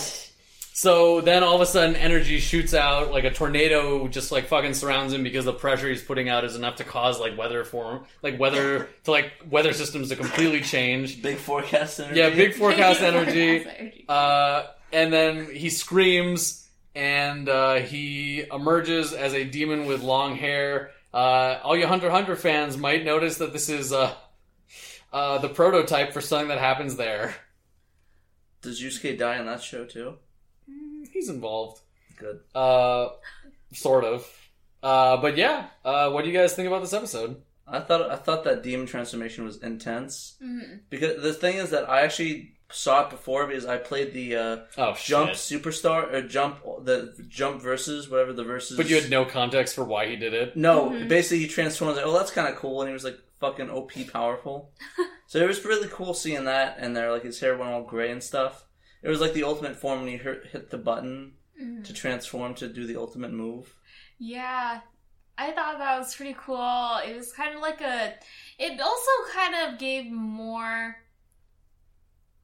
[0.77, 4.73] So then all of a sudden, energy shoots out like a tornado, just like fucking
[4.73, 8.03] surrounds him because the pressure he's putting out is enough to cause like weather form,
[8.21, 11.21] like weather to like weather systems to completely change.
[11.21, 12.19] Big forecast energy.
[12.19, 13.65] Yeah, big forecast energy.
[13.65, 14.05] energy.
[14.09, 20.91] Uh, and then he screams, and uh, he emerges as a demon with long hair.
[21.13, 24.13] Uh, all you Hunter x Hunter fans might notice that this is uh,
[25.13, 27.33] uh, the prototype for something that happens there.
[28.61, 30.15] Does Yusuke die in that show too?
[31.15, 31.81] He's involved.
[32.17, 32.41] Good.
[32.53, 33.07] Uh,
[33.73, 34.27] sort of.
[34.83, 37.41] Uh, but yeah, uh, what do you guys think about this episode?
[37.67, 40.81] I thought I thought that demon transformation was intense Mhm.
[40.89, 44.57] because the thing is that I actually saw it before because I played the uh,
[44.77, 45.37] Oh, Jump shit.
[45.37, 48.75] Superstar or Jump the Jump versus whatever the versus.
[48.77, 50.55] But you had no context for why he did it.
[50.57, 50.89] no.
[51.07, 51.95] Basically, he transformed.
[51.95, 54.71] Like, oh, that's kind of cool, and he was like fucking OP powerful.
[55.27, 58.11] so it was really cool seeing that, and there like his hair went all gray
[58.11, 58.65] and stuff.
[59.05, 61.33] It was like the ultimate form when you hit, hit the button
[61.83, 63.73] to transform to do the ultimate move.
[64.17, 64.79] Yeah,
[65.37, 66.97] I thought that was pretty cool.
[67.05, 68.15] It was kind of like a.
[68.57, 70.97] It also kind of gave more.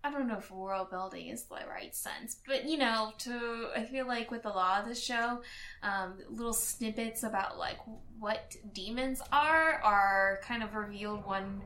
[0.03, 3.85] I don't know if world building is the right sense, but you know, to I
[3.85, 5.41] feel like with a lot of the show,
[5.81, 7.77] um, little snippets about like
[8.19, 11.61] what demons are are kind of revealed one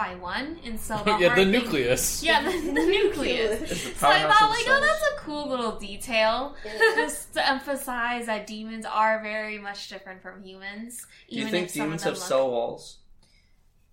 [0.00, 2.22] by one, and so the yeah, the thing- nucleus.
[2.22, 3.68] Yeah, the, the nucleus.
[3.68, 6.56] The So I thought, like, the oh, that's a cool little detail.
[6.96, 11.06] Just to emphasize that demons are very much different from humans.
[11.28, 12.96] Do you even think if demons have look- cell walls?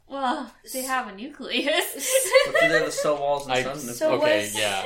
[0.10, 2.10] Well, they have a nucleus.
[2.46, 3.78] But do they have the cell walls and I, sun?
[3.78, 4.84] So okay, was- yeah.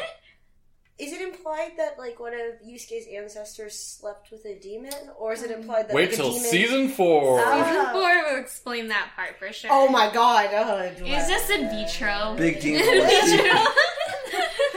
[1.01, 5.41] Is it implied that like one of Yusuke's ancestors slept with a demon, or is
[5.41, 6.45] it implied that Wait like, a till demon...
[6.45, 7.41] season four.
[7.43, 7.65] Ah.
[7.65, 9.71] Season four will explain that part for sure.
[9.73, 10.49] Oh my god!
[10.53, 12.35] Oh, It's just in vitro.
[12.37, 12.81] Big demon.
[12.81, 13.59] In vitro.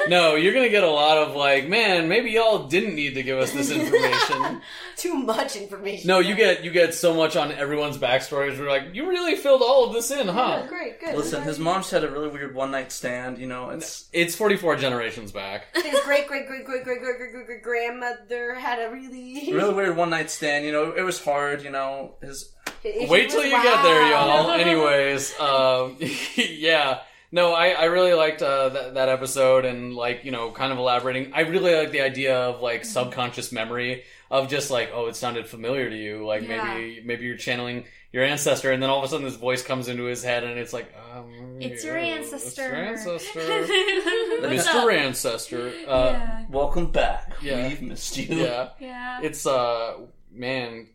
[0.09, 3.39] No, you're gonna get a lot of like, man, maybe y'all didn't need to give
[3.39, 4.60] us this information.
[4.97, 6.09] Too much information.
[6.09, 8.59] no, you get you get so much on everyone's backstories.
[8.59, 10.66] We're like, you really filled all of this in, huh?
[10.68, 11.16] great, good.
[11.16, 13.39] Listen, his mom's had a really weird one night stand.
[13.39, 15.74] You know, it's It's 44 generations back.
[15.74, 19.52] His great great great great great great great great great grandmother had a really.
[19.52, 20.64] really weird one night stand.
[20.64, 21.62] You know, it was hard.
[21.62, 22.55] You know, his
[22.85, 24.51] Wait till you get there, y'all.
[24.60, 25.97] Anyways, um,
[26.36, 27.01] yeah.
[27.35, 30.78] No, I, I really liked uh, that, that episode and like you know kind of
[30.78, 31.32] elaborating.
[31.35, 35.48] I really like the idea of like subconscious memory of just like oh it sounded
[35.48, 39.09] familiar to you like maybe maybe you're channeling your ancestor and then all of a
[39.09, 42.47] sudden this voice comes into his head and it's like um, It's your ancestor.
[42.47, 43.40] it's your ancestor,
[44.43, 44.85] Mr.
[44.85, 44.93] up?
[44.93, 45.73] Ancestor.
[45.89, 46.47] Uh, yeah.
[46.48, 47.32] welcome back.
[47.43, 47.66] Yeah.
[47.66, 48.36] We've missed you.
[48.36, 48.69] yeah.
[48.78, 49.20] Yeah.
[49.24, 49.94] It's uh
[50.32, 50.86] man,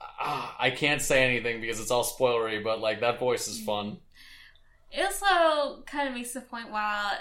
[0.00, 3.98] ah, I can't say anything because it's all spoilery, but like that voice is fun.
[4.90, 7.12] It also kind of makes the point while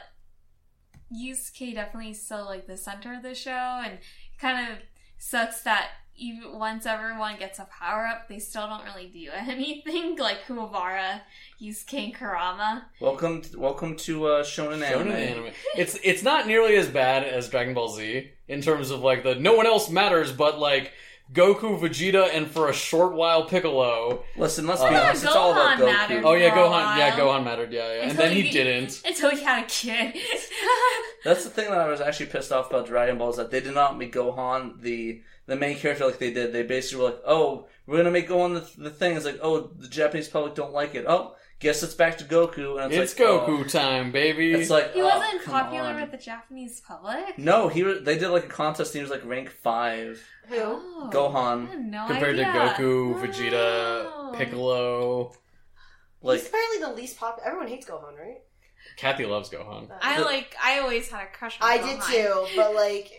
[1.13, 4.77] Yusuke definitely is still like the center of the show, and it kind of
[5.17, 5.89] sucks that
[6.19, 10.17] even once everyone gets a power up, they still don't really do anything.
[10.17, 11.21] Like Kuwabara,
[11.61, 12.85] Yusuke, and Kurama.
[12.99, 15.11] Welcome, to, welcome to uh, Shonen Anime.
[15.11, 15.51] Anime.
[15.75, 19.35] It's it's not nearly as bad as Dragon Ball Z in terms of like the
[19.35, 20.91] no one else matters but like
[21.31, 24.23] Goku, Vegeta, and for a short while Piccolo.
[24.35, 25.23] Listen, let's Uh, be honest.
[25.23, 25.85] It's all about Goku.
[25.85, 26.23] mattered.
[26.25, 26.97] Oh yeah, Gohan.
[26.97, 27.11] Yeah.
[27.19, 27.71] Gohan mattered.
[27.71, 28.01] Yeah, yeah.
[28.09, 29.01] and then he he- didn't.
[29.07, 30.15] Until he had a kid.
[31.23, 33.59] That's the thing that I was actually pissed off about Dragon Ball is that they
[33.59, 36.51] did not make Gohan the the main character like they did.
[36.53, 39.69] They basically were like, "Oh, we're gonna make Gohan the, the thing." It's like, "Oh,
[39.77, 43.19] the Japanese public don't like it." Oh, guess it's back to Goku, and it's, It's
[43.19, 43.47] like, oh.
[43.47, 43.63] Goku oh.
[43.63, 44.53] time, baby.
[44.53, 46.01] It's like he oh, wasn't come popular on.
[46.01, 47.37] with the Japanese public.
[47.37, 48.95] No, he was, they did like a contest.
[48.95, 50.21] And he was like rank five.
[50.47, 50.55] Who?
[50.57, 51.85] Oh, Gohan.
[51.85, 52.45] No compared idea.
[52.45, 53.21] to Goku, oh.
[53.21, 54.31] Vegeta, Wow.
[54.35, 55.33] Piccolo.
[56.21, 57.47] Like He's apparently the least popular.
[57.47, 58.41] Everyone hates Gohan, right?
[58.97, 59.89] Kathy loves Gohan.
[60.01, 60.55] I like.
[60.61, 62.07] I always had a crush on I Gohan.
[62.07, 63.11] did too, but like,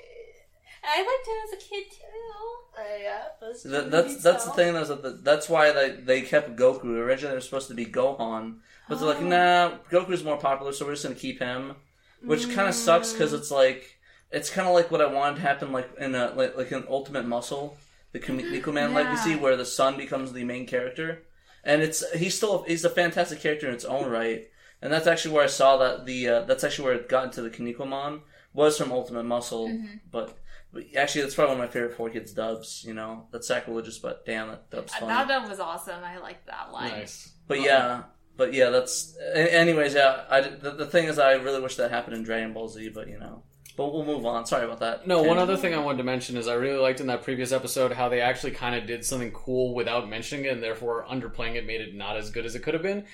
[0.82, 2.78] I liked him as a kid too.
[2.78, 4.74] uh, yeah, that's that, that's that's the thing.
[4.76, 6.84] Is that the, that's why they they kept Goku.
[6.96, 8.56] Originally, it was supposed to be Gohan,
[8.88, 9.26] but they're like, Oh.
[9.28, 11.76] nah, Goku's more popular, so we're just gonna keep him.
[12.24, 13.98] Which kind of sucks because it's like
[14.30, 16.84] it's kind of like what I wanted to happen, like in a like, like an
[16.88, 17.76] Ultimate Muscle,
[18.12, 18.94] the Kinnikuman Yeah.
[18.96, 21.22] legacy, where the son becomes the main character,
[21.64, 24.48] and it's he's still he's a fantastic character in its own right,
[24.82, 27.42] and that's actually where I saw that the uh, that's actually where it got into
[27.42, 28.20] the Kaneko
[28.54, 29.78] was from Ultimate Muscle,
[30.10, 30.36] but.
[30.72, 32.84] But actually, that's probably one of my favorite Four Kids dubs.
[32.86, 35.08] You know, that's sacrilegious, but damn, that dub's fun.
[35.08, 36.02] That dub was awesome.
[36.04, 36.90] I like that line.
[36.90, 37.32] Nice.
[37.48, 38.04] But yeah,
[38.36, 39.16] but yeah, that's.
[39.34, 40.24] Anyways, yeah.
[40.30, 43.08] I, the, the thing is, I really wish that happened in Dragon Ball Z, but
[43.08, 43.42] you know.
[43.80, 44.44] But we'll move on.
[44.44, 45.06] Sorry about that.
[45.06, 47.50] No, one other thing I wanted to mention is I really liked in that previous
[47.50, 51.54] episode how they actually kind of did something cool without mentioning it, and therefore underplaying
[51.54, 53.06] it made it not as good as it could have been.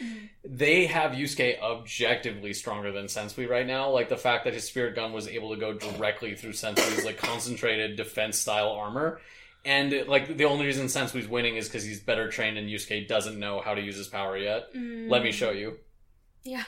[0.45, 3.91] They have Yusuke objectively stronger than Sensui right now.
[3.91, 7.19] Like the fact that his spirit gun was able to go directly through Sensui's like
[7.19, 9.21] concentrated defense style armor.
[9.65, 13.39] And like the only reason Sensui's winning is because he's better trained and Yusuke doesn't
[13.39, 14.75] know how to use his power yet.
[14.75, 15.09] Mm.
[15.09, 15.79] Let me show you.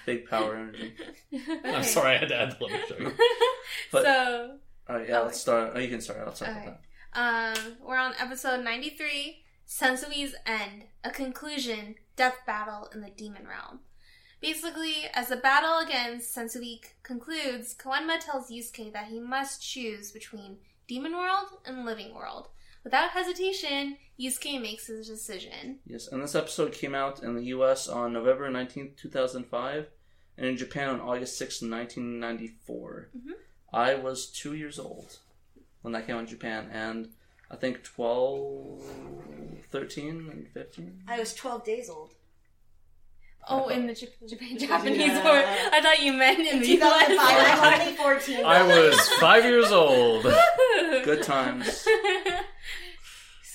[0.06, 0.94] Big power energy.
[1.64, 3.12] I'm sorry I had to add the let me show.
[3.92, 5.72] But- so All right, yeah, let's start.
[5.74, 6.20] Oh, you can start.
[6.26, 6.66] I'll start Alright.
[6.66, 7.58] with that.
[7.66, 13.80] Um, we're on episode 93, Sensui's End, a conclusion, death battle in the demon realm.
[14.40, 20.58] Basically, as the battle against Sensui concludes, Koenma tells Yusuke that he must choose between
[20.86, 22.48] demon world and living world.
[22.84, 25.78] Without hesitation, Yusuke makes his decision.
[25.86, 27.86] Yes, and this episode came out in the U.S.
[27.88, 29.86] on November nineteenth, two thousand five,
[30.36, 33.08] and in Japan on August sixth, nineteen ninety four.
[33.16, 33.32] Mhm.
[33.72, 35.18] I was two years old
[35.82, 37.10] when that came out in Japan, and
[37.50, 38.82] I think 12,
[39.70, 41.02] 13, and fifteen.
[41.06, 42.14] I was 12 days old.
[43.48, 45.24] oh, in the Jap- Japan Japanese Yeah.
[45.24, 47.16] word, I thought you meant in the 2005.
[47.16, 47.58] U.S.
[47.62, 48.44] I'm only 14.
[48.44, 50.22] I was five years old.
[51.04, 51.86] Good times.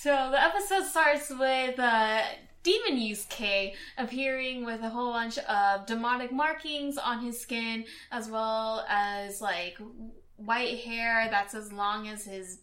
[0.04, 2.20] so the episode starts with uh,
[2.62, 8.84] Demon Yusuke appearing with a whole bunch of demonic markings on his skin, as well
[8.86, 9.78] as like
[10.36, 12.58] white hair that's as long as his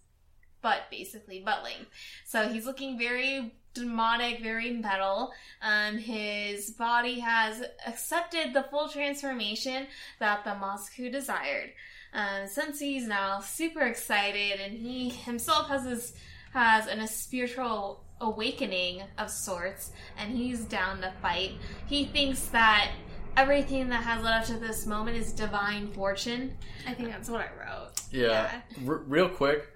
[0.61, 1.89] butt, basically butt length.
[2.25, 5.31] So he's looking very demonic, very metal.
[5.63, 9.87] Um, his body has accepted the full transformation
[10.19, 11.71] that the Mazoku desired.
[12.13, 16.13] Um, Sensui he's now super excited and he himself has his
[16.53, 21.51] has an, a spiritual awakening of sorts and he's down to fight.
[21.87, 22.91] He thinks that
[23.37, 26.55] everything that has led up to this moment is divine fortune.
[26.87, 27.91] I think that's what I wrote.
[28.11, 28.61] Yeah.
[28.87, 29.67] R- real quick,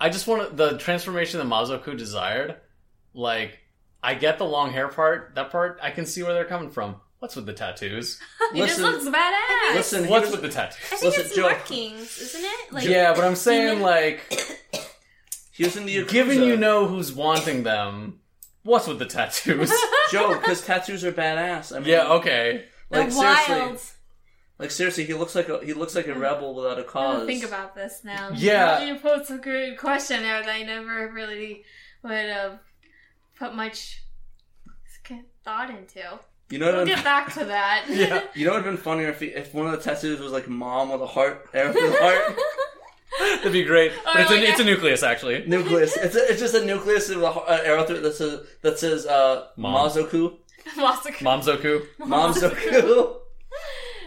[0.00, 2.56] I just want the transformation that Mazoku desired.
[3.14, 3.58] Like,
[4.02, 5.32] I get the long hair part.
[5.34, 6.96] That part, I can see where they're coming from.
[7.18, 8.20] What's with the tattoos?
[8.54, 9.74] It just looks badass.
[9.74, 10.78] Listen, What's here's- with the tattoos?
[10.92, 11.42] I think Listen, it's Joe.
[11.42, 12.72] markings, isn't it?
[12.72, 14.22] Like, yeah, but I'm saying like,
[15.58, 16.08] He was in the Yakuza.
[16.08, 18.20] given you know who's wanting them,
[18.62, 19.72] what's with the tattoos?
[20.12, 21.74] Joe, because tattoos are badass.
[21.74, 22.66] I mean, yeah, okay.
[22.90, 23.80] they're like seriously, wild.
[24.60, 27.14] like seriously, he looks like a he looks like a rebel without a I'm cause.
[27.16, 28.30] gonna think about this now.
[28.34, 28.84] Yeah.
[28.84, 31.64] You posed a good question there that I never really
[32.04, 32.60] would have
[33.36, 34.04] put much
[35.44, 36.00] thought into.
[36.50, 36.66] You know?
[36.72, 37.86] We'll I'd- get back to that.
[37.90, 38.22] Yeah.
[38.34, 40.30] You know what would have been funnier if, he, if one of the tattoos was
[40.32, 42.38] like mom with a heart, arrow through the heart,
[43.38, 43.92] That'd be great.
[44.04, 45.44] But Or it's, a, it's a- a nucleus, actually.
[45.46, 45.96] nucleus.
[45.96, 48.40] It's a, it's just a nucleus with a h- uh, arrow through it that says
[48.62, 49.74] that says uh, Mom.
[49.88, 50.36] Mazoku,
[50.76, 51.24] Massacre.
[51.24, 51.86] Momzoku.
[52.00, 53.16] Momzoku.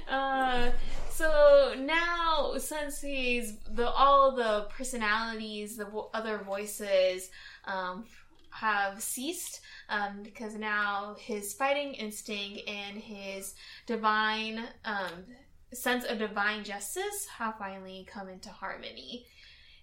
[0.09, 0.71] Uh,
[1.09, 7.29] so now, since he's the all the personalities, the vo- other voices,
[7.65, 8.03] um,
[8.49, 13.55] have ceased, um, because now his fighting instinct and his
[13.87, 15.23] divine um
[15.73, 19.25] sense of divine justice have finally come into harmony.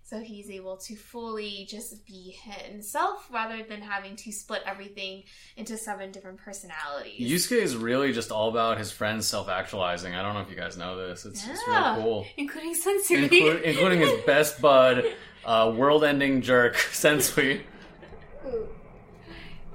[0.05, 5.24] So he's able to fully just be himself rather than having to split everything
[5.55, 7.31] into seven different personalities.
[7.31, 10.15] Yusuke is really just all about his friends self-actualizing.
[10.15, 11.27] I don't know if you guys know this.
[11.27, 12.27] It's, it's really cool.
[12.39, 13.28] including Sensui.
[13.28, 15.05] Inclu- including his best bud,
[15.44, 17.60] uh, world-ending jerk, Sensui.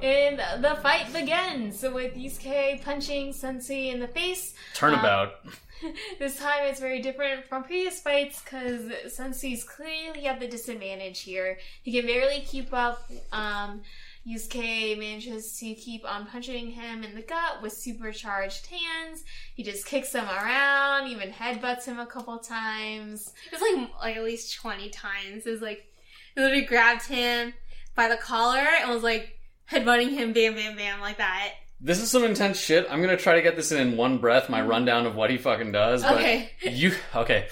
[0.01, 4.55] And the fight begins with Yusuke punching Sensui in the face.
[4.73, 5.35] Turnabout.
[6.19, 11.57] This time it's very different from previous fights because Sensui's clearly at the disadvantage here.
[11.81, 13.09] He can barely keep up.
[13.31, 13.81] Um,
[14.25, 19.25] Yusuke manages to keep on punching him in the gut with supercharged hands.
[19.53, 23.33] He just kicks him around, even headbutts him a couple times.
[23.51, 25.45] It was like like at least twenty times.
[25.45, 25.85] It was like
[26.35, 27.53] he literally grabbed him
[27.95, 29.39] by the collar and was like
[29.69, 31.53] headbutting him, bam, bam, bam, like that.
[31.85, 32.87] This is some intense shit.
[32.89, 35.37] I'm gonna try to get this in in one breath, my rundown of what he
[35.37, 36.01] fucking does.
[36.01, 36.49] But Okay.
[36.61, 37.47] You okay?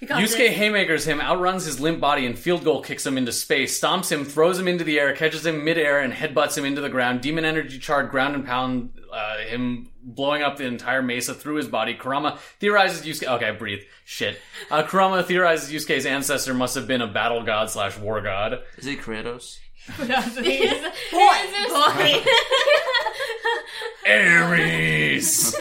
[0.00, 0.54] He Yusuke this.
[0.54, 4.24] haymakers him, outruns his limp body, and field goal kicks him into space, stomps him,
[4.24, 7.20] throws him into the air, catches him midair, and headbutts him into the ground.
[7.20, 11.66] Demon energy charred ground and pound uh, him, blowing up the entire mesa through his
[11.66, 11.94] body.
[11.94, 13.26] Kurama theorizes Yusuke.
[13.28, 13.80] Okay, I breathe.
[14.04, 14.38] Shit.
[14.70, 18.60] Uh, Kurama theorizes Yusuke's ancestor must have been a battle god slash war god.
[18.76, 19.58] Is he Kratos?
[19.96, 20.06] Boy,
[21.68, 22.24] boy.
[24.06, 25.54] Ares.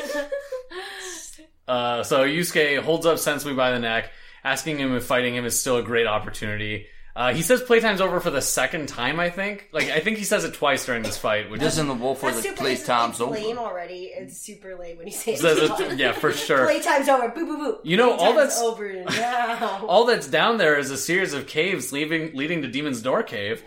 [1.67, 4.11] uh, so Yusuke holds up Sensui by the neck,
[4.43, 6.87] asking him if fighting him is still a great opportunity.
[7.15, 9.69] Uh, he says playtime's over for the second time, I think.
[9.71, 11.95] Like, I think he says it twice during this fight, which Just is in the
[11.95, 13.33] wolf where That's the super playtime's it's over.
[13.33, 14.11] lame already.
[14.15, 15.39] It's super lame when you say it.
[15.39, 16.67] says it- yeah, for sure.
[16.67, 17.29] Playtime's over.
[17.29, 17.79] Boo boo boo.
[17.83, 19.85] You know, all Playtime's that's- over now.
[19.87, 23.63] All that's down there is a series of caves leaving, leading to Demon's Door Cave.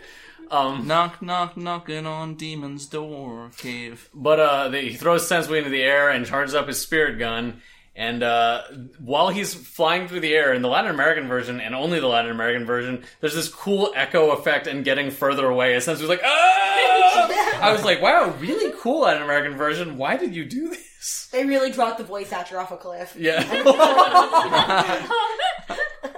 [0.51, 4.09] Um, Knock, knock, knocking on demon's door, cave.
[4.13, 7.61] But uh, they, he throws Sensui into the air and charges up his spirit gun.
[7.95, 8.63] And uh,
[8.99, 12.31] while he's flying through the air in the Latin American version, and only the Latin
[12.31, 15.73] American version, there's this cool echo effect and getting further away.
[15.73, 16.27] And Sensui's like, ah!
[17.61, 19.97] I was like, wow, really cool Latin American version.
[19.97, 21.29] Why did you do this?
[21.31, 23.15] They really dropped the voice actor off a cliff.
[23.17, 23.41] Yeah.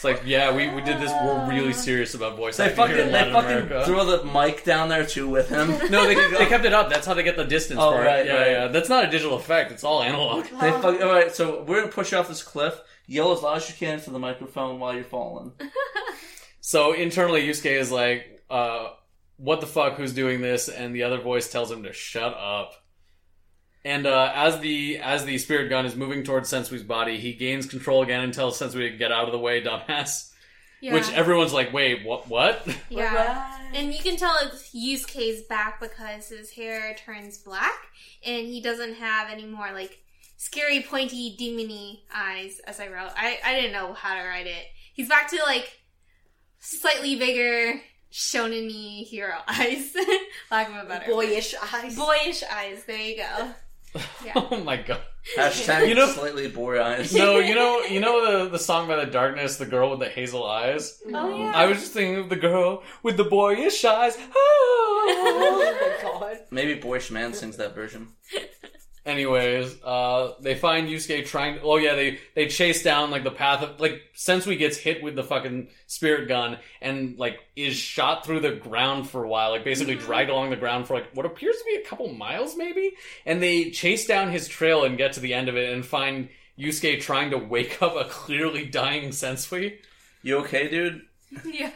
[0.00, 1.10] it's like, yeah, we, we did this.
[1.22, 3.84] We're really serious about voice They acting fucking, here in they Latin fucking America.
[3.84, 5.68] throw the mic down there too with him.
[5.90, 6.88] No, they, they kept it up.
[6.88, 8.06] That's how they get the distance Oh, part.
[8.06, 8.50] right, yeah, right.
[8.50, 8.66] yeah.
[8.68, 9.72] That's not a digital effect.
[9.72, 10.44] It's all analog.
[10.44, 12.80] They fuck, all right, so we're gonna push you off this cliff.
[13.06, 15.52] Yell as loud as you can into the microphone while you're falling.
[16.62, 18.90] So internally, Yusuke is like, uh,
[19.38, 19.94] "What the fuck?
[19.96, 22.74] Who's doing this?" And the other voice tells him to shut up.
[23.84, 27.66] And uh, as the as the spirit gun is moving towards Sensui's body, he gains
[27.66, 30.30] control again and tells Sensui to get out of the way, dumbass.
[30.82, 30.94] Yeah.
[30.94, 32.28] Which everyone's like, "Wait, what?
[32.28, 33.58] What?" yeah.
[33.74, 37.86] And you can tell it's Yusuke's back because his hair turns black
[38.24, 40.02] and he doesn't have any more like
[40.36, 43.10] scary pointy demony eyes as I wrote.
[43.14, 44.64] I, I didn't know how to write it.
[44.94, 45.80] He's back to like
[46.58, 47.80] slightly bigger
[48.12, 48.70] shonen
[49.06, 49.94] hero eyes.
[50.50, 51.10] Lack of a better.
[51.10, 51.96] Boyish eyes.
[51.96, 52.84] boyish eyes.
[52.84, 53.52] There you go.
[54.24, 54.32] Yeah.
[54.50, 55.00] oh my god!
[55.36, 57.14] Hashtag You know- slightly bored eyes.
[57.14, 60.08] No, you know, you know the the song by the Darkness, the girl with the
[60.08, 61.00] hazel eyes.
[61.06, 61.40] Oh mm-hmm.
[61.40, 61.52] yeah.
[61.54, 64.16] I was just thinking of the girl with the boyish eyes.
[64.34, 66.38] oh my god.
[66.50, 68.08] Maybe Boyish Man sings that version.
[69.06, 71.58] Anyways, uh, they find Yusuke trying.
[71.62, 75.16] Oh yeah, they they chase down like the path of like Sensui gets hit with
[75.16, 79.64] the fucking spirit gun and like is shot through the ground for a while, like
[79.64, 82.92] basically dragged along the ground for like what appears to be a couple miles maybe.
[83.24, 86.28] And they chase down his trail and get to the end of it and find
[86.58, 89.78] Yusuke trying to wake up a clearly dying Sensui.
[90.22, 91.02] You okay, dude?
[91.44, 91.70] Yeah,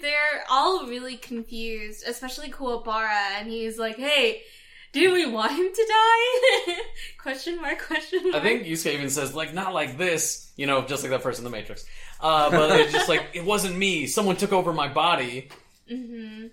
[0.00, 4.40] they're all really confused, especially Kuwabara, and he's like, "Hey,
[4.94, 6.74] did we want him to die?"
[7.18, 7.80] question mark?
[7.86, 8.36] Question mark.
[8.36, 11.44] I think Yusuke even says like not like this, you know, just like that person
[11.44, 11.84] in the Matrix.
[12.20, 14.06] Uh, but it's just like it wasn't me.
[14.06, 15.50] Someone took over my body.
[15.90, 16.46] Mm-hmm.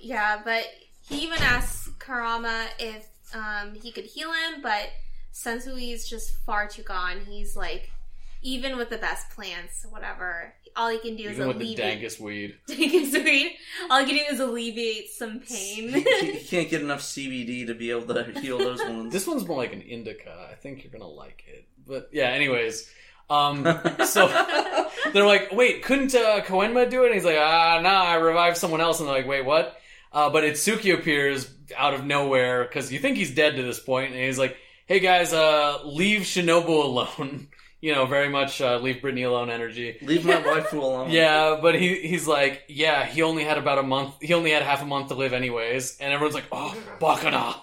[0.00, 0.66] Yeah, but
[1.08, 4.90] he even asks Kurama if um, he could heal him, but
[5.32, 7.20] Sensui is just far too gone.
[7.26, 7.90] He's like,
[8.42, 12.00] even with the best plans, whatever, all he can do is Even with the alleviate.
[12.00, 12.56] dankest weed.
[12.68, 13.56] Dankest weed.
[13.90, 15.88] All he can do is alleviate some pain.
[15.90, 16.00] you,
[16.32, 19.12] he can't get enough CBD to be able to heal those wounds.
[19.12, 20.48] This one's more like an indica.
[20.50, 21.66] I think you're gonna like it.
[21.86, 22.90] But yeah, anyways.
[23.30, 23.62] Um,
[24.06, 24.26] so
[25.12, 27.06] they're like, wait, couldn't uh, Koenma do it?
[27.06, 29.00] And he's like, ah, nah, I revived someone else.
[29.00, 29.76] And they're like, wait, what?
[30.12, 34.12] Uh, but Itsuki appears out of nowhere because you think he's dead to this point,
[34.14, 37.48] and he's like, hey guys, uh, leave Shinobu alone.
[37.80, 39.98] You know, very much uh, leave Brittany alone energy.
[40.02, 41.10] Leave my wife alone.
[41.10, 44.14] Yeah, but he he's like, yeah, he only had about a month.
[44.20, 45.98] He only had half a month to live, anyways.
[45.98, 47.56] And everyone's like, oh, Bakana.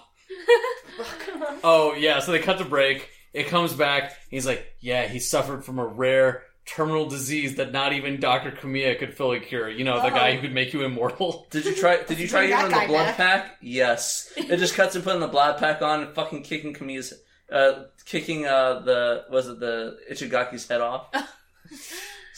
[1.64, 3.08] oh yeah, so they cut the break.
[3.32, 4.14] It comes back.
[4.30, 8.98] He's like, yeah, he suffered from a rare terminal disease that not even Doctor Kamiya
[8.98, 9.68] could fully cure.
[9.68, 11.46] You know, the guy who could make you immortal.
[11.50, 12.02] Did you try?
[12.02, 13.16] Did you try Bring giving that him the blood back.
[13.16, 13.56] pack?
[13.60, 14.32] Yes.
[14.36, 17.12] It just cuts and putting the blood pack on and fucking kicking Kamiya's,
[17.52, 21.08] uh, kicking uh the was it the Ichigaki's head off?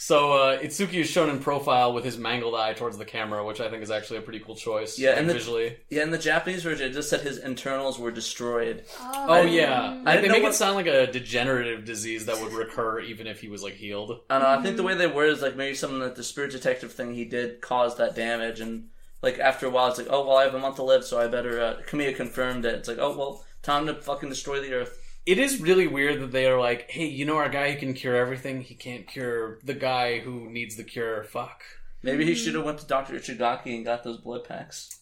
[0.01, 3.59] So uh, Itsuki is shown in profile with his mangled eye towards the camera, which
[3.59, 4.97] I think is actually a pretty cool choice.
[4.97, 5.77] Yeah, like, and the- visually.
[5.89, 8.85] Yeah, in the Japanese version, it just said his internals were destroyed.
[9.01, 12.53] Oh I- yeah, I they make know it sound like a degenerative disease that would
[12.53, 14.21] recur even if he was like healed.
[14.29, 14.59] I don't know.
[14.59, 17.13] I think the way they word is like maybe something that the spirit detective thing
[17.13, 18.87] he did caused that damage, and
[19.21, 21.19] like after a while, it's like, oh well, I have a month to live, so
[21.19, 21.61] I better.
[21.61, 22.73] Uh, Kamiya confirmed it.
[22.75, 24.98] It's like, oh well, time to fucking destroy the earth.
[25.29, 27.93] It is really weird that they are like, hey, you know our guy who can
[27.93, 28.61] cure everything?
[28.61, 31.23] He can't cure the guy who needs the cure.
[31.23, 31.61] Fuck.
[32.01, 34.99] Maybe he should have went to Doctor Ichigaki and got those blood packs.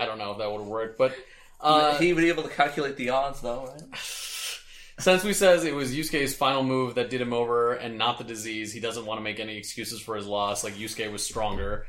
[0.00, 1.14] I don't know if that would have worked, but
[1.60, 3.82] uh, he would be able to calculate the odds, though, right?
[3.92, 8.72] Sensui says it was Yusuke's final move that did him over and not the disease.
[8.72, 10.64] He doesn't want to make any excuses for his loss.
[10.64, 11.84] Like, Yusuke was stronger.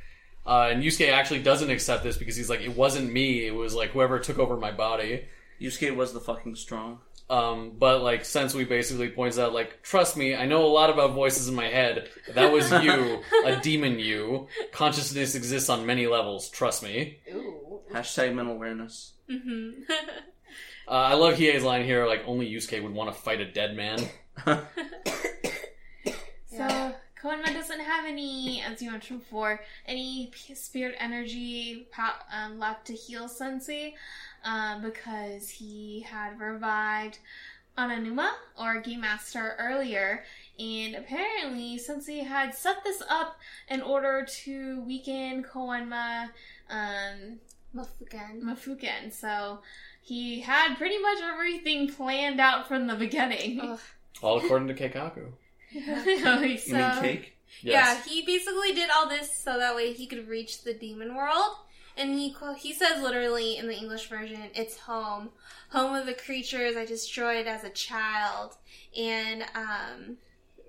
[0.46, 3.48] Uh, and Yusuke actually doesn't accept this because he's like, it wasn't me.
[3.48, 5.24] It was like whoever took over my body.
[5.62, 7.00] Yusuke was the fucking strong.
[7.30, 11.12] Um, but like Sensui basically points out, like, trust me, I know a lot about
[11.14, 12.08] voices in my head.
[12.34, 14.48] That was you, a demon you.
[14.72, 16.50] Consciousness exists on many levels.
[16.50, 17.20] Trust me.
[17.34, 17.82] Ooh.
[17.92, 19.14] Hashtag mental awareness.
[19.30, 19.72] hmm
[20.90, 23.76] Uh, I love Hiei's line here, like, only Yusuke would want to fight a dead
[23.76, 24.00] man.
[26.50, 32.88] So Koenma doesn't have any, as you mentioned before, any spirit energy po- um, left
[32.88, 33.94] to heal Sensui
[34.48, 37.20] um, because he had revived
[37.78, 40.24] Amanuma or Game Master earlier,
[40.58, 43.38] and apparently since he had set this up
[43.70, 46.30] in order to weaken Koenma
[46.70, 47.40] um,
[47.76, 48.42] Mafukan.
[48.42, 49.12] Mafukan.
[49.12, 49.60] So
[50.02, 53.60] he had pretty much everything planned out from the beginning.
[53.62, 53.80] Ugh.
[54.22, 55.26] All according to Keikaku.
[55.74, 57.34] so, You mean cake?
[57.62, 61.56] Yeah, he basically did all this so that way he could reach the demon world.
[61.98, 65.30] And he he says literally in the English version, "It's home,
[65.72, 68.56] home of the creatures I destroyed as a child."
[68.98, 70.18] And um,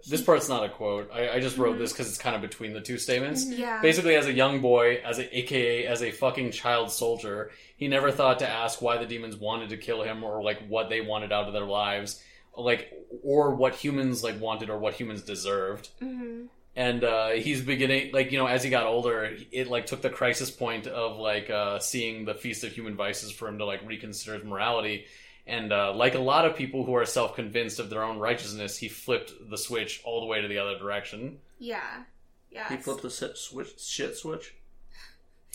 [0.08, 1.10] This part's not a quote.
[1.12, 3.44] I, I just wrote this because it's kind of between the two statements.
[3.46, 7.88] yeah, Basically, as a young boy, as a AKA as a fucking child soldier, he
[7.88, 11.00] never thought to ask why the demons wanted to kill him or like what they
[11.00, 12.22] wanted out of their lives,
[12.56, 12.92] like
[13.22, 15.88] or what humans like wanted or what humans deserved.
[16.00, 16.46] hmm
[16.78, 20.10] And uh, he's beginning, like you know, as he got older, it like took the
[20.10, 23.80] crisis point of like uh, seeing the feast of human vices for him to like
[23.84, 25.06] reconsider his morality.
[25.44, 28.78] And uh, like a lot of people who are self convinced of their own righteousness,
[28.78, 31.38] he flipped the switch all the way to the other direction.
[31.58, 32.04] yeah,
[32.52, 32.68] yeah.
[32.68, 34.54] He flipped the sit switch, shit switch.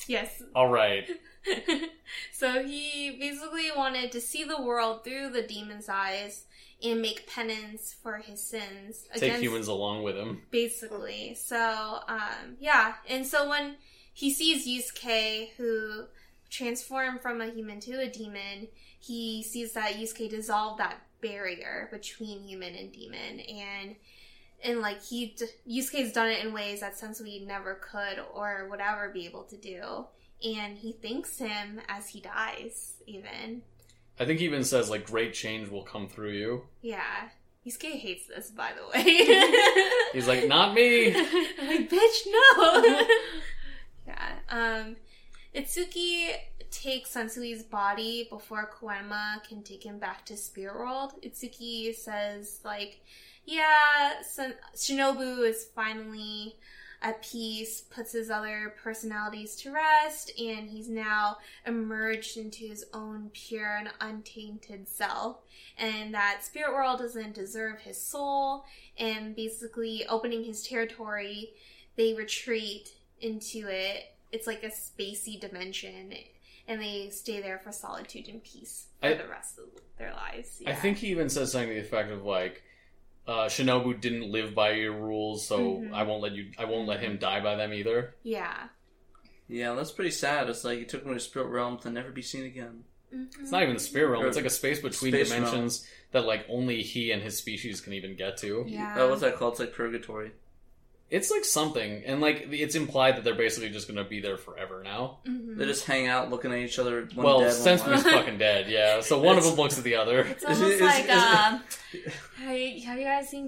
[0.07, 0.43] yes.
[0.53, 1.09] All right.
[2.33, 6.47] so he basically wanted to see the world through the demon's eyes
[6.83, 10.41] and make penance for his sins Take humans along with him.
[10.51, 11.35] basically.
[11.35, 12.95] So, um, yeah.
[13.07, 13.75] And so when
[14.13, 16.05] he sees Yusuke, who
[16.49, 18.67] transformed from a human to a demon,
[18.99, 23.39] he sees that Yusuke dissolved that barrier between human and demon.
[23.39, 23.95] And,
[24.63, 25.35] and like, he,
[25.67, 29.57] Yusuke's done it in ways that Sensui never could or would ever be able to
[29.57, 30.05] do.
[30.43, 33.61] And he thanks him as he dies, even.
[34.19, 36.63] I think he even says like great change will come through you.
[36.81, 37.29] Yeah.
[37.65, 40.03] Yusuke hates this, by the way.
[40.13, 41.15] He's like, not me.
[41.15, 41.23] I'm
[41.67, 43.05] like, bitch, no.
[44.07, 44.33] yeah.
[44.49, 44.97] Um,
[45.55, 46.31] Itsuki
[46.71, 51.13] takes Sensui's body before Koenma can take him back to Spirit World.
[51.23, 52.99] Itsuki says, like,
[53.45, 54.13] yeah,
[54.75, 56.57] Shinobu is finally
[57.03, 63.29] at peace, puts his other personalities to rest, and he's now emerged into his own
[63.33, 65.37] pure and untainted self.
[65.77, 68.63] And that Spirit World doesn't deserve his soul,
[68.97, 71.51] and basically opening his territory,
[71.97, 74.05] they retreat into it.
[74.31, 76.13] It's like a spacey dimension,
[76.67, 79.65] and they stay there for solitude and peace for I- the rest of
[79.97, 80.61] their lives.
[80.65, 82.63] I think he even says something to the effect of like,
[83.27, 85.93] uh, Shinobu didn't live by your rules, so Mhm.
[85.93, 86.51] I won't let you.
[86.57, 88.15] I won't let him die by them either.
[88.23, 88.67] Yeah.
[89.47, 90.49] Yeah, that's pretty sad.
[90.49, 92.83] It's like he took him to the spirit realm to never be seen again.
[93.39, 94.25] It's not even the spirit realm.
[94.25, 97.93] It's like a space between Space dimensions that like only he and his species can
[97.93, 98.65] even get to.
[98.67, 98.95] Yeah.
[98.97, 99.53] Oh, what's that called?
[99.53, 100.31] It's like purgatory.
[101.13, 104.35] It's like something, and like it's implied that they're basically just going to be there
[104.35, 105.19] forever now.
[105.27, 105.57] Mhm.
[105.57, 107.07] They just hang out looking at each other.
[107.13, 108.99] One well, dead, one fucking dead, yeah.
[109.01, 110.21] So one of them looks at the other.
[110.21, 111.63] It's almost is- like is it- um,
[112.37, 113.47] have, you, have you guys seen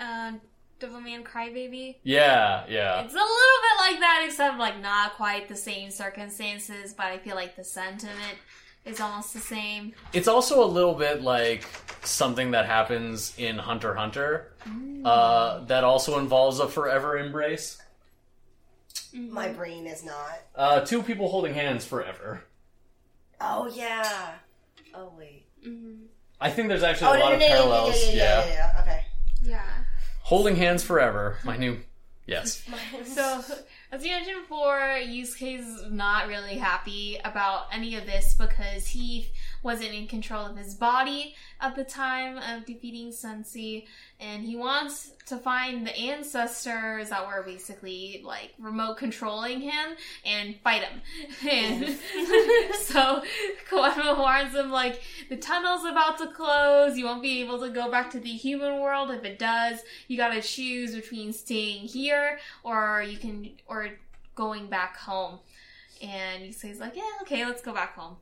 [0.00, 0.32] uh,
[0.80, 1.94] Devilman Crybaby?
[2.02, 3.02] Yeah, yeah.
[3.02, 6.92] It's a little bit like that, except like not quite the same circumstances.
[6.92, 8.36] But I feel like the sentiment
[8.86, 9.92] is almost the same.
[10.12, 11.64] It's also a little bit like
[12.02, 14.52] something that happens in Hunter x Hunter.
[15.04, 17.80] Uh, that also involves a forever embrace.
[19.12, 20.40] My brain is not.
[20.54, 22.42] Uh, two people holding hands forever.
[23.40, 24.32] Oh yeah.
[24.94, 25.44] Oh wait.
[25.66, 26.06] Mhm.
[26.40, 28.04] I think there's actually Oh a lot no, of no, yeah, yeah, parallels.
[28.04, 28.82] yeah, yeah, yeah, yeah, yeah.
[28.82, 29.04] Okay.
[29.42, 29.66] Yeah.
[30.22, 31.38] Holding hands forever.
[31.44, 31.78] My new.
[32.26, 32.62] Yes.
[33.04, 33.42] So,
[33.92, 39.28] as you mentioned before, Yusuke's not really happy about any of this because he
[39.66, 43.84] wasn't in control of his body at the time of defeating Sensui,
[44.20, 50.56] and he wants to find the ancestors that were basically like remote controlling him and
[50.62, 51.02] fight him.
[51.50, 51.84] And
[52.80, 53.22] so
[53.68, 57.90] Koenma warns him like the tunnel's about to close, you won't be able to go
[57.90, 59.10] back to the human world.
[59.10, 63.90] If it does, you gotta choose between staying here or you can or
[64.36, 65.40] going back home.
[66.00, 68.16] And he says like, Yeah, okay, let's go back home.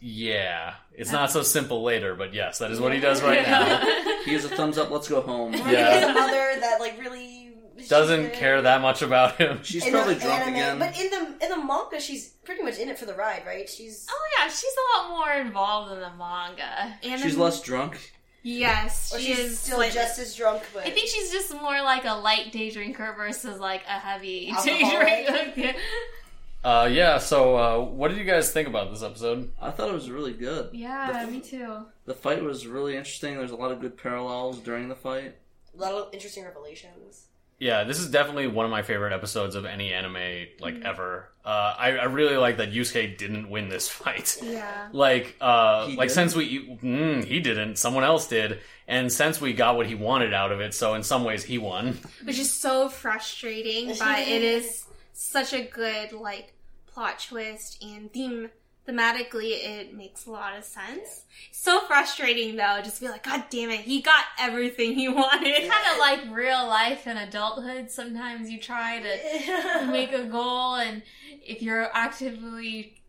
[0.00, 0.74] Yeah.
[0.94, 4.00] It's uh, not so simple later, but yes, that is what he does right now.
[4.24, 4.90] He gives a thumbs up.
[4.90, 5.52] Let's go home.
[5.52, 6.06] Yeah.
[6.06, 7.52] His mother that like really
[7.90, 9.60] Doesn't care that much about him.
[9.62, 10.78] She's in probably the drunk anime, again.
[10.78, 13.68] But in the in the manga, she's pretty much in it for the ride, right?
[13.68, 16.94] She's Oh yeah, she's a lot more involved in the manga.
[17.02, 18.12] And She's in- less drunk.
[18.42, 21.52] Yes, or she she's is still slightly- just as drunk, but I think she's just
[21.52, 25.54] more like a light day drinker versus like a heavy day Alcoholic?
[25.54, 25.78] drinker.
[26.64, 29.50] Uh, yeah, so uh, what did you guys think about this episode?
[29.60, 30.70] I thought it was really good.
[30.72, 31.86] yeah, The- me too.
[32.06, 33.36] The fight was really interesting.
[33.36, 35.36] There's a lot of good parallels during the fight.
[35.76, 37.26] A lot of interesting revelations.
[37.58, 40.14] Yeah, this is definitely one of my favorite episodes of any anime
[40.60, 40.86] like Mm-hmm.
[40.86, 41.28] ever.
[41.44, 44.38] Uh, I, I really like that Yusuke didn't win this fight.
[44.42, 44.88] Yeah.
[44.92, 46.14] Like, uh, like did?
[46.14, 50.32] since we mm, he didn't, someone else did, and since we got what he wanted
[50.34, 51.98] out of it, so in some ways he won.
[52.24, 54.84] Which is so frustrating, but it is
[55.14, 56.52] such a good like
[56.86, 58.50] plot twist and theme
[58.86, 61.22] thematically it makes a lot of sense.
[61.52, 65.70] So frustrating though, just be like, God damn it, he got everything he wanted.
[65.70, 67.90] kind of like real life and adulthood.
[67.90, 71.02] Sometimes you try to make a goal, and
[71.42, 73.00] if you're actively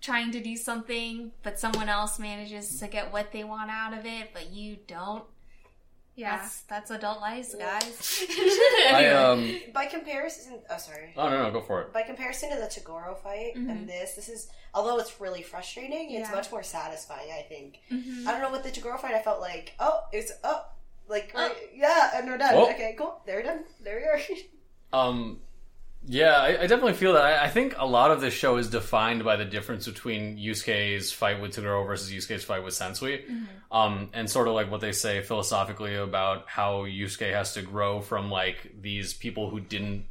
[0.00, 4.06] trying to do something, but someone else manages to get what they want out of
[4.06, 5.24] it, but you don't.
[6.20, 6.36] Yeah.
[6.36, 8.24] That's that's adult life, guys.
[8.92, 9.40] I um.
[9.72, 11.14] By comparison, oh sorry.
[11.16, 11.92] Oh no no, go for it.
[11.92, 13.70] By comparison to the Toguro fight Mhm.
[13.70, 16.34] and this, this is although it's really frustrating, it's Yeah.
[16.36, 17.30] much more satisfying.
[17.32, 17.78] I think.
[17.90, 18.26] Mhm.
[18.26, 19.14] I don't know with the Toguro fight.
[19.14, 20.60] I felt like oh, it's oh,
[21.08, 21.40] like Oh.
[21.48, 22.54] right, yeah, and we're done.
[22.54, 22.70] Oh.
[22.70, 23.20] Okay, cool.
[23.26, 23.64] They're done.
[23.80, 24.20] There we are.
[24.92, 25.38] Um,
[26.06, 27.24] yeah, I, I definitely feel that.
[27.24, 31.12] I, I think a lot of this show is defined by the difference between Yusuke's
[31.12, 33.28] fight with Toguro versus Yusuke's fight with Sensui.
[33.70, 38.00] Um, and sort of like what they say philosophically about how Yusuke has to grow
[38.00, 40.06] from like these people who didn't,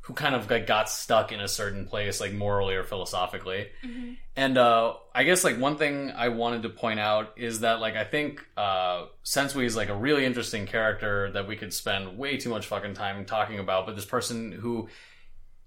[0.00, 3.68] who kind of like got stuck in a certain place, like morally or philosophically.
[4.36, 7.94] And uh, I guess like one thing I wanted to point out is that like
[7.94, 12.38] I think uh, Sensui is like a really interesting character that we could spend way
[12.38, 13.84] too much fucking time talking about.
[13.84, 14.88] But this person who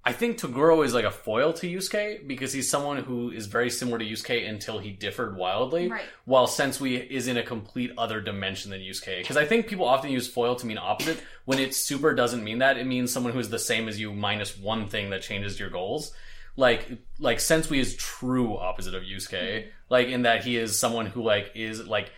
[0.05, 3.69] I think Toguro is like a foil to Yusuke because he's someone who is very
[3.69, 5.87] similar to Yusuke until he differed wildly.
[5.87, 6.03] Right.
[6.25, 9.19] While Sensui is in a complete other dimension than Yusuke.
[9.19, 12.57] Because I think people often use foil to mean opposite when it super doesn't mean
[12.59, 12.77] that.
[12.77, 15.69] It means someone who is the same as you minus one thing that changes your
[15.69, 16.13] goals
[16.55, 16.87] like
[17.19, 19.31] like Sensui is true opposite of Yusuke.
[19.31, 19.67] Mm-hmm.
[19.89, 22.11] Like in that he is someone who like is like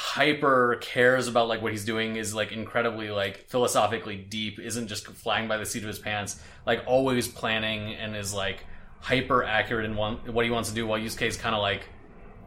[0.00, 5.04] hyper cares about like what he's doing is like incredibly like philosophically deep, isn't just
[5.08, 8.64] flying by the seat of his pants, like always planning and is like
[9.00, 11.82] hyper accurate in one what he wants to do while Yusuke is kind of like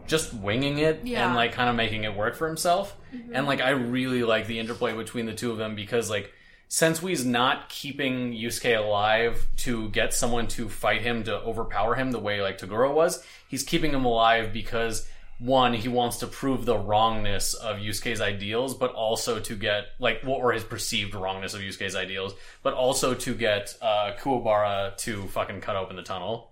[0.08, 1.26] just winging it Yeah.
[1.26, 2.96] and like kind of making it work for himself.
[3.14, 3.36] Mm-hmm.
[3.36, 6.32] And like I really like the interplay between the two of them because like
[6.70, 12.20] Sensui's not keeping Yusuke alive to get someone to fight him to overpower him the
[12.20, 13.22] way like Toguro was.
[13.50, 15.06] He's keeping him alive because
[15.42, 20.22] one, he wants to prove the wrongness of Yusuke's ideals, but also to get like
[20.22, 25.24] what or his perceived wrongness of Yusuke's ideals, but also to get uh, Kuwabara to
[25.30, 26.52] fucking cut open the tunnel.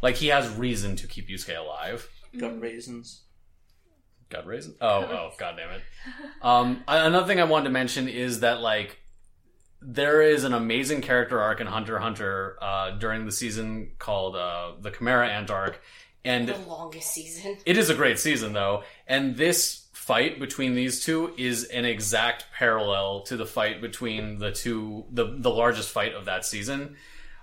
[0.00, 2.08] Like he has reason to keep Yusuke alive.
[2.38, 3.22] Got raisins.
[4.28, 4.76] God raisin.
[4.80, 5.82] Oh, oh, god damn it.
[6.42, 9.00] Um, another thing I wanted to mention is that like
[9.82, 14.36] there is an amazing character arc in Hunter x Hunter uh, during the season called
[14.36, 15.80] uh, the Chimera Ant arc,
[16.24, 17.56] and the longest season.
[17.66, 18.84] it is a great season though.
[19.06, 24.52] And this fight between these two is an exact parallel to the fight between the
[24.52, 26.96] two, the the largest fight of that season.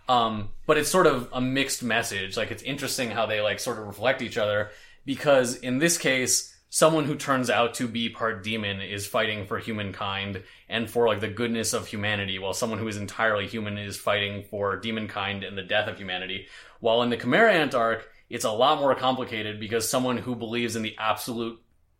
[0.09, 2.35] Um, but it's sort of a mixed message.
[2.35, 4.71] Like it's interesting how they like sort of reflect each other
[5.05, 9.59] because in this case, someone who turns out to be part demon is fighting for
[9.59, 13.97] humankind and for like the goodness of humanity, while someone who is entirely human is
[13.97, 16.47] fighting for demonkind and the death of humanity.
[16.79, 20.75] While in the Chimera Ant arc, it's a lot more complicated because someone who believes
[20.75, 21.59] in the absolute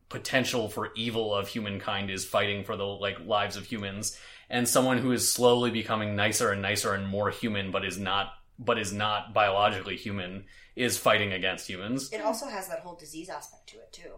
[0.09, 4.17] potential for evil of humankind is fighting for the like lives of humans
[4.49, 8.33] and someone who is slowly becoming nicer and nicer and more human but is not
[8.59, 10.43] but is not biologically human
[10.75, 14.13] is fighting against humans It also has that whole disease aspect to it too,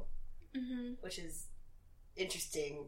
[0.57, 0.95] Mhm.
[1.01, 1.47] which is
[2.15, 2.85] interesting.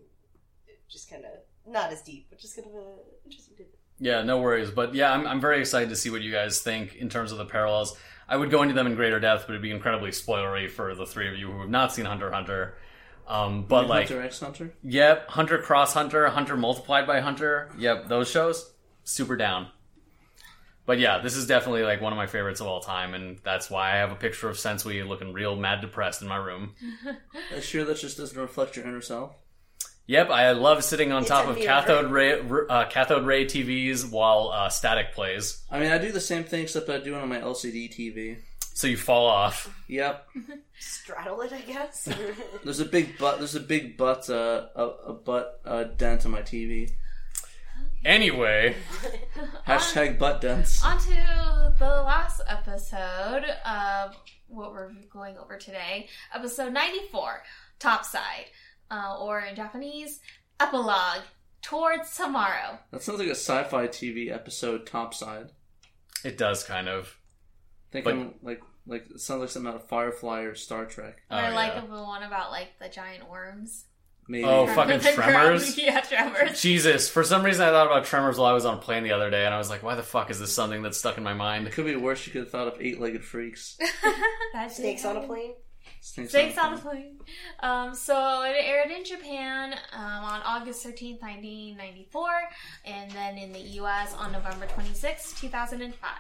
[0.90, 1.32] Just kind of
[1.72, 2.86] not as deep, but just kind of a
[3.26, 3.56] interesting.
[3.58, 3.80] tidbit.
[4.00, 6.96] yeah no worries but yeah I'm, I'm very excited to see what you guys think
[6.96, 7.98] in terms of the parallels
[8.28, 11.06] i would go into them in greater depth but it'd be incredibly spoilery for the
[11.06, 12.76] three of you who have not seen hunter hunter
[13.28, 14.74] um, but like Hunter X Hunter.
[14.84, 17.72] Yep, Hunter Cross Hunter, Hunter multiplied by Hunter.
[17.78, 18.72] Yep, those shows
[19.04, 19.68] super down.
[20.86, 23.72] But yeah, this is definitely like one of my favorites of all time, and that's
[23.72, 26.76] why I have a picture of Sensui looking real mad depressed in my room.
[27.08, 29.36] Are you sure that just doesn't reflect your inner self?
[30.08, 34.52] Yep, I love sitting on It's top of cathode ray uh, cathode ray TVs while
[34.54, 37.28] uh, static plays, I mean, I do the same thing except I do it on
[37.30, 38.38] my LCD TV.
[38.76, 39.74] so you fall off.
[39.88, 40.28] Yep.
[40.80, 42.08] Straddle it, I guess.
[42.64, 43.40] There's a big butt.
[43.40, 44.30] There's a big butt.
[44.30, 46.92] Uh, a, a butt uh, dent on my TV.
[48.04, 48.76] Anyway,
[49.68, 50.84] Hashtag butt dents.
[50.86, 54.16] On to the last episode of
[54.48, 56.08] what we're going over today.
[56.34, 57.42] Episode 94,
[57.80, 58.46] Topside,
[58.92, 60.20] uh, or in Japanese,
[60.60, 61.24] Epilogue,
[61.62, 62.80] Towards Tomorrow.
[62.92, 64.86] That sounds like a sci-fi TV episode.
[64.86, 65.52] Topside.
[66.24, 67.18] it does kind of.
[67.92, 71.18] Think But- I'm like like it sounds like something out of Firefly or Star Trek.
[71.32, 71.82] Oh, I like yeah.
[71.82, 73.86] the one about like the giant worms.
[74.28, 74.44] Maybe.
[74.44, 75.32] Oh, fucking The ground-
[75.62, 75.78] Tremors?
[75.80, 76.62] yeah, Tremors.
[76.62, 79.12] Jesus, for some reason I thought about Tremors while I was on a plane the
[79.12, 81.24] other day, and I was like, why the fuck is this something that's stuck in
[81.24, 81.68] my mind?
[81.68, 82.26] It could be worse.
[82.28, 83.78] You could have thought of eight-legged freaks.
[84.54, 85.30] That Snakes on a happen.
[85.36, 85.54] plane.
[86.06, 87.18] Snakes, Snakes on a plane.
[87.62, 92.30] Um, so it aired in Japan um, on August 13th, 1994,
[92.86, 96.12] and then in the US on November 26th, 2005.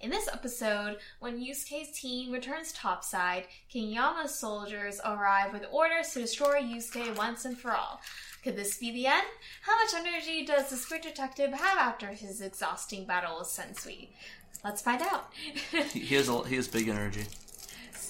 [0.00, 6.20] In this episode, when Yusuke's team returns topside, King Yama's soldiers arrive with orders to
[6.22, 8.00] destroy Yusuke once and for all.
[8.42, 9.26] Could this be the end?
[9.62, 14.08] How much energy does the spirit detective have after his exhausting battle with Sensui?
[14.64, 15.32] Let's find out.
[15.32, 17.26] He he has a, he has big energy.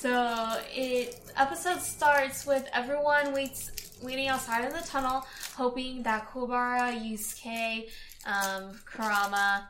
[0.00, 3.70] So it episode starts with everyone waits
[4.02, 7.86] waiting outside of the tunnel, hoping that Kuwabara, Yusuke,
[8.24, 9.66] um, Kurama,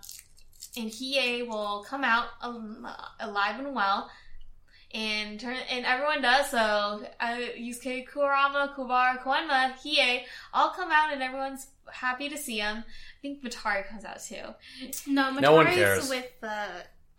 [0.76, 4.08] and Hiei will come out al- alive and well.
[4.94, 6.58] And turn and everyone does so.
[7.18, 10.22] Uh, Yusuke, Kurama, Kuwabara, Koenma, Hiei
[10.54, 12.78] all come out, and everyone's happy to see him.
[12.78, 14.36] I think Batari comes out too.
[15.08, 16.08] No, No one cares.
[16.08, 16.66] with the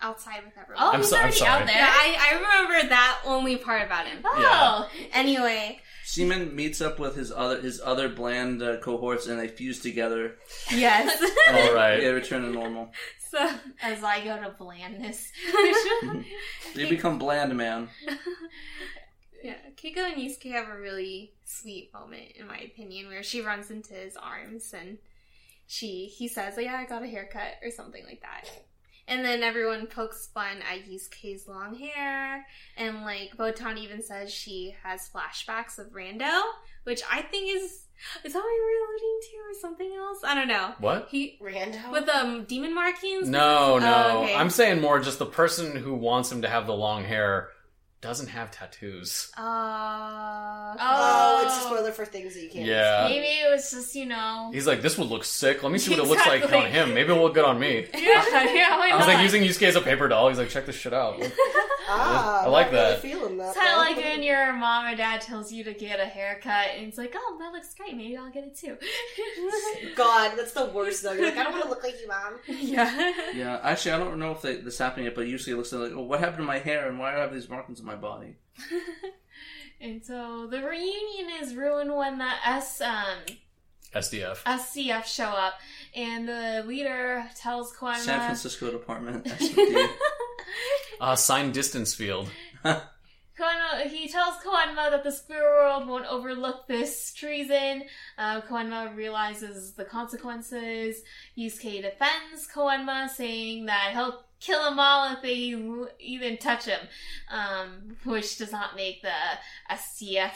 [0.01, 0.83] outside with everyone.
[0.83, 1.61] Oh, I'm he's so- I'm already sorry.
[1.61, 1.75] out there.
[1.77, 4.19] yeah, I, I remember that only part about him.
[4.25, 9.47] Oh, Anyway, Seaman meets up with his other his other bland uh, cohorts, and they
[9.47, 10.35] fuse together.
[10.71, 11.21] yes.
[11.49, 11.97] All right.
[11.99, 12.91] They return to normal.
[13.29, 13.49] so
[13.81, 15.31] as I go to blandness.
[16.75, 17.89] They become bland, man.
[19.43, 23.71] yeah, Keiko and Yusuke have a really sweet moment, in my opinion, where she runs
[23.71, 24.97] into his arms and
[25.67, 28.49] she he says, "Yeah, I got a haircut" or something like that.
[29.07, 32.45] And then everyone pokes fun at Yusuke's long hair,
[32.77, 36.41] and like Botan even says she has flashbacks of Rando,
[36.83, 37.85] which I think is
[38.23, 40.19] is that what you were alluding to, or something else?
[40.23, 40.73] I don't know.
[40.79, 41.07] What?
[41.09, 41.91] He Rando.
[41.91, 43.29] with um demon markings.
[43.29, 44.07] No, no.
[44.11, 44.35] Oh, okay.
[44.35, 47.49] I'm saying more just the person who wants him to have the long hair
[48.01, 49.31] doesn't have tattoos.
[49.37, 49.41] Uh,
[50.79, 52.65] oh, it's a spoiler for things that you can't.
[52.65, 53.05] Yeah.
[53.07, 54.49] Maybe it was just, you know.
[54.51, 55.61] He's like, this would look sick.
[55.61, 56.95] Let me see what it looks like on him.
[56.95, 57.87] Maybe it'll look good on me.
[58.01, 59.13] Yeah, yeah, I was not?
[59.13, 60.29] like using Yusuke as a paper doll.
[60.29, 61.21] He's like, check this shit out.
[61.93, 63.01] Ah, I like I'm really that.
[63.01, 63.49] Feeling that.
[63.49, 66.67] It's kind of like when your mom or dad tells you to get a haircut,
[66.77, 67.97] and it's like, oh, that looks great.
[67.97, 68.77] Maybe I'll get it too.
[69.95, 71.11] God, that's the worst though.
[71.11, 72.37] You're like, I don't want to look like you, mom.
[72.47, 73.13] yeah.
[73.33, 75.91] Yeah, actually, I don't know if they, this happened yet, but usually it looks like,
[75.91, 77.90] oh, what happened to my hair, and why do I have these markings on my
[77.95, 78.35] body?
[79.81, 83.37] and so the reunion is ruined when the S um
[83.93, 84.43] SDF.
[84.43, 85.55] SCF show up,
[85.93, 87.97] and the leader tells Koenma.
[87.97, 89.89] San Francisco Department, SFD.
[90.99, 92.29] Uh, sign distance field.
[92.63, 97.83] Koenma, he tells Koenma that the spirit world won't overlook this treason.
[98.19, 101.01] Uh, Koenma realizes the consequences.
[101.35, 105.55] Yusuke defends Koenma, saying that he'll kill them all if they
[105.99, 106.79] even touch him,
[107.29, 109.13] um, which does not make the
[109.71, 110.33] SCF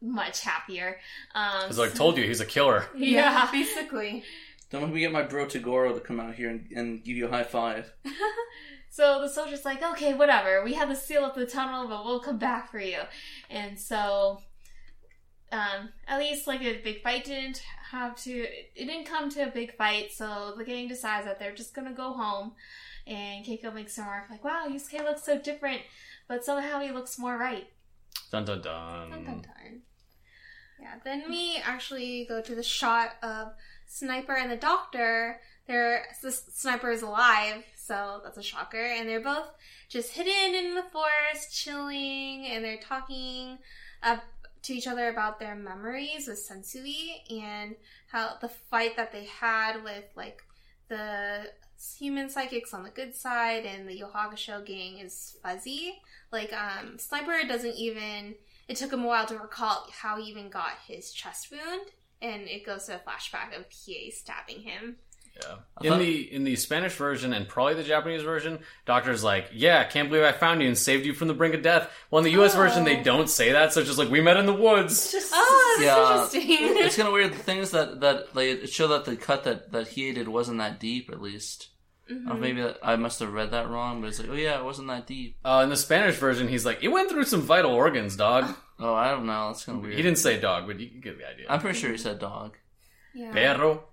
[0.00, 0.98] much happier.
[1.34, 2.86] Um, Because like told you, he's a killer.
[2.96, 3.48] yeah.
[3.52, 4.24] basically.
[4.70, 7.26] Don't let me get my bro Toguro to come out here and, and give you
[7.26, 7.92] a high five.
[8.94, 10.62] So the soldier's like, okay, whatever.
[10.62, 13.00] We had to seal up the tunnel, but we'll come back for you.
[13.50, 14.38] And so,
[15.50, 17.60] um, at least like a big fight didn't
[17.90, 18.30] have to.
[18.30, 20.12] It didn't come to a big fight.
[20.12, 22.52] So the gang decides that they're just gonna go home.
[23.06, 25.82] And Keiko makes a remark like, "Wow, Yusuke looks so different,
[26.26, 27.68] but somehow he looks more right."
[28.30, 29.10] Dun dun dun.
[29.10, 29.82] Dun, dun, dun.
[30.80, 33.52] Yeah, then we actually go to the shot of
[33.86, 35.40] Sniper and the Doctor.
[35.66, 38.84] They're the Sniper is alive, so that's a shocker.
[38.84, 39.50] And they're both
[39.88, 43.58] just hidden in the forest, chilling, and they're talking
[44.02, 44.22] up
[44.62, 47.76] to each other about their memories with Sensui and
[48.08, 50.42] how the fight that they had with like
[50.88, 51.50] the
[51.98, 56.00] human psychics on the good side and the Yohagasho gang is fuzzy.
[56.32, 58.34] Like um Sniper doesn't even
[58.68, 61.82] it took him a while to recall how he even got his chest wound,
[62.22, 64.96] and it goes to a flashback of Hiei stabbing him.
[65.42, 65.56] Yeah.
[65.82, 69.82] In thought- the in the Spanish version and probably the Japanese version, Doctor's like, "Yeah,
[69.84, 72.24] can't believe I found you and saved you from the brink of death." Well, in
[72.24, 72.54] the U.S.
[72.54, 73.02] version, they Oh.
[73.02, 75.10] don't say that, so it's just like we met in the woods.
[75.10, 76.38] Just Oh, that's Yeah.
[76.38, 76.84] interesting.
[76.84, 77.32] it's kind of weird.
[77.32, 80.28] The thing is that that like it showed that the cut that that he did
[80.28, 81.68] wasn't that deep, at least.
[82.10, 82.30] Mm-hmm.
[82.30, 84.88] Or maybe I must have read that wrong, but it's like, oh yeah, it wasn't
[84.88, 85.36] that deep.
[85.44, 88.92] Uh, in the Spanish version, he's like, "It went through some vital organs, dog." Oh,
[88.92, 89.46] I don't know.
[89.48, 89.94] That's kind of weird.
[89.94, 91.46] He didn't say dog, but you can get the idea.
[91.48, 92.56] I'm pretty sure he said dog.
[93.14, 93.30] yeah.
[93.32, 93.84] Perro.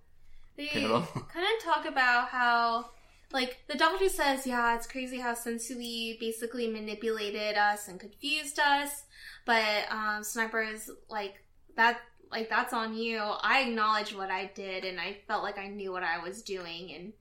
[0.57, 1.01] They Pero.
[1.31, 2.89] kind of talk about how,
[3.31, 9.03] like, the doctor says, yeah, it's crazy how Sensui basically manipulated us and confused us,
[9.45, 11.43] but um, Sniper is like,
[11.75, 11.99] that,
[12.31, 13.19] like, that's on you.
[13.19, 16.91] I acknowledge what I did, and I felt like I knew what I was doing,
[16.95, 17.13] and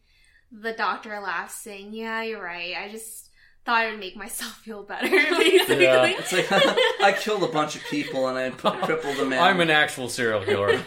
[0.53, 2.75] the doctor laughs, saying, yeah, you're right.
[2.77, 3.31] I just
[3.65, 5.85] thought it would make myself feel better, basically.
[5.85, 6.05] Yeah.
[6.07, 6.51] It's like
[7.03, 9.43] I killed a bunch of people and I put, crippled a man.
[9.43, 10.81] I'm an actual serial killer.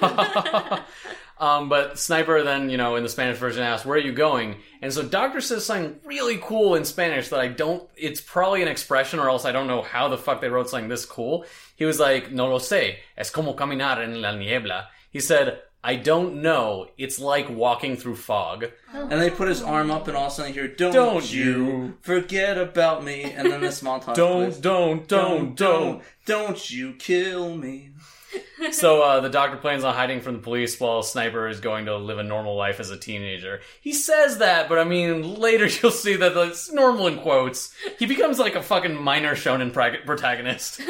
[1.40, 4.58] um, but Sniper then, you know, in the Spanish version asks, where are you going?
[4.82, 8.68] And so Doctor says something really cool in Spanish that I don't, it's probably an
[8.68, 11.46] expression or else I don't know how the fuck they wrote something this cool.
[11.76, 14.88] He was like, no lo sé, es como caminar en la niebla.
[15.12, 18.68] He said, I don't know, it's like walking through fog.
[18.94, 21.34] and they put his arm up and all of a sudden you hear, don't, Don't
[21.34, 21.98] you you.
[22.02, 23.24] forget about me.
[23.24, 26.02] And then this montage Don't, plays, don't, don't, don't.
[26.26, 27.90] don't you kill me.
[28.72, 31.98] So uh, the doctor plans on hiding from the police while Sniper is going to
[31.98, 33.60] live a normal life as a teenager.
[33.82, 37.74] He says that, but I mean, later you'll see that it's normal in quotes.
[38.00, 40.82] He becomes like a fucking minor shonen protagonist.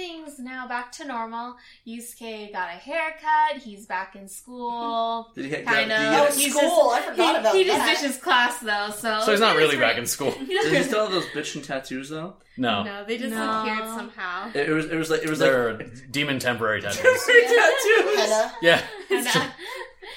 [0.00, 1.56] So everything's now back to normal.
[1.86, 3.62] Yusuke got a haircut.
[3.62, 5.30] He's back in school.
[5.34, 5.98] Did he get, Kind of.
[5.98, 8.00] Uh, oh, He's school, just- I forgot he, about he just that.
[8.00, 10.30] ditches class though, so So he's not really back in school.
[10.48, 12.34] did he still have those bitchin' tattoos though?
[12.56, 13.62] No, No, they just No.
[13.62, 14.50] appeared somehow.
[14.54, 16.96] It, it was it was like it was like they're demon temporary tattoos.
[17.02, 18.16] temporary tattoos.
[18.20, 18.52] Henna.
[18.62, 19.54] Yeah, Henna.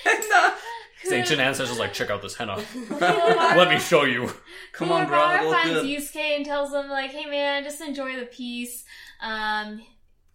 [0.03, 0.55] Henna.
[1.01, 2.57] his ancient ancestors like check out this henna.
[2.99, 4.31] Let me show you.
[4.73, 5.19] Come on, bro.
[5.21, 5.85] I finds good.
[5.85, 8.83] Yusuke and tells him like, "Hey man, just enjoy the peace."
[9.23, 9.81] Um,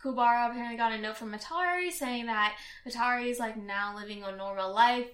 [0.03, 2.57] Kuwabara apparently got a note from Atari saying that
[2.87, 5.09] Atari is like now living a normal life.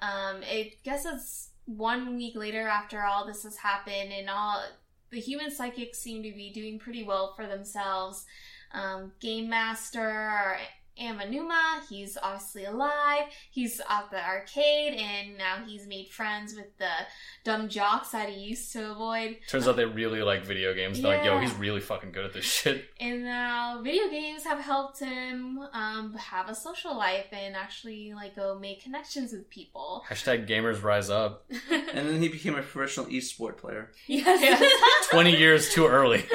[0.00, 4.62] Um, I guess it's one week later after all this has happened, and all
[5.10, 8.24] the human psychics seem to be doing pretty well for themselves.
[8.72, 10.58] Um, Game Master
[11.00, 13.24] Amanuma, he's obviously alive.
[13.50, 16.90] He's at the arcade, and now he's made friends with the
[17.44, 19.36] dumb jocks that he used to avoid.
[19.48, 21.00] Turns out they really like video games.
[21.00, 22.84] They're like, yo, he's really fucking good at this shit.
[23.00, 28.34] And now video games have helped him um, have a social life and actually like
[28.36, 30.04] go make connections with people.
[30.08, 31.50] Hashtag gamers rise up.
[31.96, 33.90] And then he became a professional esport player.
[34.06, 34.70] yes.
[35.10, 36.24] 20 years too early.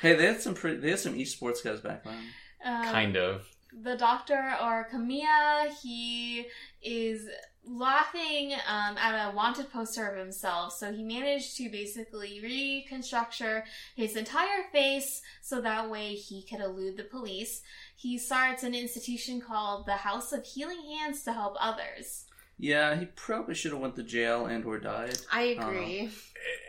[0.00, 2.18] Hey, they had some pretty, they had some esports guys back then.
[2.64, 3.46] Um, kind of.
[3.82, 6.46] The doctor or Kamiya, he
[6.82, 7.28] is
[7.66, 10.74] laughing um, at a wanted poster of himself.
[10.74, 13.62] So he managed to basically reconstructure
[13.96, 17.62] his entire face so that way he could elude the police.
[17.96, 22.26] He starts an institution called the House of Healing Hands to help others.
[22.58, 25.18] Yeah, he probably should have went to jail and or died.
[25.32, 26.10] I agree.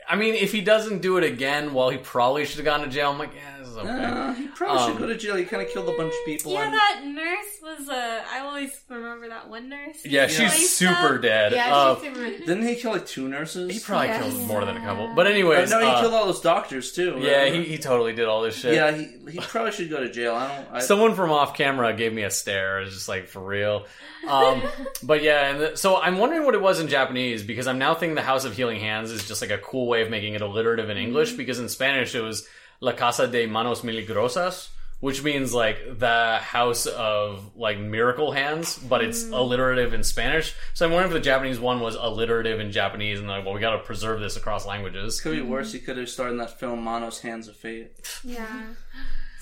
[0.08, 2.88] I mean, if he doesn't do it again, well, he probably should have gone to
[2.88, 3.12] jail.
[3.12, 3.90] I'm like, yeah, this is okay.
[3.90, 5.36] Uh, he probably Um, should go to jail.
[5.36, 6.52] He kind of killed a bunch of people.
[6.54, 7.48] Yeah, and- that nurse
[7.80, 7.90] was.
[7.90, 9.98] Uh, I always remember that one nurse.
[10.06, 10.50] Yeah, she's Yeah.
[10.94, 11.54] super dead.
[11.54, 12.24] Yeah, Uh, she's super.
[12.46, 13.72] Didn't he kill like two nurses?
[13.74, 14.22] he probably Yes.
[14.22, 15.08] killed more than a couple.
[15.16, 17.18] But anyways, Oh, no, he uh, killed all those doctors too.
[17.22, 18.76] yeah, he, he totally did all this shit.
[18.76, 20.36] yeah, he he probably should go to jail.
[20.36, 20.68] I don't.
[20.72, 22.82] I, Someone from off camera gave me a stare.
[22.82, 23.88] It's just like for real.
[24.28, 24.62] Um,
[25.04, 27.94] but yeah, and the, so I'm wondering what it was in Japanese because I'm now
[27.96, 30.42] thinking the House of Healing Hands is just like a cool way of making it
[30.42, 31.38] alliterative in English mm-hmm.
[31.38, 32.48] because in Spanish it was
[32.82, 34.70] La Casa de Manos Milagrosas,
[35.00, 39.34] which means like the house of like miracle hands, but it's mm.
[39.34, 40.54] alliterative in Spanish.
[40.74, 43.60] So I'm wondering if the Japanese one was alliterative in Japanese and like, well, we
[43.60, 45.22] got to preserve this across languages.
[45.22, 45.72] could be worse.
[45.72, 47.92] He could have starred in that film Manos Hands of Fate.
[48.24, 48.64] Yeah.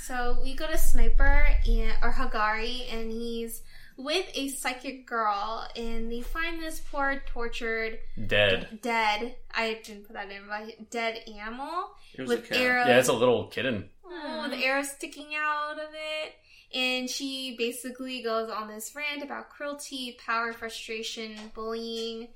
[0.04, 3.63] So we go to Sniper and or Hagiri, and he's
[3.98, 8.80] with a psychic girl, and they find this poor tortured Dead.
[8.82, 9.36] dead.
[9.54, 12.88] I didn't put that in, but dead animal It with arrows.
[12.88, 13.90] Yeah, it's a little kitten.
[14.06, 16.34] Oh, with arrows sticking out of it.
[16.76, 22.30] And she basically goes on this rant about cruelty, power, frustration, bullying.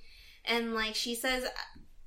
[0.45, 1.47] And like she says,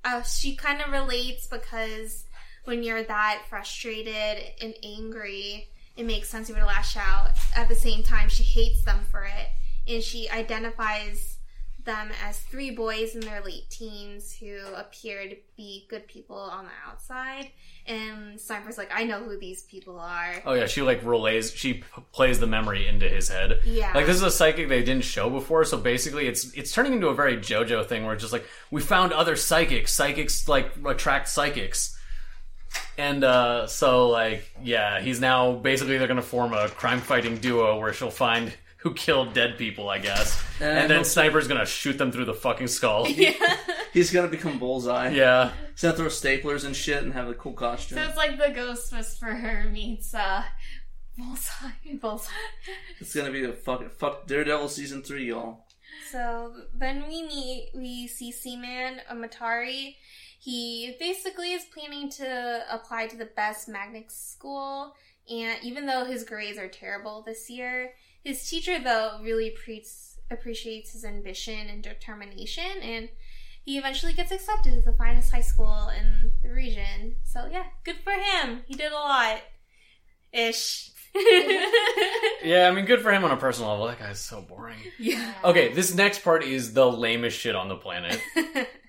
[0.05, 2.25] uh, she kind of relates because
[2.63, 7.31] when you're that frustrated and angry, it makes sense for you would lash out.
[7.55, 9.47] At the same time, she hates them for it.
[9.87, 11.37] And she identifies
[11.85, 16.65] them as three boys in their late teens who appear to be good people on
[16.65, 17.49] the outside.
[17.87, 20.35] And Sniper's like, I know who these people are.
[20.45, 21.53] Oh yeah, she like relays.
[21.53, 23.61] She p- plays the memory into his head.
[23.65, 23.91] Yeah.
[23.93, 27.07] Like this is a psychic they didn't show before, so basically it's it's turning into
[27.07, 29.91] a very JoJo thing where it's just like we found other psychics.
[29.93, 31.97] Psychics like attract psychics.
[32.97, 37.79] And uh so like yeah, he's now basically they're gonna form a crime fighting duo
[37.79, 40.43] where she'll find who killed dead people, I guess.
[40.59, 43.07] And And then Sniper's gonna shoot them through the fucking skull.
[43.09, 43.33] yeah.
[43.93, 45.09] He's gonna become Bullseye.
[45.09, 45.51] Yeah.
[45.71, 47.97] He's gonna throw staplers and shit and have a cool costume.
[47.97, 50.43] So it's like the Ghost Whisperer meets uh,
[51.17, 51.69] Bullseye.
[52.01, 52.31] Bullseye.
[52.99, 55.65] It's gonna be a fucking fuck Daredevil season three, y'all.
[56.11, 59.95] So then we meet, we see Seaman Mitarai.
[60.43, 64.95] He basically is planning to apply to the best magnet school,
[65.29, 67.91] and even though his grades are terrible this year,
[68.23, 73.09] his teacher though really appreciates appreciates his ambition and determination, and
[73.63, 77.17] he eventually gets accepted to the finest high school in the region.
[77.23, 78.63] So yeah, good for him.
[78.65, 79.41] He did a lot.
[80.33, 80.89] Ish.
[82.43, 83.85] Yeah, I mean, good for him on a personal level.
[83.85, 84.79] That guy's so boring.
[84.97, 85.35] yeah.
[85.43, 88.19] Okay, this next part is the lamest shit on the planet.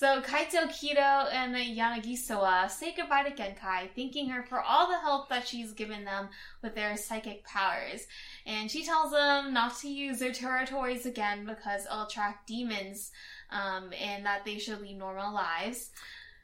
[0.00, 5.28] So Kaito Kido and Yanagisawa say goodbye to Genkai, thanking her for all the help
[5.28, 6.30] that she's given them
[6.62, 8.06] with their psychic powers.
[8.46, 13.12] And she tells them not to use their territories again because it'll attract demons,
[13.50, 15.90] um, and that they should lead normal lives.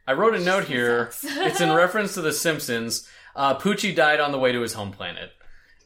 [0.07, 1.11] I wrote a note here.
[1.23, 3.09] It's in reference to The Simpsons.
[3.35, 5.31] Uh, Poochie died on the way to his home planet.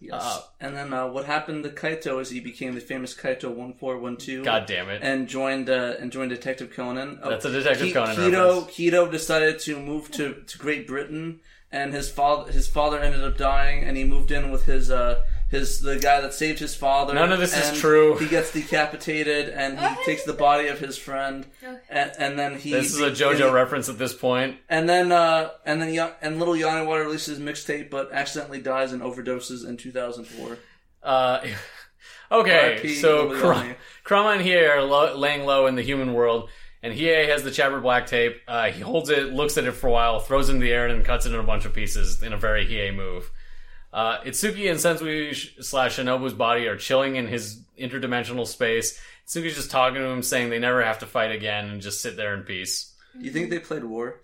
[0.01, 0.22] Yes.
[0.22, 3.74] Uh, and then uh, what happened to Kaito is he became the famous Kaito one
[3.74, 4.43] four one two.
[4.43, 5.02] God damn it.
[5.02, 7.20] And joined uh, and joined Detective Conan.
[7.22, 8.77] Oh, That's a Detective Conan Kaito reference.
[8.77, 11.40] Kaito decided to move to, to Great Britain,
[11.70, 15.20] and his father his father ended up dying, and he moved in with his uh
[15.51, 17.12] his the guy that saved his father.
[17.12, 18.16] None of this is true.
[18.18, 21.44] He gets decapitated, and he takes the body of his friend,
[21.89, 22.70] and, and then he.
[22.70, 24.59] This is a JoJo and, reference at this point.
[24.68, 28.60] and then uh and then Ya- and little Yanni Water releases his mixtape, but accidentally
[28.60, 30.56] dies and overdoses in 2004.
[31.02, 31.40] Uh,
[32.32, 32.94] okay, R.I.P.
[32.94, 33.74] so Lil Kra- Yanni.
[34.05, 36.48] Kurama and Hiei are lo- laying low in the human world,
[36.82, 38.36] and Hiei has the Chapter Black tape.
[38.47, 40.86] Uh, he holds it, looks at it for a while, throws it in the air,
[40.86, 43.31] and then cuts it in a bunch of pieces in a very Hiei move.
[43.93, 49.01] Uh, Itsuki and Sensui slash Shinobu's body are chilling in his interdimensional space.
[49.27, 52.17] Itsuki's just talking to him, saying they never have to fight again and just sit
[52.17, 52.95] there in peace.
[53.19, 54.21] Do you think they played war?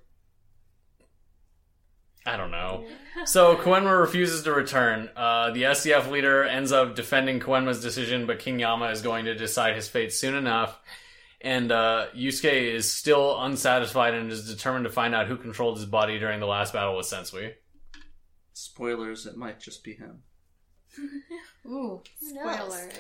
[2.25, 2.85] I don't know.
[3.25, 5.09] So Koenma refuses to return.
[5.17, 9.35] Uh, the SCF leader ends up defending Koenma's decision, but King Yama is going to
[9.35, 10.77] decide his fate soon enough.
[11.41, 15.87] And uh, Yusuke is still unsatisfied and is determined to find out who controlled his
[15.87, 17.53] body during the last battle with Sensui.
[18.57, 20.23] Spoilers, it might just be him.
[21.67, 22.95] Ooh, spoiler alert.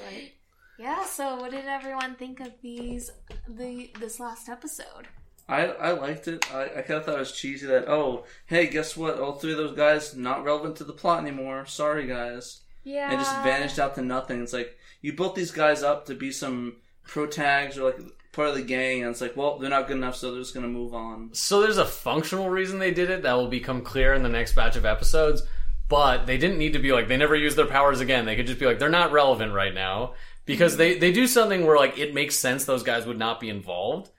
[0.79, 3.11] Yeah, so what did everyone think of these
[3.49, 5.09] the this last episode?
[5.49, 6.53] I I liked it.
[6.53, 9.53] I, I kind of thought it was cheesy that oh hey guess what all three
[9.53, 11.65] of those guys not relevant to the plot anymore.
[11.65, 12.61] Sorry guys.
[12.85, 13.11] Yeah.
[13.11, 14.43] And just vanished out to nothing.
[14.43, 17.99] It's like you built these guys up to be some pro tags or like
[18.37, 20.55] part of the gang, and it's like well they're not good enough, so they're just
[20.55, 21.31] gonna move on.
[21.33, 24.55] So there's a functional reason they did it that will become clear in the next
[24.55, 25.43] batch of episodes.
[25.89, 28.27] But they didn't need to be like they never use their powers again.
[28.27, 30.15] They could just be like they're not relevant right now
[30.45, 30.79] because mm.
[30.79, 34.11] they they do something where like it makes sense those guys would not be involved,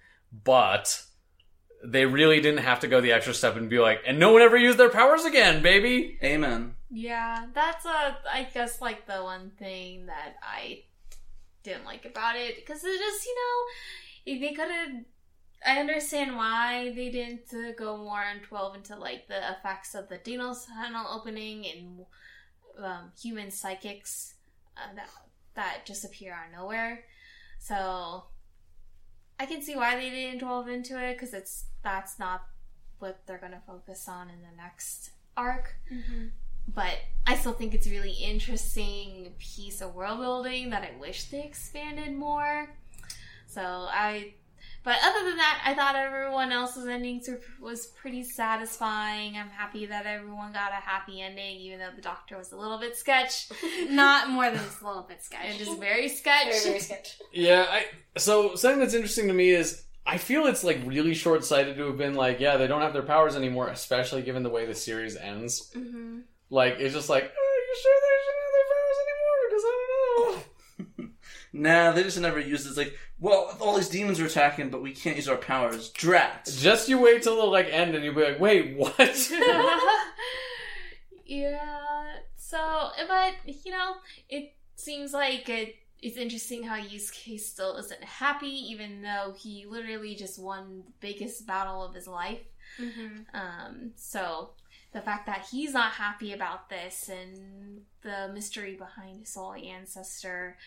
[0.43, 1.03] but
[1.83, 4.41] they really didn't have to go the extra step and be like and no one
[4.41, 6.17] ever used their powers again, baby.
[6.23, 6.75] Amen.
[6.89, 10.83] Yeah, that's a I guess like the one thing that I
[11.63, 13.73] didn't like about it because it just you know
[14.03, 14.91] if they could have.
[15.65, 20.07] I understand why they didn't uh, go more in twelve into like the effects of
[20.09, 22.05] the Denos tunnel opening and
[22.83, 24.35] um, human psychics
[24.77, 25.09] uh, that
[25.55, 27.05] that just appear out of nowhere.
[27.59, 28.25] So
[29.39, 32.43] I can see why they didn't delve into it because it's that's not
[32.99, 35.75] what they're gonna focus on in the next arc
[36.73, 36.95] but
[37.25, 41.43] I still think it's a really interesting piece of world building that I wish they
[41.43, 42.69] expanded more.
[44.07, 44.33] So I,
[44.83, 49.35] but other than that, I thought everyone else's endings were, was pretty satisfying.
[49.35, 52.79] I'm happy that everyone got a happy ending, even though the doctor was a little
[52.79, 53.49] bit sketch.
[53.89, 55.55] Not more than just a little bit sketch.
[55.55, 56.45] It is very sketch.
[56.45, 57.19] Very, very sketch.
[57.33, 57.85] Yeah, I
[58.17, 61.87] so something that's interesting to me is I feel it's like really short sighted to
[61.87, 64.75] have been like, yeah, they don't have their powers anymore, especially given the way the
[64.75, 65.69] series ends.
[65.75, 66.19] Mm-hmm.
[66.49, 69.37] Like it's just like, oh, you sure they shouldn't have their powers anymore?
[69.49, 70.47] Because I don't know.
[71.57, 72.69] Nah, they just never used it.
[72.69, 75.89] It's like, well, all these demons are attacking, but we can't use our powers.
[75.89, 76.49] Drat.
[76.59, 79.31] Just you wait till the like end, and you'll be like, wait, what?
[81.25, 82.05] yeah.
[82.35, 83.33] So, but
[83.65, 83.95] you know,
[84.29, 90.15] it seems like it, it's interesting how Yusuke still isn't happy, even though he literally
[90.15, 92.45] just won the biggest battle of his life.
[92.79, 93.35] Mm-hmm.
[93.35, 94.51] Um, so
[94.93, 100.57] the fact that he's not happy about this and the mystery behind his soul ancestor,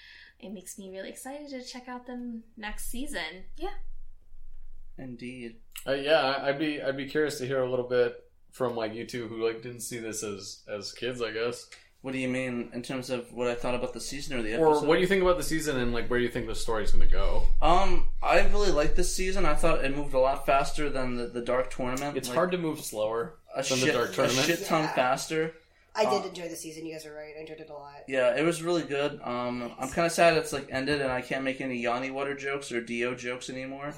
[0.43, 3.45] it makes me really excited to check out them next season.
[3.57, 3.69] Yeah.
[4.99, 5.57] Indeed.
[5.87, 8.15] uh, yeah, I'd be I'd be curious to hear a little bit
[8.53, 11.69] from like you two who like didn't see this as as kids, I guess.
[12.03, 14.57] What do you mean in terms of what I thought about the season or the
[14.57, 14.89] Or episode?
[14.89, 16.93] what do you think about the season and like where do you think the story's
[16.93, 17.43] gonna go?
[17.63, 19.45] Um, I really liked this season.
[19.45, 22.17] I thought it moved a lot faster than the, the Dark Tournament.
[22.17, 24.41] It's Like, hard to move slower a than shit, the Dark Tournament.
[24.49, 24.95] a shit ton Yeah.
[24.95, 25.55] faster.
[25.95, 26.87] I did Uh, enjoy the season.
[26.87, 27.35] You guys are right.
[27.37, 28.05] I enjoyed it a lot.
[28.07, 29.21] Yeah, it was really good.
[29.23, 32.35] Um, I'm kind of sad it's like ended and I can't make any Yanni Water
[32.35, 33.95] jokes or Dio jokes anymore.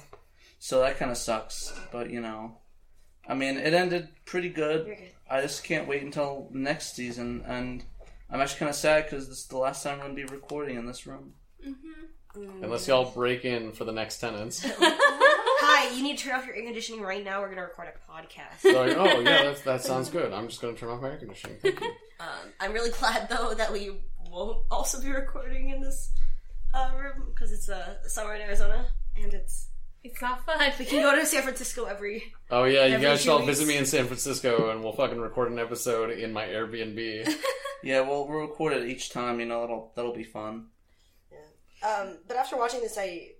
[0.59, 1.73] So that kind of sucks.
[1.91, 2.57] But you know,
[3.27, 4.87] I mean, it ended pretty good.
[4.87, 5.09] You're good.
[5.29, 7.83] I just can't wait until next season, and
[8.29, 10.33] I'm actually kind of sad because this is the last time I'm going to be
[10.33, 11.33] recording in this room.
[12.35, 14.65] Unless y'all break in for the next tenants.
[15.73, 17.41] guy, you need to turn off your air conditioning right now.
[17.41, 18.59] We're gonna record a podcast.
[18.61, 20.31] So like, oh yeah, that's, that sounds good.
[20.33, 21.57] I'm just gonna turn off my air conditioning.
[21.61, 21.91] Thank you.
[22.19, 23.91] Um, I'm really glad though that we
[24.31, 26.11] won't also be recording in this
[26.73, 28.85] uh, room because it's uh, summer in Arizona
[29.17, 29.67] and it's
[30.03, 30.57] It's not fun.
[30.79, 32.31] we can go to San Francisco every.
[32.49, 34.93] Oh yeah, you Every guys two should all visit me in San Francisco, and we'll
[34.93, 37.33] fucking record an episode in my Airbnb.
[37.83, 39.41] Yeah, well, we'll record it each time.
[39.41, 40.67] You know, that'll that'll be fun.
[41.85, 43.31] Um, but after watching this, I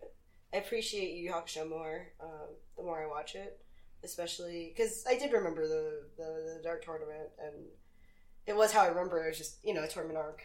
[0.54, 2.08] I appreciate Yu Yu Hakusho more.
[2.22, 3.60] Um, the more I watch it,
[4.04, 7.66] especially because I did remember the, the the Dark Tournament, and
[8.46, 9.24] it was how I remember.
[9.24, 10.42] It was just you know a tournament arc,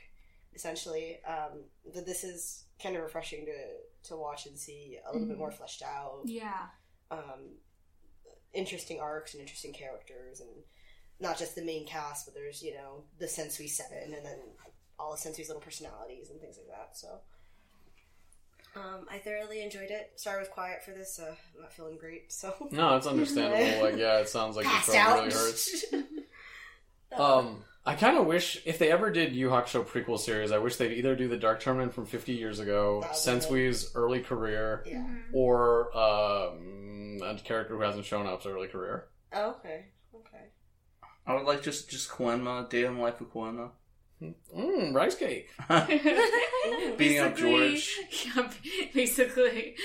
[0.54, 1.18] essentially.
[1.26, 1.64] Um,
[1.94, 5.50] but this is kind of refreshing to to watch and see a little bit more
[5.50, 6.22] fleshed out.
[6.24, 6.66] Yeah.
[7.10, 7.56] um,
[8.54, 10.50] interesting arcs and interesting characters, and
[11.20, 14.38] not just the main cast, but there's you know the Sensui Seven, and then
[14.98, 16.96] all of Sensui's little personalities and things like that.
[16.96, 17.20] So,
[18.76, 20.12] um, I thoroughly enjoyed it.
[20.16, 21.18] Sorry I was quiet for this.
[21.18, 23.82] Uh, I'm not feeling great, so No, it's understandable.
[23.82, 25.18] Like, yeah, it sounds like your passed throat out.
[25.18, 25.84] really hurts.
[27.16, 30.76] Um, I kind of wish if they ever did Yu Hakusho prequel series, I wish
[30.76, 34.84] they'd either do the Dark Tournament from 50 years ago, That was Sensui's early career,
[34.86, 35.06] yeah.
[35.32, 39.06] or um, a character who hasn't shown up's early career.
[39.32, 39.86] Oh, okay.
[40.14, 40.44] Okay.
[41.26, 43.70] I would like just just Koenma, Day in the Life of Koenma.
[44.22, 45.48] Mmm, rice cake.
[46.98, 47.98] Beating up George.
[48.36, 48.50] Yeah,
[48.92, 49.76] basically.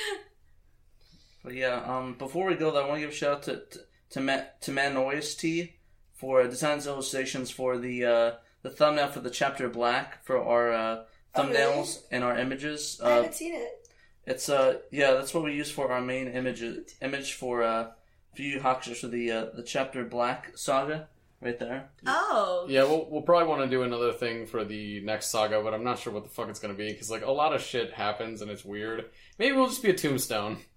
[1.44, 3.58] But yeah, um, before we go, though, I want to give a shout out to
[3.58, 3.80] to
[4.12, 5.74] to, Ma- to T
[6.14, 8.32] for uh, designs illustrations for the uh,
[8.64, 11.04] the thumbnail for the chapter Black for our uh,
[11.36, 11.56] Oh, really?
[11.56, 13.02] thumbnails and our images.
[13.04, 13.88] I Uh, haven't seen it.
[14.26, 16.64] it's uh yeah, that's what we use for our main image
[17.02, 17.90] image for uh
[18.36, 21.10] you Hakusho for the uh, the chapter Black saga
[21.44, 21.90] right there.
[22.06, 22.66] Oh.
[22.70, 25.84] Yeah, we'll, we'll probably want to do another thing for the next saga, but I'm
[25.84, 27.92] not sure what the fuck it's going to be because like a lot of shit
[27.94, 29.06] happens and it's weird.
[29.38, 30.58] Maybe we'll just be a tombstone.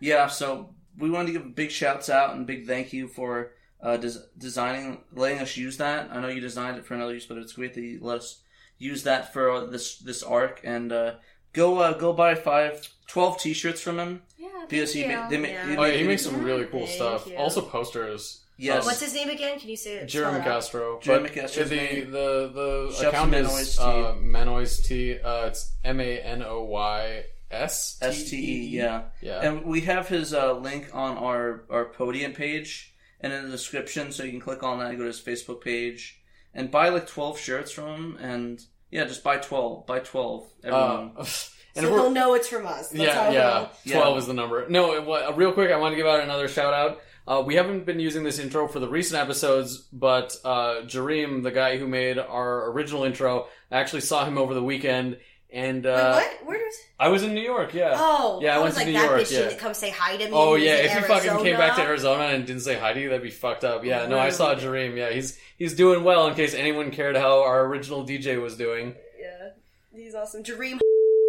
[0.00, 3.96] Yeah, so we wanted to give big shouts out and big thank you for uh,
[3.98, 6.10] des- designing, letting us use that.
[6.10, 8.42] I know you designed it for another use, but it's great that you let us
[8.78, 10.60] use that for uh, this this arc.
[10.64, 11.14] And uh,
[11.52, 15.16] go uh, go buy five, 12 t-shirts from him Yeah, because thank he you.
[15.18, 15.68] ma- they ma- Yeah.
[15.70, 17.26] he Oh, yeah, he makes some really cool Thank stuff.
[17.28, 17.36] you.
[17.36, 18.44] Also posters.
[18.62, 18.86] Yes.
[18.86, 19.58] What's his name again?
[19.58, 20.06] Can you say it?
[20.06, 20.54] Jeremy Spell it out.
[20.54, 21.00] Castro.
[21.02, 21.64] Jeremy Castro.
[21.64, 23.82] The, the the Shouts account is T.
[23.82, 25.24] uh, Manoystee.
[25.24, 29.02] Uh, it's M A N O Y S S T E, yeah.
[29.20, 29.40] Yeah.
[29.40, 34.12] And we have his uh, link on our, our podium page and in the description,
[34.12, 36.20] so you can click on that and go to his Facebook page
[36.54, 38.16] and buy like 12 shirts from him.
[38.20, 39.86] And yeah, just buy 12.
[39.86, 41.12] Buy 12, everyone.
[41.16, 41.24] Uh,
[41.76, 42.88] and we're, they'll know it's from us.
[42.88, 43.68] That's yeah, how yeah.
[43.84, 43.98] Yeah.
[43.98, 44.68] Twelve is the number.
[44.68, 47.00] No, it, wa- real quick, I want to give out another shout out.
[47.26, 51.52] Uh, we haven't been using this intro for the recent episodes, but uh, Jareem, the
[51.52, 55.18] guy who made our original intro, I actually saw him over the weekend,
[55.50, 56.46] and Wait, uh, what?
[56.46, 56.74] Where was?
[56.98, 57.74] I was in New York.
[57.74, 57.94] Yeah.
[57.96, 59.38] Oh, Yeah, I went was to like New that York, bitch yeah.
[59.48, 60.30] didn't come say hi to me.
[60.32, 62.24] Oh yeah, if you fucking came back to Arizona.
[62.24, 63.84] And didn't say hi to you, that'd be fucked up.
[63.84, 64.96] Yeah, no, I saw Jareem.
[64.96, 66.26] Yeah, he's he's doing well.
[66.28, 68.94] In case anyone cared how our original DJ was doing.
[69.20, 69.50] Yeah,
[69.94, 70.42] he's awesome.
[70.42, 70.80] Dream.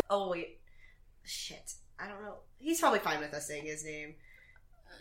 [0.10, 0.60] Oh wait,
[1.24, 1.74] shit.
[2.00, 2.36] I don't know.
[2.60, 4.16] He's probably fine with us saying his name.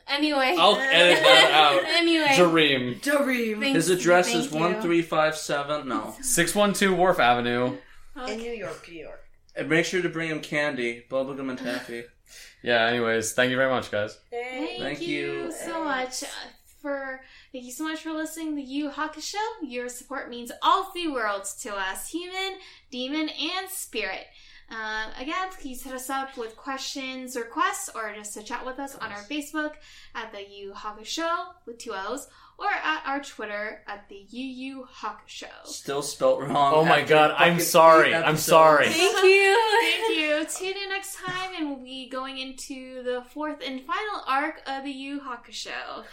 [0.08, 0.54] Anyway.
[0.58, 1.82] I'll edit that out.
[2.02, 2.26] Anyway.
[2.30, 4.58] Jareem, Dream Thank- his address thank is you.
[4.60, 5.88] 1357.
[5.88, 6.14] No.
[6.22, 7.76] six one two Wharf Avenue.
[8.28, 9.20] in New York, New York.
[9.54, 12.04] And make sure to bring him candy, bubblegum and taffy.
[12.64, 12.86] Yeah.
[12.86, 14.16] Anyways, thank you very much, guys.
[14.30, 15.52] Thank, Thank you, you.
[15.52, 16.26] so much uh,
[16.80, 17.20] for
[17.52, 19.34] thank you so much for listening to Yu Hakusho.
[19.62, 22.54] Your support means all three worlds to us: human,
[22.92, 24.26] demon, and spirit.
[24.73, 28.94] Uh, again, please hit us up with questions, requests, or just to chat with us
[28.97, 29.73] on our Facebook
[30.15, 32.27] at the Yu Hakusho with two O's,
[32.62, 35.47] or at our Twitter at the Yu Hawk Show.
[35.64, 36.72] Still spelt wrong.
[36.74, 38.14] Oh my God, I'm sorry.
[38.14, 38.89] I'm sorry.
[38.89, 39.78] Thank you.
[39.80, 40.44] Thank you.
[40.56, 44.84] Tune in next time, and we'll be going into the fourth and final arc of
[44.84, 46.05] the Yu Hakusho.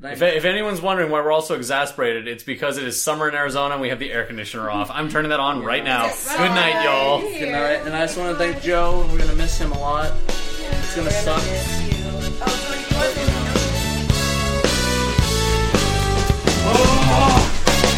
[0.00, 3.28] Thank If, if anyone's wondering why we're all so exasperated, it's because it is summer
[3.28, 4.90] in Arizona and we have the air conditioner off.
[4.90, 6.04] I'm turning that on right now.
[6.04, 6.36] Yes.
[6.36, 7.20] Good night, y'all.
[7.20, 7.86] Good night.
[7.86, 9.06] And I just want to thank Joe.
[9.10, 10.12] We're gonna miss him a lot.
[10.28, 12.01] It's gonna suck.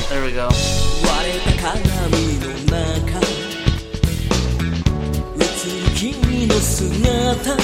[0.09, 0.49] There we go.
[0.49, 3.20] 割れた鏡の中。
[5.39, 7.57] 映る君の姿。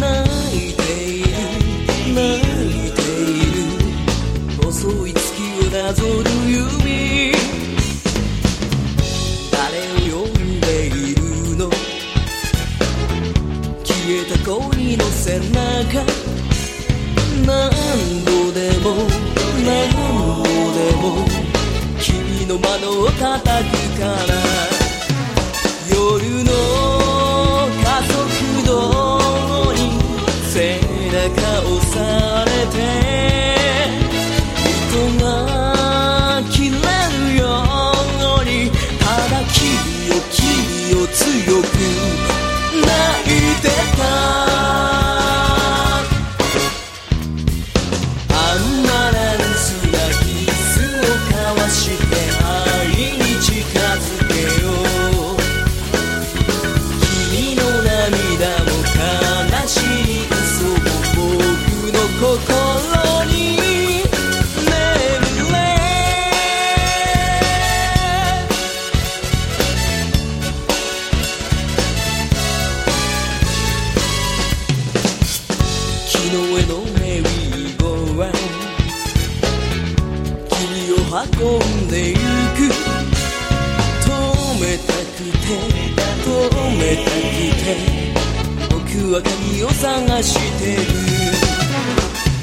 [0.00, 0.04] 泣
[0.56, 1.28] いている。
[2.14, 3.56] 泣いている。
[4.62, 5.20] 細い月
[5.60, 7.32] をなぞる指
[9.50, 9.64] 誰
[10.12, 10.30] を呼ん
[10.60, 11.20] でいる
[11.56, 11.70] の？
[13.84, 15.54] 消えた恋の背中。
[17.46, 17.70] 何
[18.24, 18.86] 度でも
[19.66, 19.72] の
[20.42, 20.94] 腕
[21.98, 24.30] 君の窓を叩くから
[25.90, 26.50] 夜の
[27.82, 28.14] 加速
[28.64, 29.78] 度に
[30.44, 30.78] 背
[31.10, 31.18] 中
[31.68, 31.94] をさ
[32.44, 32.74] れて
[34.54, 35.24] 人が
[36.50, 36.76] 切れ
[37.34, 37.44] るよ
[38.40, 38.70] うに
[39.00, 39.58] 肌君
[40.10, 41.20] を君を強
[41.62, 41.75] く
[81.16, 82.20] 運んでゆく。
[84.04, 84.12] 止
[84.60, 85.48] めたくて
[86.22, 86.28] 止
[86.76, 87.16] めたく
[87.64, 87.66] て。
[88.68, 88.76] 僕
[89.14, 90.28] は鍵を探し
[90.58, 90.78] てる。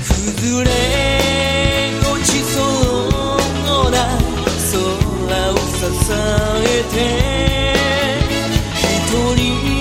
[0.08, 0.68] 崩れ
[2.02, 3.96] 落ちそうな
[4.72, 4.74] 空
[5.52, 5.62] を支
[6.12, 6.96] えて。
[8.74, 8.82] 一
[9.36, 9.73] 人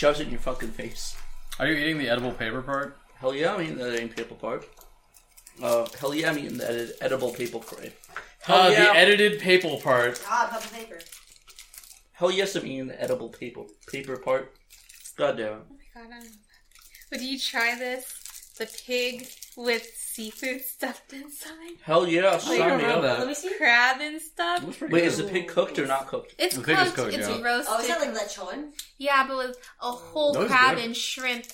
[0.00, 1.14] shoves it in your fucking face.
[1.58, 2.96] Are you eating the edible paper part?
[3.16, 4.66] Hell yeah, I'm eating the edible paper part.
[5.62, 7.92] Uh, hell yeah, I'm eating the edit- edible paper part.
[8.40, 10.18] Hell Uh, yeah, the edited paper part.
[10.26, 10.98] Ah, purple paper.
[12.12, 14.54] hell yes, I'm eating the edible paper paper part.
[15.16, 15.62] God damn it.
[15.70, 16.30] Oh my god, I don't know.
[17.12, 18.54] Would you try this?
[18.56, 19.86] The pig with
[20.20, 21.76] seafood stuffed inside?
[21.82, 23.02] Hell yeah, oh, you sign don't me up.
[23.02, 23.18] that.
[23.20, 23.54] Let me see.
[23.56, 24.64] Crab and stuff?
[24.82, 25.04] Wait, good.
[25.04, 26.34] is the pig cooked or not cooked?
[26.38, 27.42] It's The pig cooked, is cooked, it's yeah.
[27.42, 27.74] roasted.
[27.74, 28.72] Oh, is that like lechon?
[28.98, 30.84] yeah, but with a whole That was crab good.
[30.84, 31.44] and shrimp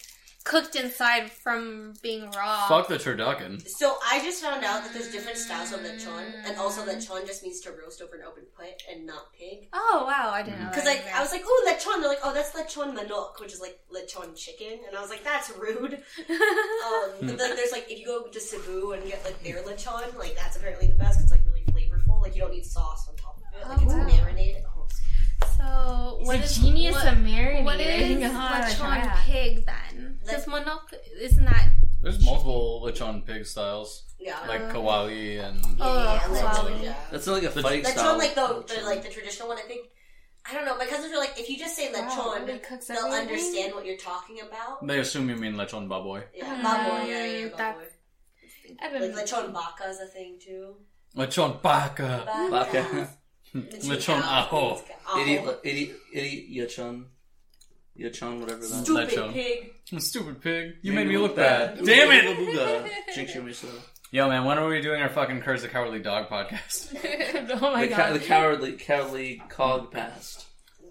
[0.47, 2.69] cooked inside from being raw.
[2.69, 3.61] Fuck the turducken.
[3.67, 7.43] So I just found out that there's different styles of lechon, and also lechon just
[7.43, 9.69] means to roast over an open pit and not pig.
[9.73, 10.69] Oh wow, I didn't know.
[10.69, 13.61] Because like I was like, oh lechon, they're like, oh that's lechon manok, which is
[13.61, 16.01] like lechon chicken, and I was like, that's rude.
[16.87, 20.17] Um, but like there's like if you go to Cebu and get like their lechon,
[20.17, 21.21] like that's apparently the best.
[21.21, 22.23] It's like really flavorful.
[22.23, 23.69] Like you don't need sauce on top of it.
[23.69, 24.07] Like Oh, it's wow.
[24.07, 24.63] marinated.
[25.69, 27.65] Oh, so what a genius what, of marinating.
[27.65, 30.19] what is I try lechon pig then?
[30.23, 31.71] Le- Because manok isn't that?
[32.03, 34.39] There's multiple lechon pig styles, yeah.
[34.47, 35.59] like kawali and.
[35.81, 36.41] Oh, yeah, kawali.
[36.41, 36.95] lechon, yeah.
[37.11, 38.19] That's not like a The- fighting Lechon, style.
[38.19, 39.89] like the, the like the traditional one, I think.
[40.49, 40.77] I don't know.
[40.79, 43.29] My cousins were like, if you just say Wow, lechon, really cooks they'll everything?
[43.29, 44.87] understand what you're talking about.
[44.87, 46.23] They assume you mean lechon baboy.
[46.33, 47.09] Yeah, Mm, baboy.
[47.09, 47.89] Yeah, yeah, that- baboy.
[48.81, 49.23] I Like don't know.
[49.23, 50.77] lechon baka is a thing too.
[51.17, 52.11] Lechon baka.
[52.51, 53.09] Baka.
[53.63, 54.83] Lechon ah, oh.
[55.07, 55.21] aho.
[55.21, 57.05] idiot, idiot, idiot, yachon.
[57.99, 58.67] Yachon, whatever that.
[58.85, 59.33] Stupid Lechon.
[59.33, 59.73] pig.
[59.99, 60.75] Stupid pig.
[60.83, 61.79] You made me look bad.
[61.85, 62.37] Damn it!
[62.37, 62.89] Booga.
[63.15, 63.67] Jinx your miso.
[64.11, 66.95] Yo, man, when are we doing our fucking Courage the Cowardly Dog podcast?
[67.61, 68.13] oh my The, ca- god.
[68.15, 70.47] the cowardly, cowardly cog passed.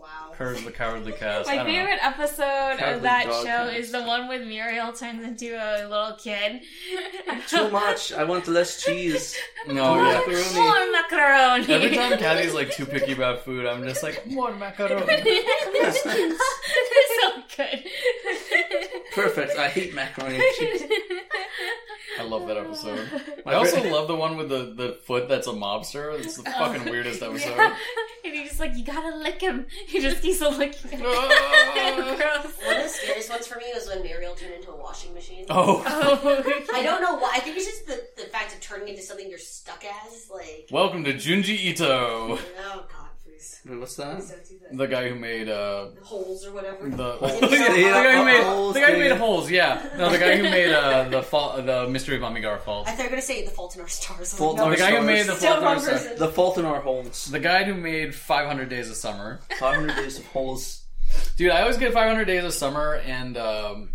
[0.05, 0.31] Wow.
[0.37, 1.47] Curse the Cowardly Cast.
[1.47, 1.71] My don't know.
[1.73, 3.73] favorite episode Cowardly of that show cast.
[3.77, 6.61] is the one with Muriel turns into a little kid.
[7.47, 8.13] Too much.
[8.13, 9.35] I want less cheese.
[9.67, 10.19] No, yeah.
[10.19, 10.53] Macaroni.
[10.53, 11.73] More macaroni.
[11.73, 15.03] Every time Kathy's like too picky about food, I'm just like, more macaroni.
[15.07, 17.83] They're so good.
[19.15, 19.57] Perfect.
[19.57, 20.83] I hate macaroni and cheese.
[22.19, 23.09] I love that episode.
[23.45, 26.17] I also love the one with the, the foot that's a mobster.
[26.19, 27.49] It's the fucking weirdest episode.
[27.55, 27.75] Yeah.
[28.23, 29.65] and he's just like, you gotta lick him.
[29.87, 31.01] He just keeps on licking him.
[31.05, 32.15] Ah.
[32.41, 32.65] Gross.
[32.65, 35.45] One of the scariest ones for me was when Muriel turned into a washing machine.
[35.49, 36.43] Oh, Oh,
[36.73, 37.31] I don't know why.
[37.35, 40.29] I think it's just the, the fact of turning into something you're stuck as.
[40.33, 43.04] Like, welcome to Junji Ito, oh god,
[43.45, 43.71] please.
[43.71, 44.17] Wait, what's that?
[44.19, 44.77] That.
[44.77, 46.89] the guy who made uh Holes or whatever.
[46.89, 47.41] the, Holes.
[47.41, 49.09] the, guy who made Holes, the guy who yeah.
[49.09, 49.51] made holes.
[49.51, 52.87] Yeah, no, the guy who made uh the fall, the Mystery of Amigara Fault.
[52.87, 54.33] I thought you were gonna say the Fault in Our Stars.
[54.33, 56.19] Fault in no, the guy who made the Fault in Our Stars.
[56.19, 57.25] The Fault in Our Holes.
[57.25, 59.39] The guy who made 500 Days of Summer.
[59.59, 60.83] 500 Days of Holes.
[61.37, 63.89] Dude, I always get 500 Days of Summer and um,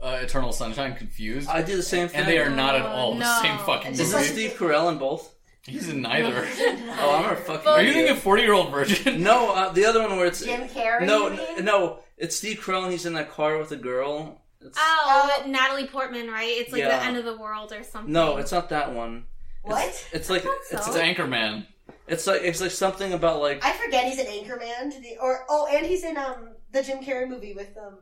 [0.00, 1.48] uh, Eternal Sunshine confused.
[1.48, 2.20] I do the same thing.
[2.20, 4.28] and they are not at all the same fucking It's Isn't movie.
[4.28, 5.33] just Steve Carell in both?
[5.66, 6.46] He's in neither.
[6.96, 7.66] Oh, I'm a fucking.
[7.68, 8.06] Are you idiot.
[8.06, 9.22] thinking 40 year old virgin?
[9.22, 11.06] No, uh, the other one where it's Jim Carrey.
[11.06, 14.42] no, n- no, it's Steve Carell and he's in that car with a girl.
[14.60, 15.46] It's, Oh, Oh.
[15.50, 16.48] Natalie Portman, right?
[16.48, 16.98] It's like Yeah.
[16.98, 18.12] the end of the world or something.
[18.12, 19.24] no, it's not that one.
[19.62, 20.06] What?
[20.12, 20.92] It's like thought it's, so.
[20.92, 21.66] It's Anchorman.
[22.06, 24.92] it's like it's like something about like I forget he's an Anchorman.
[24.94, 27.98] To the, or oh, and he's in um the Jim Carrey movie with um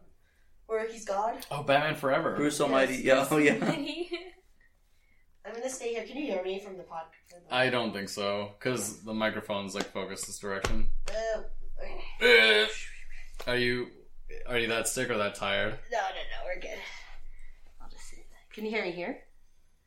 [0.67, 1.35] where he's God.
[1.51, 2.35] Oh, Batman Forever.
[2.37, 2.97] Bruce Almighty.
[2.97, 3.55] Yeah, oh yeah.
[5.45, 6.05] I'm gonna stay here.
[6.05, 7.03] Can you hear me from the pod?
[7.51, 10.89] I don't think so, because the microphone's like focused this direction.
[11.09, 11.43] Uh.
[12.21, 12.67] Eh.
[13.47, 13.89] Are you
[14.47, 15.79] are you that sick or that tired?
[15.91, 16.47] No, no, no.
[16.47, 16.79] We're good.
[17.81, 18.27] I'll just sit.
[18.53, 19.19] Can you hear me here?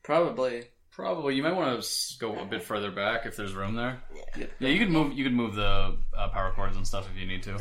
[0.03, 0.65] Probably.
[0.91, 1.35] Probably.
[1.35, 4.01] You might want to go a bit further back if there's room there.
[4.37, 4.45] Yeah.
[4.59, 5.13] Yeah, you could move.
[5.13, 7.57] You could move the uh, power cords and stuff if you need to.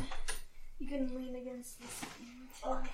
[0.78, 2.04] You can lean against this.
[2.66, 2.90] Okay.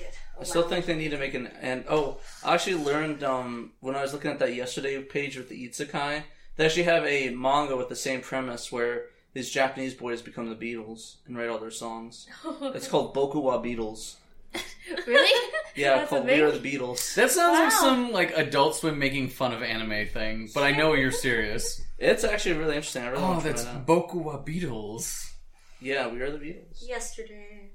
[0.00, 0.40] I'll good.
[0.40, 3.94] I still think they need to make an and oh, I actually learned um when
[3.96, 6.22] I was looking at that yesterday page with the Itsukai,
[6.56, 10.56] they actually have a manga with the same premise where these Japanese boys become the
[10.56, 12.26] Beatles and write all their songs.
[12.76, 14.16] It's called Boku wa Beatles.
[15.06, 15.50] really?
[15.76, 16.38] Yeah, That's called thing?
[16.38, 17.14] We Are the Beatles.
[17.14, 20.94] That sounds like some like Adult Swim making fun of anime thing, but I know
[20.94, 21.82] you're serious.
[21.98, 23.02] It's actually really interesting.
[23.02, 23.86] I really Oh, want to that's try that.
[23.86, 25.32] Boku wa Beatles.
[25.80, 26.86] Yeah, We Are the Beatles.
[26.88, 27.70] Yesterday.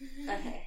[0.28, 0.62] Okay.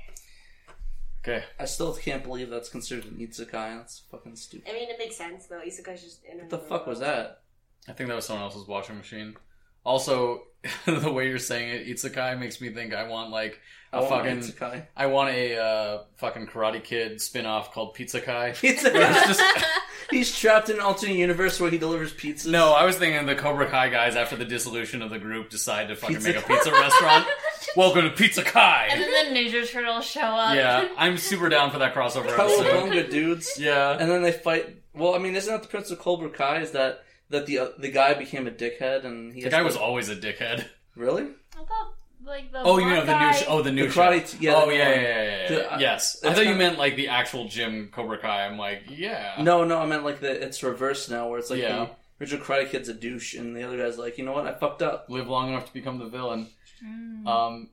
[1.27, 1.43] Okay.
[1.59, 3.77] I still can't believe that's considered an Itsukai.
[3.77, 4.69] That's fucking stupid.
[4.69, 5.59] I mean, it makes sense though.
[5.59, 7.41] Isekai's just in What the fuck was that?
[7.87, 9.35] I think that was someone else's washing machine.
[9.83, 10.43] Also,
[10.85, 13.59] the way you're saying it, Itsukai makes me think I want like
[13.95, 14.85] a I want my fucking Itsukai.
[14.95, 18.51] I want a uh, fucking Karate Kid spin-off called Pizza Kai.
[18.55, 18.91] Pizza.
[18.93, 19.41] It's just
[20.11, 22.51] He's trapped in an alternate universe where he delivers pizzas.
[22.51, 22.73] no.
[22.73, 25.95] I was thinking the Cobra Kai guys after the dissolution of the group decide to
[25.95, 27.25] fucking Pizza make a pizza restaurant.
[27.75, 28.89] Welcome to Pizza Kai.
[28.91, 29.09] And Kai.
[29.09, 30.55] then the Ninja Turtles show up.
[30.55, 32.65] Yeah, I'm super down for that crossover episode.
[32.67, 33.53] Cowabunga dudes.
[33.59, 34.77] Yeah, And then they fight.
[34.93, 36.61] Well, I mean, isn't that the Prince of Cobra Kai?
[36.61, 39.59] Is that that the uh, the guy became a dickhead and he the has guy
[39.59, 40.65] to- was always a dickhead.
[40.95, 41.23] really
[41.53, 41.95] I thought
[42.25, 44.01] like the Oh, you know the new sh- oh the new The show.
[44.11, 45.01] karate- yeah, oh the yeah, yeah, one.
[45.03, 45.47] yeah, yeah, yeah.
[45.49, 48.45] The- uh, yes, I it's thought you kinda- meant like the actual Jim Cobra Kai.
[48.45, 49.35] I'm like, yeah.
[49.41, 51.87] No, no, I meant like the it's reversed now, where it's like Yeah.
[52.19, 54.53] the original Karate Kid's a douche, and the other guy's like, you know what, I
[54.53, 55.05] fucked up.
[55.09, 56.47] live long enough to become the villain.
[56.85, 57.27] Mm.
[57.27, 57.69] Um,